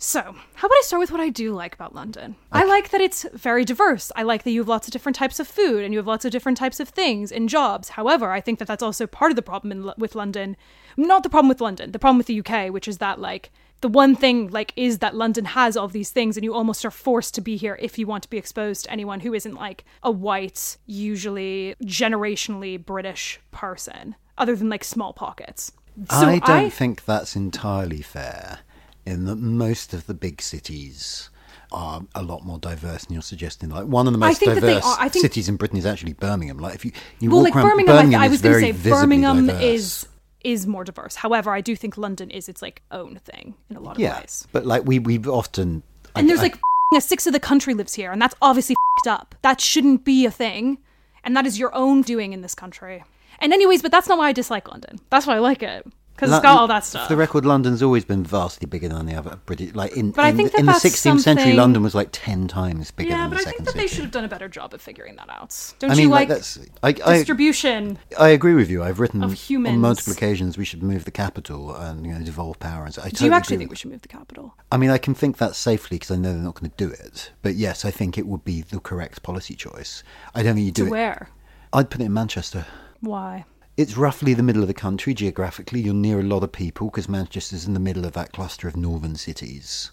So, 0.04 0.20
how 0.54 0.66
about 0.66 0.74
I 0.78 0.82
start 0.84 0.98
with 0.98 1.12
what 1.12 1.20
I 1.20 1.28
do 1.28 1.52
like 1.52 1.76
about 1.76 1.94
London? 1.94 2.34
I 2.50 2.64
like 2.64 2.90
that 2.90 3.00
it's 3.00 3.24
very 3.34 3.64
diverse. 3.64 4.10
I 4.16 4.24
like 4.24 4.42
that 4.42 4.50
you 4.50 4.58
have 4.58 4.68
lots 4.68 4.88
of 4.88 4.92
different 4.92 5.14
types 5.14 5.38
of 5.38 5.46
food 5.46 5.84
and 5.84 5.94
you 5.94 5.98
have 6.00 6.08
lots 6.08 6.24
of 6.24 6.32
different 6.32 6.58
types 6.58 6.80
of 6.80 6.88
things 6.88 7.30
and 7.30 7.48
jobs. 7.48 7.90
However, 7.90 8.32
I 8.32 8.40
think 8.40 8.58
that 8.58 8.66
that's 8.66 8.82
also 8.82 9.06
part 9.06 9.30
of 9.30 9.36
the 9.36 9.42
problem 9.42 9.70
in, 9.70 9.92
with 9.96 10.16
London. 10.16 10.56
Not 10.96 11.22
the 11.22 11.30
problem 11.30 11.48
with 11.48 11.60
London, 11.60 11.92
the 11.92 12.00
problem 12.00 12.18
with 12.18 12.26
the 12.26 12.40
UK, 12.40 12.72
which 12.72 12.88
is 12.88 12.98
that, 12.98 13.20
like, 13.20 13.52
the 13.80 13.86
one 13.86 14.16
thing, 14.16 14.48
like, 14.48 14.72
is 14.74 14.98
that 14.98 15.14
London 15.14 15.44
has 15.44 15.76
all 15.76 15.86
these 15.86 16.10
things 16.10 16.36
and 16.36 16.42
you 16.42 16.52
almost 16.52 16.84
are 16.84 16.90
forced 16.90 17.32
to 17.34 17.40
be 17.40 17.56
here 17.56 17.78
if 17.80 17.96
you 17.96 18.08
want 18.08 18.24
to 18.24 18.30
be 18.30 18.38
exposed 18.38 18.86
to 18.86 18.90
anyone 18.90 19.20
who 19.20 19.32
isn't, 19.32 19.54
like, 19.54 19.84
a 20.02 20.10
white, 20.10 20.78
usually 20.84 21.76
generationally 21.84 22.84
British 22.84 23.38
person, 23.52 24.16
other 24.36 24.56
than, 24.56 24.68
like, 24.68 24.82
small 24.82 25.12
pockets. 25.12 25.70
So 26.10 26.26
I 26.26 26.40
don't 26.40 26.72
think 26.72 27.04
that's 27.04 27.36
entirely 27.36 28.02
fair. 28.02 28.58
In 29.04 29.24
that 29.24 29.36
most 29.36 29.92
of 29.94 30.06
the 30.06 30.14
big 30.14 30.40
cities 30.40 31.28
are 31.72 32.02
a 32.14 32.22
lot 32.22 32.44
more 32.44 32.58
diverse 32.58 33.04
than 33.06 33.14
you're 33.14 33.22
suggesting. 33.22 33.70
Like 33.70 33.86
one 33.86 34.06
of 34.06 34.12
the 34.12 34.18
I 34.24 34.28
most 34.28 34.40
diverse 34.40 34.84
are- 34.84 34.96
I 35.00 35.08
think- 35.08 35.22
cities 35.22 35.48
in 35.48 35.56
Britain 35.56 35.78
is 35.78 35.86
actually 35.86 36.12
Birmingham. 36.12 36.58
Like 36.58 36.74
if 36.74 36.84
you, 36.84 36.92
you 37.18 37.30
well, 37.30 37.38
walk 37.40 37.46
like 37.46 37.56
around 37.56 37.68
Birmingham, 37.70 37.94
I, 37.94 37.98
Birmingham 37.98 38.20
I 38.20 38.24
is 38.26 38.30
was 38.30 38.42
going 38.42 38.54
to 38.74 38.78
say 38.82 38.90
Birmingham 38.90 39.46
diverse. 39.46 39.62
is 39.62 40.06
is 40.44 40.66
more 40.66 40.84
diverse. 40.84 41.14
However, 41.16 41.50
I 41.52 41.60
do 41.60 41.74
think 41.76 41.96
London 41.96 42.30
is 42.30 42.48
its 42.48 42.62
like 42.62 42.82
own 42.90 43.20
thing 43.24 43.54
in 43.70 43.76
a 43.76 43.80
lot 43.80 43.96
of 43.96 44.00
yeah, 44.00 44.20
ways. 44.20 44.46
but 44.52 44.66
like 44.66 44.84
we 44.84 44.98
we've 44.98 45.26
often 45.28 45.82
And 46.14 46.26
I- 46.26 46.28
there's 46.28 46.40
I- 46.40 46.44
like 46.44 46.58
a 46.94 47.00
sixth 47.00 47.26
of 47.26 47.32
the 47.32 47.40
country 47.40 47.72
lives 47.74 47.94
here, 47.94 48.12
and 48.12 48.20
that's 48.20 48.34
obviously 48.42 48.76
up. 49.08 49.34
That 49.42 49.60
shouldn't 49.60 50.04
be 50.04 50.26
a 50.26 50.30
thing, 50.30 50.78
and 51.24 51.34
that 51.36 51.46
is 51.46 51.58
your 51.58 51.74
own 51.74 52.02
doing 52.02 52.32
in 52.34 52.42
this 52.42 52.54
country. 52.54 53.02
And 53.40 53.52
anyways, 53.52 53.82
but 53.82 53.90
that's 53.90 54.08
not 54.08 54.18
why 54.18 54.28
I 54.28 54.32
dislike 54.32 54.68
London. 54.68 54.98
That's 55.10 55.26
why 55.26 55.36
I 55.36 55.38
like 55.38 55.62
it 55.62 55.86
because 56.22 56.36
it's 56.36 56.42
got 56.42 56.58
all 56.58 56.68
that 56.68 56.84
stuff. 56.84 57.08
For 57.08 57.14
the 57.14 57.16
record, 57.18 57.44
London's 57.44 57.82
always 57.82 58.04
been 58.04 58.22
vastly 58.24 58.66
bigger 58.66 58.88
than 58.88 59.06
the 59.06 59.14
other 59.14 59.38
British. 59.44 59.74
Like 59.74 59.96
in, 59.96 60.12
But 60.12 60.24
I 60.24 60.28
in, 60.28 60.36
think 60.36 60.52
that 60.52 60.60
in 60.60 60.66
the 60.66 60.72
that's 60.72 60.84
16th 60.84 61.20
century, 61.20 61.52
London 61.54 61.82
was 61.82 61.94
like 61.94 62.08
ten 62.12 62.48
times 62.48 62.90
bigger 62.90 63.10
yeah, 63.10 63.22
than 63.22 63.30
but 63.30 63.40
I 63.40 63.50
think 63.50 63.64
that 63.64 63.74
they 63.74 63.86
should 63.86 64.02
have 64.02 64.10
done 64.12 64.24
a 64.24 64.28
better 64.28 64.48
job 64.48 64.72
of 64.74 64.80
figuring 64.80 65.16
that 65.16 65.28
out. 65.28 65.74
Don't 65.78 65.90
I 65.90 65.94
you 65.94 66.02
mean, 66.02 66.10
like, 66.10 66.28
like 66.28 66.38
that's 66.38 66.58
I, 66.82 66.88
I, 67.04 67.18
distribution? 67.18 67.98
I 68.18 68.28
agree 68.28 68.54
with 68.54 68.70
you. 68.70 68.82
I've 68.82 69.00
written 69.00 69.22
of 69.24 69.32
humans. 69.32 69.74
on 69.74 69.80
multiple 69.80 70.12
occasions 70.12 70.56
we 70.56 70.64
should 70.64 70.82
move 70.82 71.04
the 71.04 71.10
capital 71.10 71.74
and 71.74 72.06
you 72.06 72.12
know 72.12 72.24
devolve 72.24 72.58
power. 72.60 72.84
And 72.84 72.94
so 72.94 73.02
I 73.02 73.06
Do 73.06 73.10
totally 73.10 73.28
you 73.30 73.34
actually 73.34 73.56
think 73.58 73.70
we 73.70 73.76
should 73.76 73.90
move 73.90 74.02
the 74.02 74.08
capital? 74.08 74.54
I 74.70 74.76
mean, 74.76 74.90
I 74.90 74.98
can 74.98 75.14
think 75.14 75.38
that 75.38 75.56
safely 75.56 75.96
because 75.96 76.10
I 76.10 76.16
know 76.16 76.32
they're 76.32 76.42
not 76.42 76.54
going 76.60 76.70
to 76.70 76.76
do 76.76 76.90
it. 76.92 77.32
But 77.42 77.54
yes, 77.56 77.84
I 77.84 77.90
think 77.90 78.16
it 78.16 78.26
would 78.26 78.44
be 78.44 78.62
the 78.62 78.80
correct 78.80 79.22
policy 79.22 79.54
choice. 79.54 80.02
I 80.34 80.42
don't 80.42 80.54
think 80.54 80.66
you 80.66 80.72
do 80.72 80.82
To 80.84 80.88
it. 80.88 80.90
where? 80.90 81.28
I'd 81.72 81.90
put 81.90 82.00
it 82.00 82.04
in 82.04 82.12
Manchester. 82.12 82.66
Why? 83.00 83.44
It's 83.76 83.96
roughly 83.96 84.34
the 84.34 84.42
middle 84.42 84.62
of 84.62 84.68
the 84.68 84.74
country 84.74 85.14
geographically. 85.14 85.80
You're 85.80 85.94
near 85.94 86.20
a 86.20 86.24
lot 86.24 86.42
of 86.42 86.52
people 86.52 86.88
because 86.88 87.08
Manchester's 87.08 87.66
in 87.66 87.74
the 87.74 87.80
middle 87.80 88.04
of 88.04 88.12
that 88.12 88.32
cluster 88.32 88.68
of 88.68 88.76
northern 88.76 89.16
cities. 89.16 89.90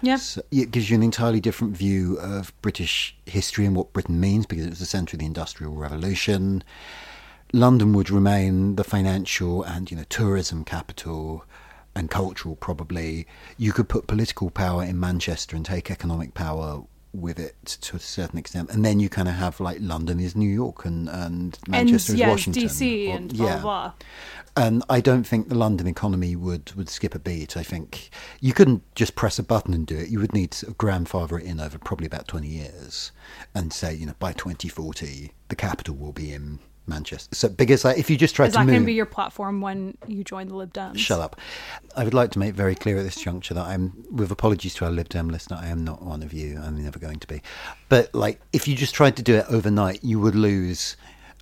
Yeah. 0.00 0.16
So 0.16 0.42
it 0.50 0.70
gives 0.70 0.88
you 0.88 0.96
an 0.96 1.02
entirely 1.02 1.40
different 1.40 1.76
view 1.76 2.18
of 2.20 2.52
British 2.62 3.16
history 3.26 3.66
and 3.66 3.76
what 3.76 3.92
Britain 3.92 4.18
means 4.18 4.46
because 4.46 4.64
it 4.64 4.70
was 4.70 4.78
the 4.78 4.86
centre 4.86 5.16
of 5.16 5.20
the 5.20 5.26
Industrial 5.26 5.74
Revolution. 5.74 6.62
London 7.52 7.92
would 7.94 8.10
remain 8.10 8.76
the 8.76 8.84
financial 8.84 9.62
and 9.62 9.90
you 9.90 9.96
know 9.96 10.04
tourism 10.08 10.64
capital 10.64 11.44
and 11.94 12.10
cultural 12.10 12.56
probably. 12.56 13.26
You 13.56 13.72
could 13.72 13.88
put 13.88 14.06
political 14.06 14.50
power 14.50 14.84
in 14.84 15.00
Manchester 15.00 15.56
and 15.56 15.66
take 15.66 15.90
economic 15.90 16.32
power 16.32 16.84
with 17.20 17.38
it 17.38 17.64
to 17.64 17.96
a 17.96 18.00
certain 18.00 18.38
extent, 18.38 18.70
and 18.70 18.84
then 18.84 19.00
you 19.00 19.08
kind 19.08 19.28
of 19.28 19.34
have 19.34 19.60
like 19.60 19.78
London 19.80 20.20
is 20.20 20.34
New 20.36 20.48
York 20.48 20.84
and 20.84 21.08
and 21.08 21.58
Manchester 21.68 22.12
and 22.12 22.20
is 22.22 22.28
Washington, 22.28 22.62
DC 22.64 23.08
or- 23.08 23.16
and 23.16 23.36
blah 23.36 23.46
yeah. 23.46 23.52
blah 23.54 23.62
blah. 23.62 23.92
And 24.56 24.82
I 24.90 25.00
don't 25.00 25.22
think 25.22 25.48
the 25.48 25.54
London 25.54 25.86
economy 25.86 26.34
would, 26.34 26.72
would 26.74 26.88
skip 26.88 27.14
a 27.14 27.20
beat. 27.20 27.56
I 27.56 27.62
think 27.62 28.10
you 28.40 28.52
couldn't 28.52 28.82
just 28.96 29.14
press 29.14 29.38
a 29.38 29.44
button 29.44 29.72
and 29.72 29.86
do 29.86 29.96
it. 29.96 30.08
You 30.08 30.18
would 30.18 30.32
need 30.32 30.50
to 30.50 30.72
grandfather 30.72 31.38
it 31.38 31.44
in 31.44 31.60
over 31.60 31.78
probably 31.78 32.08
about 32.08 32.26
20 32.26 32.48
years 32.48 33.12
and 33.54 33.72
say, 33.72 33.94
you 33.94 34.04
know, 34.04 34.14
by 34.18 34.32
2040, 34.32 35.30
the 35.46 35.54
capital 35.54 35.94
will 35.94 36.10
be 36.10 36.32
in 36.32 36.58
Manchester. 36.88 37.34
So, 37.34 37.48
because 37.48 37.84
like, 37.84 37.98
if 37.98 38.10
you 38.10 38.16
just 38.16 38.34
try 38.34 38.46
Is 38.46 38.52
to 38.52 38.58
that 38.58 38.64
move. 38.64 38.72
going 38.72 38.82
to 38.82 38.86
be 38.86 38.94
your 38.94 39.06
platform 39.06 39.60
when 39.60 39.96
you 40.06 40.24
join 40.24 40.48
the 40.48 40.54
Lib 40.54 40.72
Dems? 40.72 40.98
Shut 40.98 41.20
up. 41.20 41.38
I 41.96 42.04
would 42.04 42.14
like 42.14 42.30
to 42.32 42.38
make 42.38 42.54
very 42.54 42.74
clear 42.74 42.98
at 42.98 43.02
this 43.02 43.16
juncture 43.16 43.54
that 43.54 43.66
I'm, 43.66 44.04
with 44.10 44.30
apologies 44.30 44.74
to 44.74 44.84
our 44.84 44.90
Lib 44.90 45.08
Dem 45.08 45.28
listener, 45.28 45.58
I 45.60 45.68
am 45.68 45.84
not 45.84 46.02
one 46.02 46.22
of 46.22 46.32
you. 46.32 46.60
I'm 46.62 46.82
never 46.82 46.98
going 46.98 47.20
to 47.20 47.26
be. 47.26 47.42
But, 47.88 48.14
like, 48.14 48.40
if 48.52 48.66
you 48.66 48.74
just 48.74 48.94
tried 48.94 49.16
to 49.16 49.22
do 49.22 49.34
it 49.34 49.46
overnight, 49.48 50.02
you 50.02 50.18
would 50.20 50.34
lose 50.34 50.96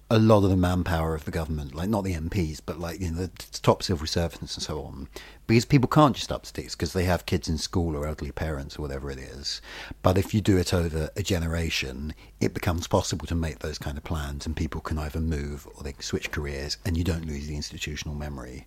a 0.09 0.19
lot 0.19 0.45
of 0.45 0.51
the 0.51 0.57
manpower 0.57 1.15
of 1.15 1.25
the 1.25 1.31
government. 1.31 1.75
Like, 1.75 1.89
not 1.89 2.05
the 2.05 2.15
MPs, 2.15 2.61
but, 2.65 2.79
like, 2.79 3.01
you 3.01 3.11
know, 3.11 3.27
the 3.27 3.61
top 3.63 3.83
civil 3.83 4.07
servants 4.07 4.55
and 4.55 4.63
so 4.63 4.83
on. 4.83 5.09
Because 5.47 5.65
people 5.65 5.89
can't 5.89 6.15
just 6.15 6.31
up 6.31 6.47
sticks 6.47 6.75
because 6.75 6.93
they 6.93 7.05
have 7.05 7.27
kids 7.27 7.49
in 7.49 7.59
school 7.59 7.97
or 7.97 8.07
elderly 8.07 8.31
parents 8.31 8.79
or 8.79 8.83
whatever 8.83 9.11
it 9.11 9.19
is. 9.19 9.61
But 10.03 10.19
if 10.19 10.33
you 10.33 10.41
do 10.41 10.57
it 10.57 10.73
over 10.73 11.11
a 11.17 11.23
generation, 11.23 12.15
it 12.41 12.55
becomes 12.55 12.87
possible 12.87 13.27
to 13.27 13.35
make 13.35 13.61
those 13.61 13.79
kind 13.79 13.97
of 13.97 14.05
plans 14.05 14.47
and 14.47 14.57
people 14.57 14.81
can 14.81 14.99
either 14.99 15.21
move 15.21 15.67
or 15.75 15.83
they 15.83 15.93
can 15.93 16.03
switch 16.03 16.31
careers 16.31 16.79
and 16.85 16.97
you 16.97 17.05
don't 17.05 17.27
lose 17.27 17.47
the 17.47 17.57
institutional 17.57 18.15
memory. 18.15 18.67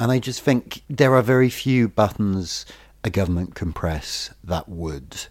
And 0.00 0.10
I 0.12 0.18
just 0.18 0.40
think 0.40 0.82
there 0.88 1.14
are 1.14 1.22
very 1.22 1.50
few 1.50 1.88
buttons 1.88 2.64
a 3.04 3.10
government 3.10 3.54
can 3.54 3.72
press 3.72 4.30
that 4.42 4.68
would 4.68 5.26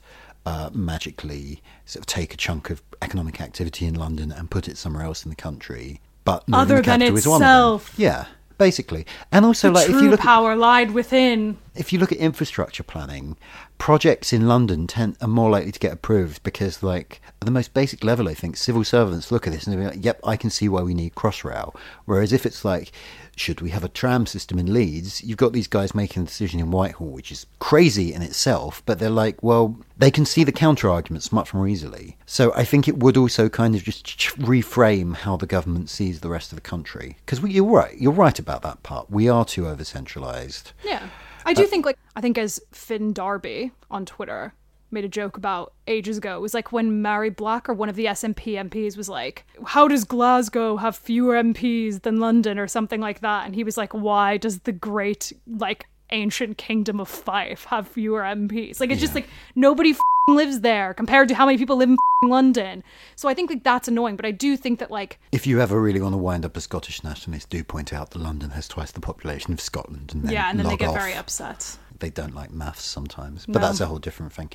uh, 0.47 0.69
magically 0.73 1.61
sort 1.85 2.01
of 2.01 2.05
take 2.05 2.33
a 2.33 2.37
chunk 2.37 2.69
of 2.69 2.81
economic 3.01 3.41
activity 3.41 3.85
in 3.85 3.95
London 3.95 4.31
and 4.31 4.49
put 4.49 4.69
it 4.69 4.77
somewhere 4.77 5.03
else 5.03 5.25
in 5.25 5.29
the 5.29 5.35
country. 5.35 5.99
But 6.23 6.43
Other 6.53 6.75
than 6.75 6.99
capital 7.01 7.17
is 7.17 7.27
one 7.27 7.35
of 7.35 7.39
them. 7.41 7.47
itself. 7.47 7.93
Yeah, 7.97 8.25
basically. 8.57 9.05
And 9.31 9.43
also, 9.45 9.67
the 9.67 9.73
like, 9.73 9.89
if 9.89 9.95
you 9.95 10.09
look 10.09 10.21
at 10.21 10.25
power 10.25 10.55
lied 10.55 10.91
within. 10.91 11.57
if 11.75 11.91
you 11.91 11.99
look 11.99 12.11
at 12.13 12.17
infrastructure 12.17 12.83
planning, 12.83 13.35
projects 13.77 14.31
in 14.31 14.47
London 14.47 14.87
tend 14.87 15.17
are 15.21 15.27
more 15.27 15.49
likely 15.49 15.71
to 15.73 15.79
get 15.79 15.91
approved 15.93 16.43
because, 16.43 16.81
like, 16.81 17.21
at 17.41 17.45
the 17.45 17.51
most 17.51 17.73
basic 17.73 18.03
level, 18.03 18.27
I 18.29 18.33
think 18.33 18.55
civil 18.55 18.83
servants 18.85 19.31
look 19.31 19.47
at 19.47 19.53
this 19.53 19.67
and 19.67 19.77
they're 19.77 19.89
like, 19.89 20.03
"Yep, 20.03 20.21
I 20.23 20.37
can 20.37 20.49
see 20.49 20.69
why 20.69 20.81
we 20.81 20.93
need 20.93 21.13
Crossrail." 21.15 21.75
Whereas 22.05 22.31
if 22.31 22.45
it's 22.45 22.63
like, 22.63 22.91
should 23.39 23.61
we 23.61 23.69
have 23.69 23.83
a 23.83 23.89
tram 23.89 24.25
system 24.25 24.59
in 24.59 24.73
Leeds? 24.73 25.23
You've 25.23 25.37
got 25.37 25.53
these 25.53 25.67
guys 25.67 25.95
making 25.95 26.23
a 26.23 26.25
decision 26.25 26.59
in 26.59 26.71
Whitehall, 26.71 27.09
which 27.09 27.31
is 27.31 27.45
crazy 27.59 28.13
in 28.13 28.21
itself, 28.21 28.81
but 28.85 28.99
they're 28.99 29.09
like, 29.09 29.41
well, 29.43 29.77
they 29.97 30.11
can 30.11 30.25
see 30.25 30.43
the 30.43 30.51
counter 30.51 30.89
arguments 30.89 31.31
much 31.31 31.53
more 31.53 31.67
easily. 31.67 32.17
So 32.25 32.53
I 32.55 32.63
think 32.63 32.87
it 32.87 32.97
would 32.97 33.17
also 33.17 33.49
kind 33.49 33.75
of 33.75 33.83
just 33.83 34.05
reframe 34.37 35.15
how 35.15 35.37
the 35.37 35.45
government 35.45 35.89
sees 35.89 36.19
the 36.19 36.29
rest 36.29 36.51
of 36.51 36.57
the 36.57 36.61
country. 36.61 37.17
Because 37.25 37.41
you're 37.41 37.65
right, 37.65 37.97
you're 37.97 38.11
right 38.11 38.37
about 38.37 38.61
that 38.63 38.83
part. 38.83 39.09
We 39.09 39.29
are 39.29 39.45
too 39.45 39.67
over 39.67 39.83
centralised. 39.83 40.71
Yeah. 40.83 41.07
I 41.45 41.53
do 41.53 41.63
uh, 41.63 41.67
think 41.67 41.85
like 41.85 41.97
I 42.15 42.21
think 42.21 42.37
as 42.37 42.59
Finn 42.71 43.13
Darby 43.13 43.71
on 43.89 44.05
Twitter 44.05 44.53
made 44.91 45.05
a 45.05 45.09
joke 45.09 45.37
about 45.37 45.73
ages 45.87 46.17
ago. 46.17 46.37
It 46.37 46.41
was 46.41 46.53
like 46.53 46.71
when 46.71 47.03
Mhairi 47.03 47.35
Black 47.35 47.67
or 47.69 47.73
one 47.73 47.89
of 47.89 47.95
the 47.95 48.05
SNP 48.05 48.53
MPs 48.69 48.97
was 48.97 49.09
like, 49.09 49.45
"How 49.65 49.87
does 49.87 50.03
Glasgow 50.03 50.77
have 50.77 50.95
fewer 50.95 51.35
MPs 51.35 52.01
than 52.03 52.19
London?" 52.19 52.57
or 52.59 52.67
something 52.67 53.01
like 53.01 53.19
that, 53.21 53.45
and 53.45 53.55
he 53.55 53.63
was 53.63 53.77
like, 53.77 53.93
"Why 53.93 54.37
does 54.37 54.59
the 54.59 54.71
great 54.71 55.33
like 55.47 55.87
ancient 56.11 56.57
kingdom 56.57 56.99
of 56.99 57.09
Fife 57.09 57.65
have 57.65 57.87
fewer 57.87 58.21
MPs?" 58.21 58.79
Like 58.79 58.91
it's 58.91 59.01
just 59.01 59.15
like 59.15 59.27
nobody 59.55 59.91
f***ing 59.91 60.35
lives 60.35 60.61
there 60.61 60.93
compared 60.93 61.27
to 61.29 61.35
how 61.35 61.45
many 61.45 61.57
people 61.57 61.75
live 61.75 61.89
in 61.89 61.95
f***ing 61.95 62.29
London. 62.29 62.83
So 63.15 63.27
I 63.27 63.33
think 63.33 63.49
like 63.49 63.63
that's 63.63 63.87
annoying, 63.87 64.15
but 64.15 64.25
I 64.25 64.31
do 64.31 64.55
think 64.55 64.79
that 64.79 64.89
like 64.89 65.19
If 65.31 65.45
you 65.45 65.59
ever 65.61 65.81
really 65.81 65.99
want 66.01 66.13
to 66.13 66.17
wind 66.17 66.45
up 66.45 66.55
a 66.55 66.61
Scottish 66.61 67.03
nationalist, 67.03 67.49
do 67.49 67.63
point 67.63 67.91
out 67.91 68.11
that 68.11 68.19
London 68.19 68.51
has 68.51 68.67
twice 68.67 68.91
the 68.91 69.01
population 69.01 69.51
of 69.53 69.59
Scotland, 69.59 70.11
and 70.13 70.23
then 70.23 70.31
yeah, 70.31 70.49
and 70.49 70.57
then 70.59 70.67
they 70.67 70.77
get 70.77 70.89
off. 70.89 70.95
very 70.95 71.13
upset. 71.13 71.77
They 71.99 72.09
don't 72.09 72.35
like 72.35 72.51
maths 72.51 72.83
sometimes, 72.85 73.45
but 73.45 73.59
No. 73.61 73.67
that's 73.67 73.79
a 73.81 73.85
whole 73.87 73.97
different 73.99 74.33
thing. 74.33 74.49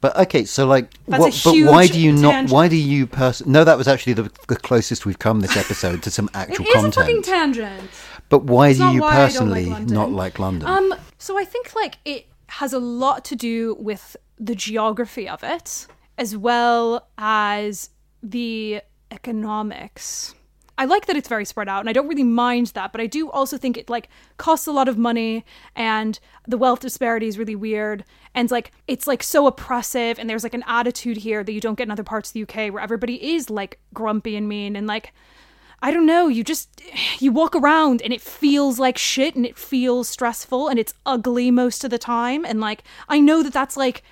But 0.00 0.16
okay, 0.16 0.44
so 0.44 0.66
like, 0.66 0.90
That's 1.06 1.20
what, 1.20 1.34
a 1.34 1.64
but 1.64 1.72
why 1.72 1.82
huge 1.84 1.92
do 1.92 2.00
you 2.00 2.12
not? 2.12 2.30
tangent. 2.32 2.52
Why 2.52 2.68
do 2.68 2.76
you 2.76 3.06
person? 3.06 3.52
No, 3.52 3.64
that 3.64 3.76
was 3.76 3.86
actually 3.88 4.14
the, 4.14 4.30
the 4.48 4.56
closest 4.56 5.04
we've 5.06 5.18
come 5.18 5.40
this 5.40 5.56
episode 5.56 6.02
to 6.04 6.10
some 6.10 6.26
It 6.28 6.36
actual 6.36 6.64
is 6.64 6.70
a 6.70 6.72
content. 6.74 6.94
fucking 6.94 7.22
tangent. 7.22 7.90
but 8.28 8.44
why 8.44 8.72
do 8.72 8.78
not 8.78 8.94
you 8.94 9.00
why 9.02 9.08
I 9.08 9.10
don't 9.10 9.20
like 9.20 9.26
personally 9.32 9.66
London. 9.66 9.94
not 9.94 10.10
like 10.12 10.38
London? 10.38 10.68
Um, 10.68 10.94
so 11.18 11.38
I 11.38 11.44
think 11.44 11.74
like 11.74 11.98
it 12.04 12.26
has 12.48 12.72
a 12.72 12.78
lot 12.78 13.24
to 13.26 13.36
do 13.36 13.74
with 13.78 14.16
the 14.38 14.54
geography 14.54 15.28
of 15.28 15.42
it, 15.42 15.86
as 16.16 16.36
well 16.36 17.08
as 17.18 17.90
the 18.22 18.80
economics. 19.10 20.34
I 20.78 20.84
like 20.84 21.06
that 21.06 21.16
it's 21.16 21.28
very 21.28 21.44
spread 21.44 21.68
out, 21.68 21.80
and 21.80 21.88
I 21.88 21.92
don't 21.92 22.08
really 22.08 22.22
mind 22.22 22.68
that, 22.68 22.92
but 22.92 23.00
I 23.00 23.06
do 23.06 23.30
also 23.30 23.56
think 23.56 23.76
it 23.76 23.88
like 23.88 24.08
costs 24.36 24.66
a 24.66 24.72
lot 24.72 24.88
of 24.88 24.98
money, 24.98 25.44
and 25.74 26.18
the 26.46 26.58
wealth 26.58 26.80
disparity 26.80 27.28
is 27.28 27.38
really 27.38 27.56
weird, 27.56 28.04
and 28.34 28.50
like 28.50 28.72
it's 28.86 29.06
like 29.06 29.22
so 29.22 29.46
oppressive, 29.46 30.18
and 30.18 30.28
there's 30.28 30.44
like 30.44 30.54
an 30.54 30.64
attitude 30.66 31.18
here 31.18 31.42
that 31.42 31.52
you 31.52 31.60
don't 31.60 31.76
get 31.76 31.84
in 31.84 31.90
other 31.90 32.04
parts 32.04 32.30
of 32.30 32.34
the 32.34 32.42
UK 32.42 32.72
where 32.72 32.82
everybody 32.82 33.34
is 33.34 33.48
like 33.50 33.78
grumpy 33.94 34.36
and 34.36 34.48
mean, 34.48 34.76
and 34.76 34.86
like 34.86 35.12
I 35.82 35.92
don't 35.92 36.06
know, 36.06 36.28
you 36.28 36.42
just 36.42 36.82
you 37.20 37.32
walk 37.32 37.54
around 37.54 38.02
and 38.02 38.12
it 38.12 38.20
feels 38.20 38.78
like 38.78 38.98
shit 38.98 39.34
and 39.34 39.46
it 39.46 39.58
feels 39.58 40.08
stressful 40.08 40.68
and 40.68 40.78
it's 40.78 40.94
ugly 41.04 41.50
most 41.50 41.84
of 41.84 41.90
the 41.90 41.98
time 41.98 42.44
and 42.44 42.60
like 42.60 42.82
I 43.08 43.20
know 43.20 43.42
that 43.42 43.52
that's 43.52 43.76
like 43.76 44.02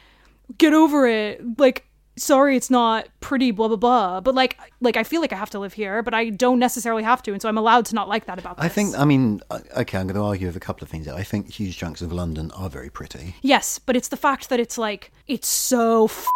get 0.58 0.72
over 0.72 1.06
it. 1.06 1.58
Like 1.58 1.86
sorry 2.16 2.56
it's 2.56 2.70
not 2.70 3.08
pretty 3.20 3.50
blah 3.50 3.68
blah 3.68 3.76
blah, 3.76 4.20
but 4.20 4.34
like 4.34 4.58
like 4.80 4.96
I 4.96 5.04
feel 5.04 5.20
like 5.20 5.32
I 5.32 5.36
have 5.36 5.50
to 5.50 5.58
live 5.58 5.72
here, 5.72 6.02
but 6.02 6.14
I 6.14 6.30
don't 6.30 6.58
necessarily 6.58 7.02
have 7.02 7.22
to 7.24 7.32
and 7.32 7.40
so 7.40 7.48
I'm 7.48 7.58
allowed 7.58 7.86
to 7.86 7.94
not 7.94 8.08
like 8.08 8.26
that 8.26 8.38
about 8.38 8.56
this. 8.56 8.64
I 8.64 8.68
think. 8.68 8.98
I 8.98 9.04
mean, 9.04 9.40
uh, 9.50 9.60
okay, 9.78 9.98
I'm 9.98 10.06
going 10.06 10.16
to 10.16 10.22
argue 10.22 10.46
with 10.46 10.56
a 10.56 10.60
couple 10.60 10.84
of 10.84 10.90
things. 10.90 11.08
I 11.08 11.22
think 11.22 11.50
huge 11.50 11.76
chunks 11.76 12.02
of 12.02 12.12
London 12.12 12.50
are 12.52 12.70
very 12.70 12.90
pretty. 12.90 13.36
Yes, 13.42 13.78
but 13.78 13.96
it's 13.96 14.08
the 14.08 14.16
fact 14.16 14.48
that 14.48 14.60
it's 14.60 14.78
like 14.78 15.10
it's 15.26 15.48
so 15.48 16.04
f- 16.06 16.26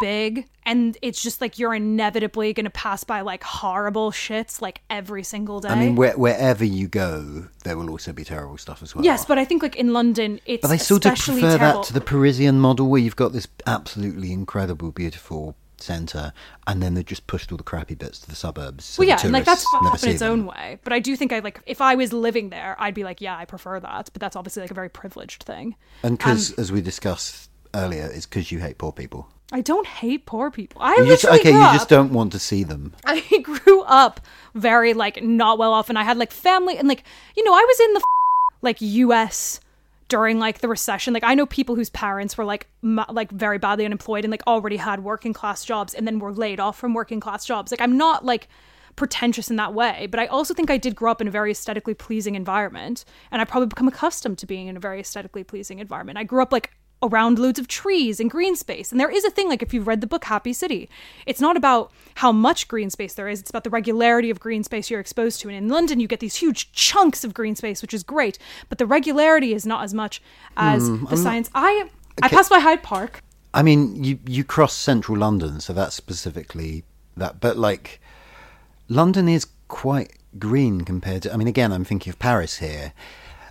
big 0.00 0.46
and 0.64 0.96
it's 1.02 1.22
just 1.22 1.40
like 1.40 1.58
you're 1.58 1.74
inevitably 1.74 2.52
going 2.52 2.64
to 2.64 2.70
pass 2.70 3.04
by 3.04 3.20
like 3.20 3.42
horrible 3.42 4.10
shits 4.10 4.60
like 4.60 4.80
every 4.90 5.22
single 5.22 5.60
day. 5.60 5.68
I 5.68 5.74
mean, 5.74 5.96
where, 5.96 6.16
wherever 6.16 6.64
you 6.64 6.88
go, 6.88 7.46
there 7.64 7.76
will 7.76 7.90
also 7.90 8.12
be 8.12 8.24
terrible 8.24 8.58
stuff 8.58 8.82
as 8.82 8.94
well. 8.94 9.04
Yes, 9.04 9.24
but 9.24 9.38
I 9.38 9.44
think 9.44 9.62
like 9.62 9.76
in 9.76 9.92
London, 9.92 10.40
it's 10.46 10.62
But 10.62 10.70
I 10.70 10.76
sort 10.76 11.04
of 11.06 11.14
prefer 11.16 11.40
terrible. 11.58 11.80
that 11.80 11.86
to 11.88 11.92
the 11.92 12.00
Parisian 12.00 12.58
model 12.60 12.88
where 12.88 13.00
you've 13.00 13.16
got 13.16 13.32
this 13.32 13.48
absolutely 13.66 14.32
incredible, 14.32 14.92
beautiful 14.92 15.56
centre, 15.78 16.32
and 16.68 16.80
then 16.80 16.94
they 16.94 17.02
just 17.02 17.26
pushed 17.26 17.50
all 17.50 17.58
the 17.58 17.64
crappy 17.64 17.96
bits 17.96 18.20
to 18.20 18.30
the 18.30 18.36
suburbs. 18.36 18.84
so 18.84 19.00
well, 19.00 19.08
yeah, 19.08 19.18
and 19.22 19.32
like 19.32 19.44
that's 19.44 19.66
up 19.74 20.02
in 20.02 20.10
its 20.10 20.20
them. 20.20 20.30
own 20.30 20.46
way. 20.46 20.78
But 20.84 20.92
I 20.92 21.00
do 21.00 21.16
think 21.16 21.32
I 21.32 21.40
like 21.40 21.60
if 21.66 21.80
I 21.80 21.96
was 21.96 22.12
living 22.12 22.50
there, 22.50 22.76
I'd 22.78 22.94
be 22.94 23.02
like, 23.04 23.20
yeah, 23.20 23.36
I 23.36 23.44
prefer 23.44 23.80
that. 23.80 24.10
But 24.12 24.20
that's 24.20 24.36
obviously 24.36 24.62
like 24.62 24.70
a 24.70 24.74
very 24.74 24.88
privileged 24.88 25.42
thing. 25.42 25.74
And 26.04 26.16
because, 26.16 26.50
Um, 26.50 26.56
as 26.58 26.70
we 26.72 26.80
discussed 26.80 27.50
earlier, 27.74 28.08
it's 28.14 28.26
because 28.26 28.52
you 28.52 28.60
hate 28.60 28.78
poor 28.78 28.92
people. 28.92 29.28
I 29.52 29.60
don't 29.60 29.86
hate 29.86 30.24
poor 30.24 30.50
people. 30.50 30.80
I 30.80 30.96
You 30.96 31.04
just, 31.04 31.26
okay, 31.26 31.52
you 31.52 31.60
up, 31.60 31.74
just 31.74 31.90
don't 31.90 32.12
want 32.12 32.32
to 32.32 32.38
see 32.38 32.64
them. 32.64 32.94
I 33.04 33.20
grew 33.42 33.82
up 33.82 34.18
very 34.54 34.94
like 34.94 35.22
not 35.22 35.58
well 35.58 35.74
off, 35.74 35.90
and 35.90 35.98
I 35.98 36.02
had 36.02 36.16
like 36.16 36.32
family, 36.32 36.78
and 36.78 36.88
like 36.88 37.04
you 37.36 37.44
know, 37.44 37.52
I 37.52 37.64
was 37.68 37.80
in 37.80 37.92
the 37.92 38.02
like 38.62 38.80
U.S. 38.80 39.60
during 40.08 40.38
like 40.38 40.60
the 40.60 40.68
recession. 40.68 41.12
Like 41.12 41.22
I 41.22 41.34
know 41.34 41.44
people 41.44 41.74
whose 41.74 41.90
parents 41.90 42.38
were 42.38 42.46
like 42.46 42.66
ma- 42.80 43.04
like 43.10 43.30
very 43.30 43.58
badly 43.58 43.84
unemployed 43.84 44.24
and 44.24 44.30
like 44.30 44.42
already 44.46 44.78
had 44.78 45.04
working 45.04 45.34
class 45.34 45.66
jobs, 45.66 45.92
and 45.92 46.06
then 46.06 46.18
were 46.18 46.32
laid 46.32 46.58
off 46.58 46.78
from 46.78 46.94
working 46.94 47.20
class 47.20 47.44
jobs. 47.44 47.70
Like 47.70 47.82
I'm 47.82 47.98
not 47.98 48.24
like 48.24 48.48
pretentious 48.96 49.50
in 49.50 49.56
that 49.56 49.74
way, 49.74 50.06
but 50.10 50.18
I 50.18 50.26
also 50.26 50.54
think 50.54 50.70
I 50.70 50.78
did 50.78 50.96
grow 50.96 51.10
up 51.10 51.20
in 51.20 51.28
a 51.28 51.30
very 51.30 51.50
aesthetically 51.50 51.94
pleasing 51.94 52.36
environment, 52.36 53.04
and 53.30 53.42
I 53.42 53.44
probably 53.44 53.66
become 53.66 53.88
accustomed 53.88 54.38
to 54.38 54.46
being 54.46 54.68
in 54.68 54.78
a 54.78 54.80
very 54.80 55.00
aesthetically 55.00 55.44
pleasing 55.44 55.78
environment. 55.78 56.18
I 56.18 56.24
grew 56.24 56.40
up 56.40 56.52
like 56.52 56.72
around 57.02 57.38
loads 57.38 57.58
of 57.58 57.66
trees 57.66 58.20
and 58.20 58.30
green 58.30 58.54
space. 58.54 58.90
And 58.92 59.00
there 59.00 59.10
is 59.10 59.24
a 59.24 59.30
thing, 59.30 59.48
like 59.48 59.62
if 59.62 59.74
you've 59.74 59.86
read 59.86 60.00
the 60.00 60.06
book 60.06 60.24
Happy 60.24 60.52
City, 60.52 60.88
it's 61.26 61.40
not 61.40 61.56
about 61.56 61.90
how 62.16 62.30
much 62.32 62.68
green 62.68 62.90
space 62.90 63.14
there 63.14 63.28
is, 63.28 63.40
it's 63.40 63.50
about 63.50 63.64
the 63.64 63.70
regularity 63.70 64.30
of 64.30 64.38
green 64.38 64.62
space 64.62 64.90
you're 64.90 65.00
exposed 65.00 65.40
to. 65.40 65.48
And 65.48 65.56
in 65.56 65.68
London, 65.68 65.98
you 66.00 66.06
get 66.06 66.20
these 66.20 66.36
huge 66.36 66.70
chunks 66.72 67.24
of 67.24 67.34
green 67.34 67.56
space, 67.56 67.82
which 67.82 67.92
is 67.94 68.02
great, 68.02 68.38
but 68.68 68.78
the 68.78 68.86
regularity 68.86 69.52
is 69.52 69.66
not 69.66 69.82
as 69.82 69.92
much 69.92 70.22
as 70.56 70.86
Hmm, 70.86 70.92
the 70.94 70.98
I'm 70.98 71.02
not- 71.04 71.18
science. 71.18 71.50
I 71.54 71.88
I 72.22 72.26
Okay. 72.26 72.36
passed 72.36 72.50
by 72.50 72.58
Hyde 72.60 72.82
Park. 72.82 73.22
I 73.54 73.62
mean, 73.62 74.04
you 74.04 74.18
you 74.26 74.44
cross 74.44 74.74
central 74.74 75.16
London, 75.18 75.60
so 75.60 75.72
that's 75.72 75.94
specifically 75.96 76.84
that. 77.16 77.40
But 77.40 77.56
like, 77.56 78.00
London 78.88 79.28
is 79.28 79.46
quite 79.68 80.12
green 80.38 80.82
compared 80.82 81.22
to. 81.22 81.32
I 81.32 81.36
mean, 81.36 81.48
again, 81.48 81.72
I'm 81.72 81.84
thinking 81.84 82.10
of 82.10 82.18
Paris 82.18 82.58
here. 82.58 82.92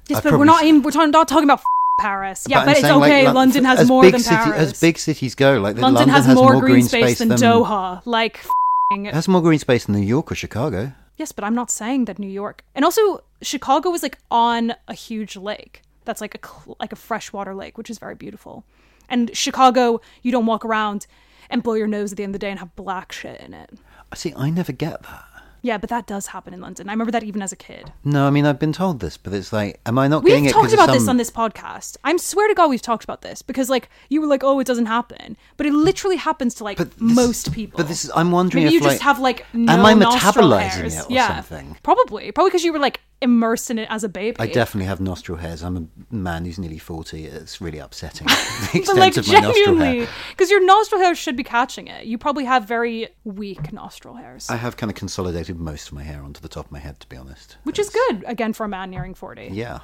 Yes, 0.08 0.18
I've 0.20 0.24
but 0.26 0.40
we're 0.40 0.46
not 0.46 0.64
in, 0.64 0.82
we're 0.84 0.92
talking, 0.92 1.12
not 1.12 1.28
talking 1.28 1.44
about 1.44 1.62
Paris. 2.02 2.48
Yeah, 2.50 2.60
I'm 2.60 2.66
but, 2.66 2.72
it's 2.78 2.82
saying, 2.82 3.04
okay. 3.04 3.26
Lon- 3.26 3.36
London 3.36 3.64
has 3.66 3.88
more 3.88 4.10
than 4.10 4.20
city- 4.20 4.36
Paris. 4.36 4.74
As 4.74 4.80
big 4.82 4.98
cities 4.98 5.36
go, 5.36 5.60
like 5.60 5.76
the- 5.76 5.82
London, 5.82 6.10
has, 6.10 6.28
more 6.28 6.60
green 6.60 6.84
space, 6.84 7.20
than, 7.20 7.30
than 7.30 7.38
Doha. 7.38 8.02
Like, 8.06 8.38
f***ing- 8.40 9.06
It 9.06 9.14
has 9.14 9.28
more 9.28 9.42
green 9.42 9.60
space 9.60 9.86
than 9.86 9.96
New 9.96 10.08
York 10.16 10.32
or 10.32 10.36
Chicago. 10.36 10.94
Yes, 11.18 11.32
but 11.32 11.44
I'm 11.44 11.54
not 11.54 11.70
saying 11.70 12.06
that 12.06 12.18
New 12.18 12.34
York. 12.44 12.64
And 12.74 12.84
also, 12.84 13.24
Chicago 13.42 13.94
is 13.94 14.02
like 14.02 14.18
on 14.32 14.74
a 14.88 14.96
huge 14.96 15.36
lake. 15.36 15.84
That's 16.06 16.22
like 16.22 16.34
a 16.36 16.40
like 16.80 16.92
a 16.92 16.96
freshwater 16.96 17.54
lake, 17.54 17.78
which 17.78 17.90
is 17.92 18.00
very 18.00 18.16
beautiful. 18.16 18.64
And 19.08 19.30
Chicago, 19.38 20.02
you 20.24 20.32
don't 20.32 20.48
walk 20.48 20.66
around 20.66 21.06
and 21.52 21.62
blow 21.62 21.76
your 21.76 21.88
nose 21.88 22.12
at 22.14 22.18
the 22.18 22.24
end 22.24 22.32
of 22.34 22.40
the 22.40 22.46
day 22.46 22.50
and 22.50 22.60
have 22.60 22.76
black 22.76 23.12
shit 23.12 23.40
in 23.42 23.54
it. 23.54 23.70
See, 24.16 24.34
I 24.36 24.50
never 24.50 24.72
get 24.72 25.04
that. 25.04 25.26
Yeah, 25.64 25.78
but 25.78 25.90
that 25.92 26.08
does 26.08 26.28
happen 26.28 26.54
in 26.54 26.60
London. 26.62 26.90
I 26.90 26.94
remember 26.94 27.12
that 27.12 27.24
even 27.24 27.42
as 27.42 27.52
a 27.52 27.56
kid. 27.56 27.92
No, 28.04 28.26
I 28.26 28.32
mean 28.32 28.46
I've 28.46 28.58
been 28.60 28.74
told 28.74 29.00
this, 29.00 29.16
but 29.18 29.32
it's 29.34 29.54
like, 29.54 29.80
am 29.86 30.00
I 30.00 30.08
not 30.08 30.26
getting 30.26 30.44
We've 30.44 30.50
it? 30.50 30.54
'cause 30.54 30.72
talked 30.72 30.74
about 30.74 30.92
this 30.94 31.08
on 31.08 31.18
this 31.18 31.30
podcast. 31.30 31.98
I 32.04 32.16
swear 32.18 32.48
to 32.48 32.54
God, 32.56 32.70
we've 32.70 32.82
talked 32.82 33.04
about 33.04 33.22
this 33.22 33.42
because, 33.42 33.70
like, 33.70 33.90
you 34.10 34.22
were 34.22 34.28
like, 34.28 34.44
"Oh, 34.44 34.60
it 34.60 34.66
doesn't 34.68 34.88
happen," 34.88 35.38
but 35.58 35.66
it 35.68 35.74
literally 35.74 36.16
happens 36.18 36.56
to 36.56 36.64
like 36.64 36.80
most 37.00 37.52
people. 37.54 37.78
But 37.78 37.88
this 37.88 38.04
is, 38.06 38.12
I'm 38.16 38.32
wondering 38.32 38.64
Maybe 38.64 38.78
if 38.78 38.82
you 38.82 38.88
like, 38.88 38.96
just 38.96 39.04
have 39.04 39.20
like 39.20 39.46
no 39.54 39.72
am 39.72 39.86
I 39.86 39.94
metabolizing 39.94 40.60
hairs. 40.62 40.96
it 40.96 41.10
or 41.10 41.14
yeah, 41.14 41.36
something? 41.42 41.78
Probably, 41.84 42.32
probably 42.32 42.50
because 42.50 42.64
you 42.64 42.74
were 42.74 42.80
like 42.80 43.00
immersed 43.22 43.70
in 43.70 43.80
it 43.80 43.88
as 43.90 44.04
a 44.04 44.10
baby. 44.10 44.38
I 44.40 44.48
definitely 44.48 44.88
have 44.88 45.00
nostril 45.00 45.38
hairs. 45.38 45.64
I'm 45.64 45.78
a 45.78 46.14
man 46.14 46.46
who's 46.46 46.58
nearly 46.60 46.78
forty. 46.78 47.26
It's 47.26 47.62
really 47.62 47.80
upsetting. 47.80 48.28
the 48.74 48.80
extent 48.80 49.00
like 49.00 49.18
of 49.18 49.28
my 49.28 49.40
nostril 49.40 49.78
hair. 49.78 50.08
because 50.32 50.50
your 50.50 50.66
nostril 50.66 51.02
hairs 51.02 51.18
should 51.18 51.36
be 51.36 51.44
catching 51.44 51.88
it. 51.88 52.06
You 52.06 52.18
probably 52.18 52.46
have 52.46 52.68
very 52.68 53.10
weak 53.24 53.72
nostril 53.74 54.16
hairs, 54.16 54.50
I 54.50 54.56
have 54.56 54.78
kind 54.78 54.90
of 54.90 54.96
consolidated 54.96 55.60
most 55.60 55.88
of 55.88 55.94
my 55.94 56.04
hair 56.04 56.22
onto 56.22 56.42
the 56.42 56.50
top 56.50 56.66
of 56.66 56.72
my 56.72 56.80
head, 56.80 57.00
to 57.02 57.08
be 57.08 57.18
honest. 57.18 57.58
which 57.64 57.80
is 57.80 57.90
good 57.90 58.24
again 58.28 58.54
for 58.54 58.66
a 58.66 58.70
man 58.70 58.90
nearing 58.92 59.14
forty. 59.14 59.50
Yeah. 59.52 59.80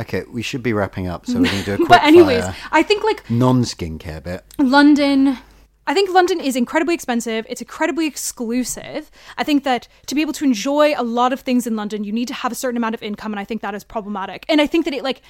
Okay, 0.00 0.24
we 0.28 0.42
should 0.42 0.62
be 0.62 0.72
wrapping 0.72 1.06
up, 1.06 1.24
so 1.26 1.34
we're 1.34 1.44
going 1.44 1.58
to 1.58 1.64
do 1.64 1.72
a 1.74 1.76
quick 1.76 1.88
but 1.88 2.02
anyways, 2.02 2.42
fire 2.44 2.56
I 2.72 2.82
think 2.82 3.04
like 3.04 3.30
non-skincare 3.30 4.22
bit. 4.24 4.44
London. 4.58 5.38
I 5.86 5.94
think 5.94 6.10
London 6.10 6.40
is 6.40 6.56
incredibly 6.56 6.94
expensive. 6.94 7.46
It's 7.48 7.60
incredibly 7.60 8.06
exclusive. 8.06 9.10
I 9.36 9.44
think 9.44 9.64
that 9.64 9.86
to 10.06 10.14
be 10.14 10.22
able 10.22 10.32
to 10.34 10.44
enjoy 10.44 10.94
a 10.96 11.02
lot 11.02 11.32
of 11.32 11.40
things 11.40 11.66
in 11.66 11.76
London, 11.76 12.04
you 12.04 12.12
need 12.12 12.28
to 12.28 12.34
have 12.34 12.52
a 12.52 12.54
certain 12.54 12.76
amount 12.76 12.94
of 12.94 13.02
income, 13.02 13.32
and 13.32 13.40
I 13.40 13.44
think 13.44 13.60
that 13.62 13.74
is 13.74 13.84
problematic. 13.84 14.46
And 14.48 14.60
I 14.60 14.66
think 14.66 14.84
that 14.86 14.94
it 14.94 15.04
like 15.04 15.22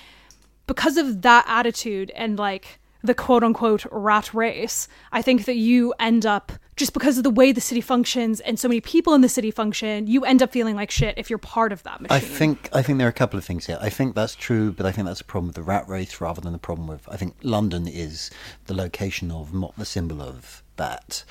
because 0.66 0.96
of 0.96 1.22
that 1.22 1.44
attitude 1.48 2.10
and 2.14 2.38
like 2.38 2.78
the 3.04 3.14
quote 3.14 3.44
unquote 3.44 3.84
rat 3.92 4.32
race, 4.32 4.88
I 5.12 5.22
think 5.22 5.44
that 5.44 5.56
you 5.56 5.94
end 6.00 6.24
up 6.24 6.52
just 6.74 6.92
because 6.92 7.18
of 7.18 7.22
the 7.22 7.30
way 7.30 7.52
the 7.52 7.60
city 7.60 7.80
functions 7.80 8.40
and 8.40 8.58
so 8.58 8.66
many 8.66 8.80
people 8.80 9.14
in 9.14 9.20
the 9.20 9.28
city 9.28 9.52
function, 9.52 10.08
you 10.08 10.24
end 10.24 10.42
up 10.42 10.50
feeling 10.50 10.74
like 10.74 10.90
shit 10.90 11.14
if 11.16 11.30
you're 11.30 11.38
part 11.38 11.70
of 11.70 11.82
that 11.84 12.00
machine. 12.00 12.16
I 12.16 12.18
think 12.18 12.68
I 12.72 12.82
think 12.82 12.98
there 12.98 13.06
are 13.06 13.10
a 13.10 13.12
couple 13.12 13.38
of 13.38 13.44
things 13.44 13.66
here. 13.66 13.78
I 13.80 13.90
think 13.90 14.14
that's 14.14 14.34
true, 14.34 14.72
but 14.72 14.86
I 14.86 14.90
think 14.90 15.06
that's 15.06 15.20
a 15.20 15.24
problem 15.24 15.48
with 15.48 15.56
the 15.56 15.62
rat 15.62 15.86
race 15.86 16.20
rather 16.20 16.40
than 16.40 16.52
the 16.52 16.58
problem 16.58 16.88
with. 16.88 17.06
I 17.08 17.16
think 17.16 17.36
London 17.42 17.86
is 17.86 18.30
the 18.64 18.74
location 18.74 19.30
of, 19.30 19.54
not 19.54 19.76
the 19.76 19.84
symbol 19.84 20.22
of 20.22 20.62
that. 20.76 21.24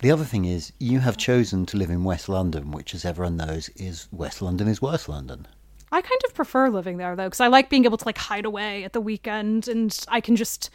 The 0.00 0.10
other 0.10 0.24
thing 0.24 0.44
is 0.44 0.72
you 0.78 1.00
have 1.00 1.16
chosen 1.16 1.64
to 1.66 1.76
live 1.78 1.90
in 1.90 2.04
West 2.04 2.28
London, 2.28 2.70
which, 2.70 2.94
as 2.94 3.04
everyone 3.04 3.38
knows, 3.38 3.70
is 3.70 4.08
West 4.12 4.42
London 4.42 4.68
is 4.68 4.82
worse 4.82 5.08
London. 5.08 5.48
I 5.90 6.00
kind 6.00 6.20
of 6.26 6.34
prefer 6.34 6.70
living 6.70 6.96
there 6.96 7.14
though, 7.14 7.26
because 7.26 7.40
I 7.40 7.46
like 7.46 7.70
being 7.70 7.84
able 7.84 7.98
to 7.98 8.04
like 8.04 8.18
hide 8.18 8.44
away 8.44 8.82
at 8.82 8.92
the 8.92 9.00
weekend 9.00 9.68
and 9.68 9.96
I 10.08 10.20
can 10.20 10.34
just 10.34 10.68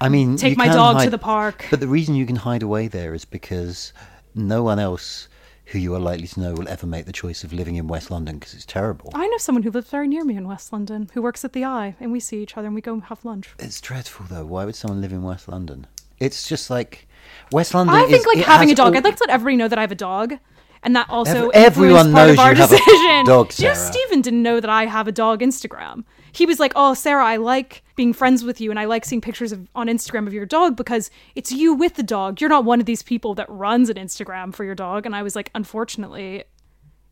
I 0.00 0.08
mean, 0.08 0.36
take 0.36 0.56
my 0.56 0.68
dog 0.68 1.02
to 1.04 1.10
the 1.10 1.18
park. 1.18 1.66
But 1.70 1.80
the 1.80 1.88
reason 1.88 2.14
you 2.14 2.26
can 2.26 2.36
hide 2.36 2.62
away 2.62 2.88
there 2.88 3.14
is 3.14 3.24
because 3.24 3.92
no 4.34 4.62
one 4.62 4.78
else 4.78 5.28
who 5.66 5.78
you 5.78 5.94
are 5.94 6.00
likely 6.00 6.26
to 6.26 6.40
know 6.40 6.52
will 6.54 6.68
ever 6.68 6.86
make 6.86 7.04
the 7.06 7.12
choice 7.12 7.44
of 7.44 7.52
living 7.52 7.76
in 7.76 7.86
West 7.86 8.10
London 8.10 8.38
because 8.38 8.54
it's 8.54 8.64
terrible. 8.64 9.10
I 9.14 9.28
know 9.28 9.36
someone 9.38 9.62
who 9.62 9.70
lives 9.70 9.88
very 9.90 10.08
near 10.08 10.24
me 10.24 10.36
in 10.36 10.48
West 10.48 10.72
London 10.72 11.08
who 11.14 11.22
works 11.22 11.44
at 11.44 11.52
the 11.52 11.64
Eye, 11.64 11.94
and 12.00 12.10
we 12.10 12.18
see 12.18 12.42
each 12.42 12.56
other 12.56 12.66
and 12.66 12.74
we 12.74 12.80
go 12.80 12.92
and 12.92 13.04
have 13.04 13.24
lunch. 13.24 13.50
It's 13.58 13.80
dreadful 13.80 14.26
though. 14.28 14.44
Why 14.46 14.64
would 14.64 14.74
someone 14.74 15.00
live 15.00 15.12
in 15.12 15.22
West 15.22 15.48
London? 15.48 15.86
It's 16.18 16.48
just 16.48 16.70
like 16.70 17.06
West 17.52 17.72
London. 17.74 17.94
I 17.94 18.02
think 18.06 18.20
is- 18.20 18.26
like 18.26 18.38
having 18.38 18.70
a 18.70 18.74
dog. 18.74 18.92
all- 18.94 18.96
I'd 18.98 19.04
like 19.04 19.16
to 19.16 19.24
let 19.28 19.30
everybody 19.34 19.56
know 19.56 19.68
that 19.68 19.78
I 19.78 19.82
have 19.82 19.92
a 19.92 19.94
dog, 19.94 20.34
and 20.82 20.96
that 20.96 21.08
also 21.08 21.50
Ev- 21.50 21.66
everyone 21.66 22.06
influenced 22.08 22.14
part 22.14 22.26
knows 22.26 22.32
of 22.32 22.38
our 22.40 22.50
you 22.52 22.56
have 22.60 22.72
a 22.72 22.76
decision. 22.76 23.24
dog, 23.26 23.52
You 23.58 23.68
know, 23.68 23.74
Sarah. 23.74 23.92
Steven 23.92 24.20
didn't 24.22 24.42
know 24.42 24.60
that 24.60 24.70
I 24.70 24.86
have 24.86 25.06
a 25.08 25.12
dog 25.12 25.40
Instagram. 25.40 26.04
He 26.32 26.46
was 26.46 26.58
like, 26.60 26.72
"Oh, 26.76 26.94
Sarah, 26.94 27.24
I 27.24 27.36
like 27.36 27.82
being 27.96 28.12
friends 28.12 28.44
with 28.44 28.60
you, 28.60 28.70
and 28.70 28.78
I 28.78 28.84
like 28.86 29.04
seeing 29.04 29.20
pictures 29.20 29.52
of, 29.52 29.68
on 29.74 29.86
Instagram 29.88 30.26
of 30.26 30.32
your 30.32 30.46
dog 30.46 30.76
because 30.76 31.10
it's 31.34 31.52
you 31.52 31.74
with 31.74 31.94
the 31.94 32.02
dog. 32.02 32.40
You're 32.40 32.50
not 32.50 32.64
one 32.64 32.80
of 32.80 32.86
these 32.86 33.02
people 33.02 33.34
that 33.34 33.48
runs 33.50 33.88
an 33.90 33.96
Instagram 33.96 34.54
for 34.54 34.64
your 34.64 34.74
dog." 34.74 35.06
And 35.06 35.14
I 35.16 35.22
was 35.22 35.34
like, 35.36 35.50
"Unfortunately, 35.54 36.44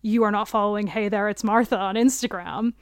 you 0.03 0.23
are 0.25 0.31
not 0.31 0.49
following 0.49 0.87
Hey 0.89 1.09
There, 1.09 1.29
It's 1.29 1.43
Martha 1.45 1.77
on 1.79 1.95
Instagram." 1.95 2.75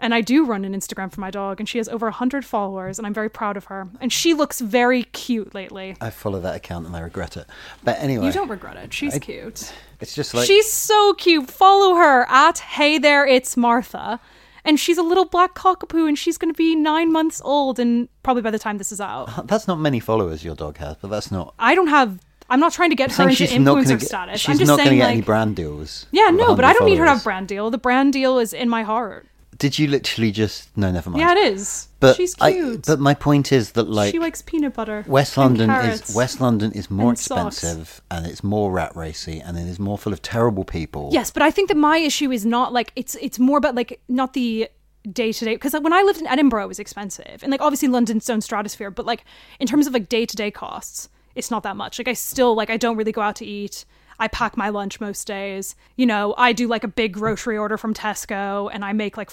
And 0.00 0.12
I 0.12 0.22
do 0.22 0.44
run 0.44 0.64
an 0.64 0.74
Instagram 0.74 1.12
for 1.12 1.20
my 1.20 1.30
dog, 1.30 1.60
and 1.60 1.68
she 1.68 1.78
has 1.78 1.88
over 1.88 2.06
100 2.06 2.44
followers, 2.44 2.98
and 2.98 3.06
I'm 3.06 3.14
very 3.14 3.30
proud 3.30 3.56
of 3.56 3.66
her. 3.66 3.88
And 4.00 4.12
she 4.12 4.34
looks 4.34 4.60
very 4.60 5.04
cute 5.04 5.54
lately. 5.54 5.96
I 6.00 6.10
follow 6.10 6.40
that 6.40 6.56
account 6.56 6.86
and 6.86 6.96
I 6.96 7.00
regret 7.00 7.36
it. 7.36 7.46
But 7.84 7.98
anyway, 8.00 8.26
You 8.26 8.32
don't 8.32 8.48
regret 8.48 8.76
it. 8.76 8.92
She's 8.92 9.14
I- 9.14 9.18
cute. 9.20 9.72
It's 10.00 10.14
just 10.14 10.34
like 10.34 10.46
she's 10.46 10.70
so 10.70 11.14
cute. 11.14 11.48
Follow 11.48 11.94
her 11.94 12.26
at 12.28 12.58
Hey 12.58 12.98
There, 12.98 13.24
It's 13.24 13.56
Martha. 13.56 14.20
And 14.64 14.80
she's 14.80 14.96
a 14.96 15.02
little 15.02 15.26
black 15.26 15.54
cockapoo, 15.54 16.08
and 16.08 16.18
she's 16.18 16.38
going 16.38 16.52
to 16.52 16.56
be 16.56 16.74
nine 16.74 17.12
months 17.12 17.40
old, 17.44 17.78
and 17.78 18.08
probably 18.22 18.42
by 18.42 18.50
the 18.50 18.58
time 18.58 18.78
this 18.78 18.92
is 18.92 19.00
out. 19.00 19.46
that's 19.46 19.68
not 19.68 19.78
many 19.78 20.00
followers 20.00 20.42
your 20.44 20.54
dog 20.54 20.78
has, 20.78 20.96
but 21.00 21.08
that's 21.08 21.30
not. 21.30 21.54
I 21.58 21.74
don't 21.74 21.88
have. 21.88 22.18
I'm 22.48 22.60
not 22.60 22.72
trying 22.72 22.90
to 22.90 22.96
get 22.96 23.18
I'm 23.18 23.26
her 23.26 23.30
into 23.30 23.44
influencer 23.44 23.98
get, 24.00 24.02
status. 24.02 24.40
She's 24.40 24.50
I'm 24.50 24.58
just 24.58 24.68
not 24.68 24.78
going 24.78 24.90
to 24.90 24.96
get 24.96 25.04
like, 25.04 25.12
any 25.12 25.22
brand 25.22 25.56
deals. 25.56 26.06
yeah, 26.12 26.30
no, 26.30 26.54
but 26.54 26.64
I 26.64 26.72
don't 26.74 26.86
need 26.86 26.98
her 26.98 27.04
to 27.04 27.10
have 27.10 27.22
followers. 27.22 27.24
brand 27.24 27.48
deal. 27.48 27.70
The 27.70 27.78
brand 27.78 28.12
deal 28.12 28.38
is 28.38 28.52
in 28.52 28.68
my 28.68 28.82
heart. 28.82 29.26
Did 29.58 29.78
you 29.78 29.88
literally 29.88 30.30
just? 30.32 30.76
No, 30.76 30.90
never 30.90 31.10
mind. 31.10 31.20
Yeah, 31.20 31.32
it 31.32 31.54
is. 31.54 31.88
But 32.00 32.16
she's 32.16 32.34
I- 32.40 32.52
cute. 32.52 32.86
but 32.86 33.00
my 33.00 33.14
point 33.14 33.52
is 33.52 33.72
that 33.72 33.88
like 33.88 34.12
she 34.12 34.18
likes 34.18 34.42
peanut 34.42 34.74
butter. 34.74 35.04
West 35.06 35.36
London 35.36 35.70
is 35.70 36.14
West 36.14 36.40
London 36.40 36.72
is 36.72 36.90
more 36.90 37.10
and 37.10 37.18
socks. 37.18 37.56
expensive 37.58 38.00
and 38.10 38.26
it's 38.26 38.42
more 38.44 38.70
rat 38.70 38.94
racy 38.94 39.40
and 39.40 39.56
it 39.56 39.66
is 39.66 39.78
more 39.78 39.96
full 39.98 40.12
of 40.12 40.20
terrible 40.22 40.64
people. 40.64 41.10
Yes, 41.12 41.30
but 41.30 41.42
I 41.42 41.50
think 41.50 41.68
that 41.68 41.76
my 41.76 41.98
issue 41.98 42.30
is 42.30 42.44
not 42.44 42.72
like 42.72 42.92
it's 42.96 43.14
it's 43.16 43.38
more 43.38 43.58
about 43.58 43.74
like 43.74 44.00
not 44.08 44.32
the 44.34 44.68
day 45.12 45.32
to 45.32 45.44
day 45.44 45.54
because 45.54 45.74
when 45.74 45.92
I 45.92 46.02
lived 46.02 46.20
in 46.20 46.26
Edinburgh 46.26 46.64
it 46.64 46.68
was 46.68 46.78
expensive 46.78 47.40
and 47.42 47.50
like 47.50 47.60
obviously 47.60 47.88
London's 47.88 48.28
own 48.30 48.40
stratosphere 48.40 48.90
but 48.90 49.04
like 49.04 49.24
in 49.60 49.66
terms 49.66 49.86
of 49.86 49.92
like 49.92 50.08
day 50.08 50.24
to 50.24 50.34
day 50.34 50.50
costs 50.50 51.10
it's 51.34 51.50
not 51.50 51.62
that 51.62 51.76
much 51.76 51.98
like 51.98 52.08
I 52.08 52.14
still 52.14 52.54
like 52.54 52.70
I 52.70 52.78
don't 52.78 52.96
really 52.96 53.12
go 53.12 53.20
out 53.20 53.36
to 53.36 53.44
eat 53.44 53.84
I 54.18 54.28
pack 54.28 54.56
my 54.56 54.68
lunch 54.68 55.00
most 55.00 55.26
days 55.26 55.74
you 55.96 56.06
know 56.06 56.34
I 56.36 56.52
do 56.52 56.68
like 56.68 56.84
a 56.84 56.88
big 56.88 57.14
grocery 57.14 57.56
order 57.56 57.76
from 57.76 57.94
Tesco 57.94 58.70
and 58.72 58.84
I 58.84 58.92
make 58.92 59.16
like 59.16 59.30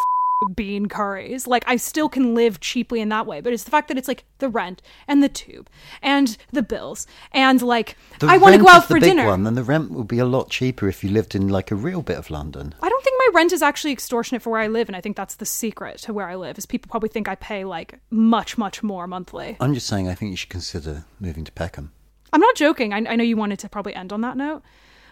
bean 0.56 0.88
curries 0.88 1.46
like 1.46 1.64
I 1.68 1.76
still 1.76 2.10
can 2.10 2.34
live 2.34 2.60
cheaply 2.60 3.00
in 3.00 3.10
that 3.10 3.28
way 3.28 3.42
but 3.42 3.54
it's 3.54 3.64
the 3.64 3.70
fact 3.70 3.90
that 3.90 3.98
it's 3.98 4.08
like 4.08 4.24
the 4.40 4.50
rent 4.50 4.82
and 5.08 5.22
the 5.22 5.30
tube 5.30 5.70
and 6.02 6.36
the 6.52 6.64
bills 6.64 7.06
and 7.32 7.62
like 7.62 7.96
The 8.20 8.28
I 8.28 8.38
want 8.38 8.56
to 8.56 8.62
go 8.62 8.68
out 8.68 8.86
for 8.86 8.96
big 8.96 9.04
dinner 9.04 9.28
one, 9.28 9.46
and 9.46 9.56
the 9.56 9.64
rent 9.64 9.92
would 9.92 10.08
be 10.08 10.20
a 10.20 10.26
lot 10.26 10.50
cheaper 10.50 10.88
if 10.88 11.04
you 11.04 11.12
lived 11.12 11.36
in 11.36 11.48
like 11.48 11.70
a 11.70 11.76
real 11.76 12.02
bit 12.02 12.18
of 12.18 12.30
London. 12.32 12.74
I 12.82 12.90
don't 12.90 13.04
think 13.04 13.20
my 13.20 13.40
rent 13.40 13.54
is 13.54 13.62
actually 13.62 13.92
extortionate 13.94 14.42
for 14.42 14.50
where 14.50 14.62
I 14.62 14.68
live, 14.68 14.90
and 14.90 14.96
I 14.96 15.02
think 15.02 15.16
that's 15.16 15.36
the 15.36 15.46
secret 15.46 16.00
to 16.00 16.14
where 16.14 16.28
I 16.28 16.36
live. 16.36 16.58
Is 16.58 16.66
people 16.66 16.90
probably 16.90 17.10
think 17.10 17.28
I 17.28 17.36
pay 17.36 17.64
like 17.64 18.00
much, 18.10 18.58
much 18.58 18.82
more 18.82 19.08
monthly. 19.08 19.58
I'm 19.60 19.74
just 19.74 19.88
saying, 19.88 20.08
I 20.08 20.16
think 20.16 20.32
you 20.32 20.38
should 20.38 20.50
consider 20.50 21.06
moving 21.20 21.44
to 21.44 21.52
Peckham. 21.52 21.92
I'm 22.34 22.42
not 22.42 22.56
joking. 22.56 22.94
I, 22.94 22.98
I 22.98 23.16
know 23.16 23.24
you 23.24 23.38
wanted 23.38 23.60
to 23.60 23.70
probably 23.70 23.94
end 23.96 24.14
on 24.14 24.22
that 24.22 24.38
note, 24.38 24.64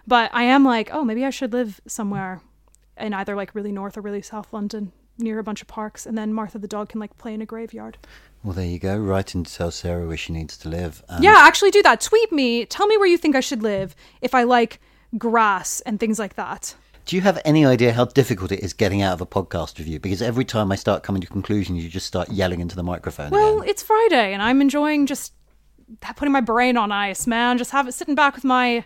but 0.07 0.29
I 0.33 0.43
am 0.43 0.63
like, 0.63 0.89
oh, 0.91 1.03
maybe 1.03 1.25
I 1.25 1.29
should 1.29 1.53
live 1.53 1.81
somewhere 1.87 2.41
in 2.97 3.13
either 3.13 3.35
like 3.35 3.55
really 3.55 3.71
north 3.71 3.97
or 3.97 4.01
really 4.01 4.21
south 4.21 4.51
London 4.53 4.91
near 5.17 5.39
a 5.39 5.43
bunch 5.43 5.61
of 5.61 5.67
parks, 5.67 6.05
and 6.05 6.17
then 6.17 6.33
Martha 6.33 6.57
the 6.57 6.67
dog 6.67 6.89
can 6.89 6.99
like 6.99 7.17
play 7.17 7.33
in 7.33 7.41
a 7.41 7.45
graveyard. 7.45 7.97
Well, 8.43 8.53
there 8.53 8.65
you 8.65 8.79
go. 8.79 8.97
Write 8.97 9.35
and 9.35 9.45
tell 9.45 9.71
Sarah 9.71 10.07
where 10.07 10.17
she 10.17 10.31
needs 10.31 10.57
to 10.59 10.69
live. 10.69 11.03
And 11.09 11.23
Yeah, 11.23 11.35
actually 11.39 11.71
do 11.71 11.83
that. 11.83 11.99
Tweet 11.99 12.31
me. 12.31 12.65
Tell 12.65 12.87
me 12.87 12.97
where 12.97 13.07
you 13.07 13.17
think 13.17 13.35
I 13.35 13.41
should 13.41 13.61
live 13.61 13.95
if 14.21 14.33
I 14.33 14.43
like 14.43 14.79
grass 15.17 15.81
and 15.81 15.99
things 15.99 16.19
like 16.19 16.35
that. 16.35 16.75
Do 17.05 17.15
you 17.15 17.21
have 17.23 17.41
any 17.43 17.65
idea 17.65 17.91
how 17.91 18.05
difficult 18.05 18.51
it 18.51 18.59
is 18.59 18.71
getting 18.73 19.01
out 19.01 19.13
of 19.13 19.21
a 19.21 19.25
podcast 19.25 19.79
review? 19.79 19.99
Because 19.99 20.21
every 20.21 20.45
time 20.45 20.71
I 20.71 20.75
start 20.75 21.03
coming 21.03 21.21
to 21.21 21.27
conclusions, 21.27 21.83
you 21.83 21.89
just 21.89 22.05
start 22.05 22.29
yelling 22.29 22.59
into 22.59 22.75
the 22.75 22.83
microphone. 22.83 23.31
Well, 23.31 23.57
again. 23.59 23.69
it's 23.69 23.83
Friday, 23.83 24.31
and 24.31 24.41
I'm 24.41 24.61
enjoying 24.61 25.05
just 25.07 25.33
putting 26.15 26.31
my 26.31 26.41
brain 26.41 26.77
on 26.77 26.91
ice, 26.91 27.27
man. 27.27 27.57
Just 27.57 27.71
have 27.71 27.87
it 27.87 27.93
sitting 27.93 28.15
back 28.15 28.35
with 28.35 28.43
my 28.43 28.85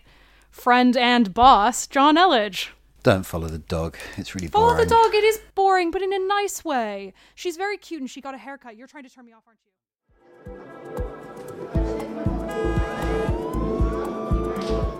friend 0.49 0.95
and 0.97 1.33
boss, 1.33 1.87
John 1.87 2.15
Elledge. 2.15 2.69
Don't 3.03 3.25
follow 3.25 3.47
the 3.47 3.59
dog. 3.59 3.97
It's 4.17 4.33
really 4.33 4.47
Follow 4.47 4.73
boring. 4.75 4.87
Follow 4.87 5.01
the 5.01 5.09
dog. 5.09 5.15
It 5.15 5.23
is 5.25 5.41
boring, 5.55 5.91
but 5.91 6.01
in 6.01 6.13
a 6.13 6.19
nice 6.19 6.63
way. 6.63 7.13
She's 7.35 7.57
very 7.57 7.77
cute, 7.77 7.99
and 7.99 8.09
she 8.09 8.21
got 8.21 8.33
a 8.33 8.37
haircut. 8.37 8.77
You're 8.77 8.87
trying 8.87 9.03
to 9.03 9.09
turn 9.09 9.25
me 9.25 9.33
off, 9.33 9.43
aren't 9.45 9.59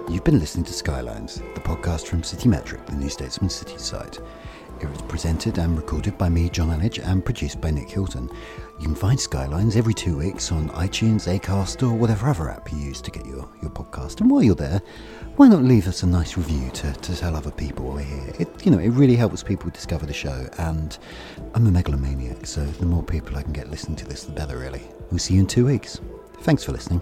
you? 0.09 0.13
You've 0.13 0.23
been 0.25 0.39
listening 0.39 0.65
to 0.65 0.73
Skylines, 0.73 1.41
the 1.55 1.61
podcast 1.61 2.07
from 2.07 2.21
CityMetric, 2.21 2.85
the 2.85 2.95
New 2.95 3.09
Statesman 3.09 3.49
City 3.49 3.77
site. 3.77 4.19
It 4.81 4.89
was 4.89 5.01
presented 5.03 5.57
and 5.57 5.77
recorded 5.77 6.17
by 6.17 6.29
me, 6.29 6.49
John 6.49 6.69
Elledge, 6.69 6.99
and 7.03 7.23
produced 7.23 7.61
by 7.61 7.71
Nick 7.71 7.89
Hilton. 7.89 8.29
You 8.79 8.87
can 8.87 8.95
find 8.95 9.19
Skylines 9.19 9.75
every 9.75 9.93
two 9.93 10.17
weeks 10.17 10.51
on 10.51 10.69
iTunes, 10.69 11.27
Acast, 11.27 11.83
or 11.83 11.93
whatever 11.93 12.29
other 12.29 12.49
app 12.49 12.71
you 12.71 12.77
use 12.79 13.01
to 13.01 13.11
get 13.11 13.25
your, 13.25 13.47
your 13.61 13.71
podcast. 13.71 14.19
And 14.19 14.29
while 14.29 14.43
you're 14.43 14.55
there, 14.55 14.81
why 15.35 15.47
not 15.47 15.63
leave 15.63 15.87
us 15.87 16.03
a 16.03 16.07
nice 16.07 16.35
review 16.37 16.69
to, 16.71 16.91
to 16.91 17.15
tell 17.15 17.35
other 17.35 17.51
people 17.51 17.85
we're 17.85 18.01
here? 18.01 18.33
It, 18.39 18.65
you 18.65 18.71
know, 18.71 18.79
it 18.79 18.89
really 18.89 19.15
helps 19.15 19.43
people 19.43 19.69
discover 19.69 20.05
the 20.05 20.13
show, 20.13 20.47
and 20.57 20.97
I'm 21.53 21.67
a 21.67 21.71
megalomaniac, 21.71 22.45
so 22.45 22.65
the 22.65 22.85
more 22.85 23.03
people 23.03 23.37
I 23.37 23.43
can 23.43 23.53
get 23.53 23.69
listening 23.69 23.95
to 23.97 24.05
this, 24.05 24.23
the 24.23 24.31
better, 24.31 24.57
really. 24.57 24.81
We'll 25.11 25.19
see 25.19 25.35
you 25.35 25.41
in 25.41 25.47
two 25.47 25.65
weeks. 25.65 26.01
Thanks 26.41 26.63
for 26.63 26.71
listening. 26.71 27.01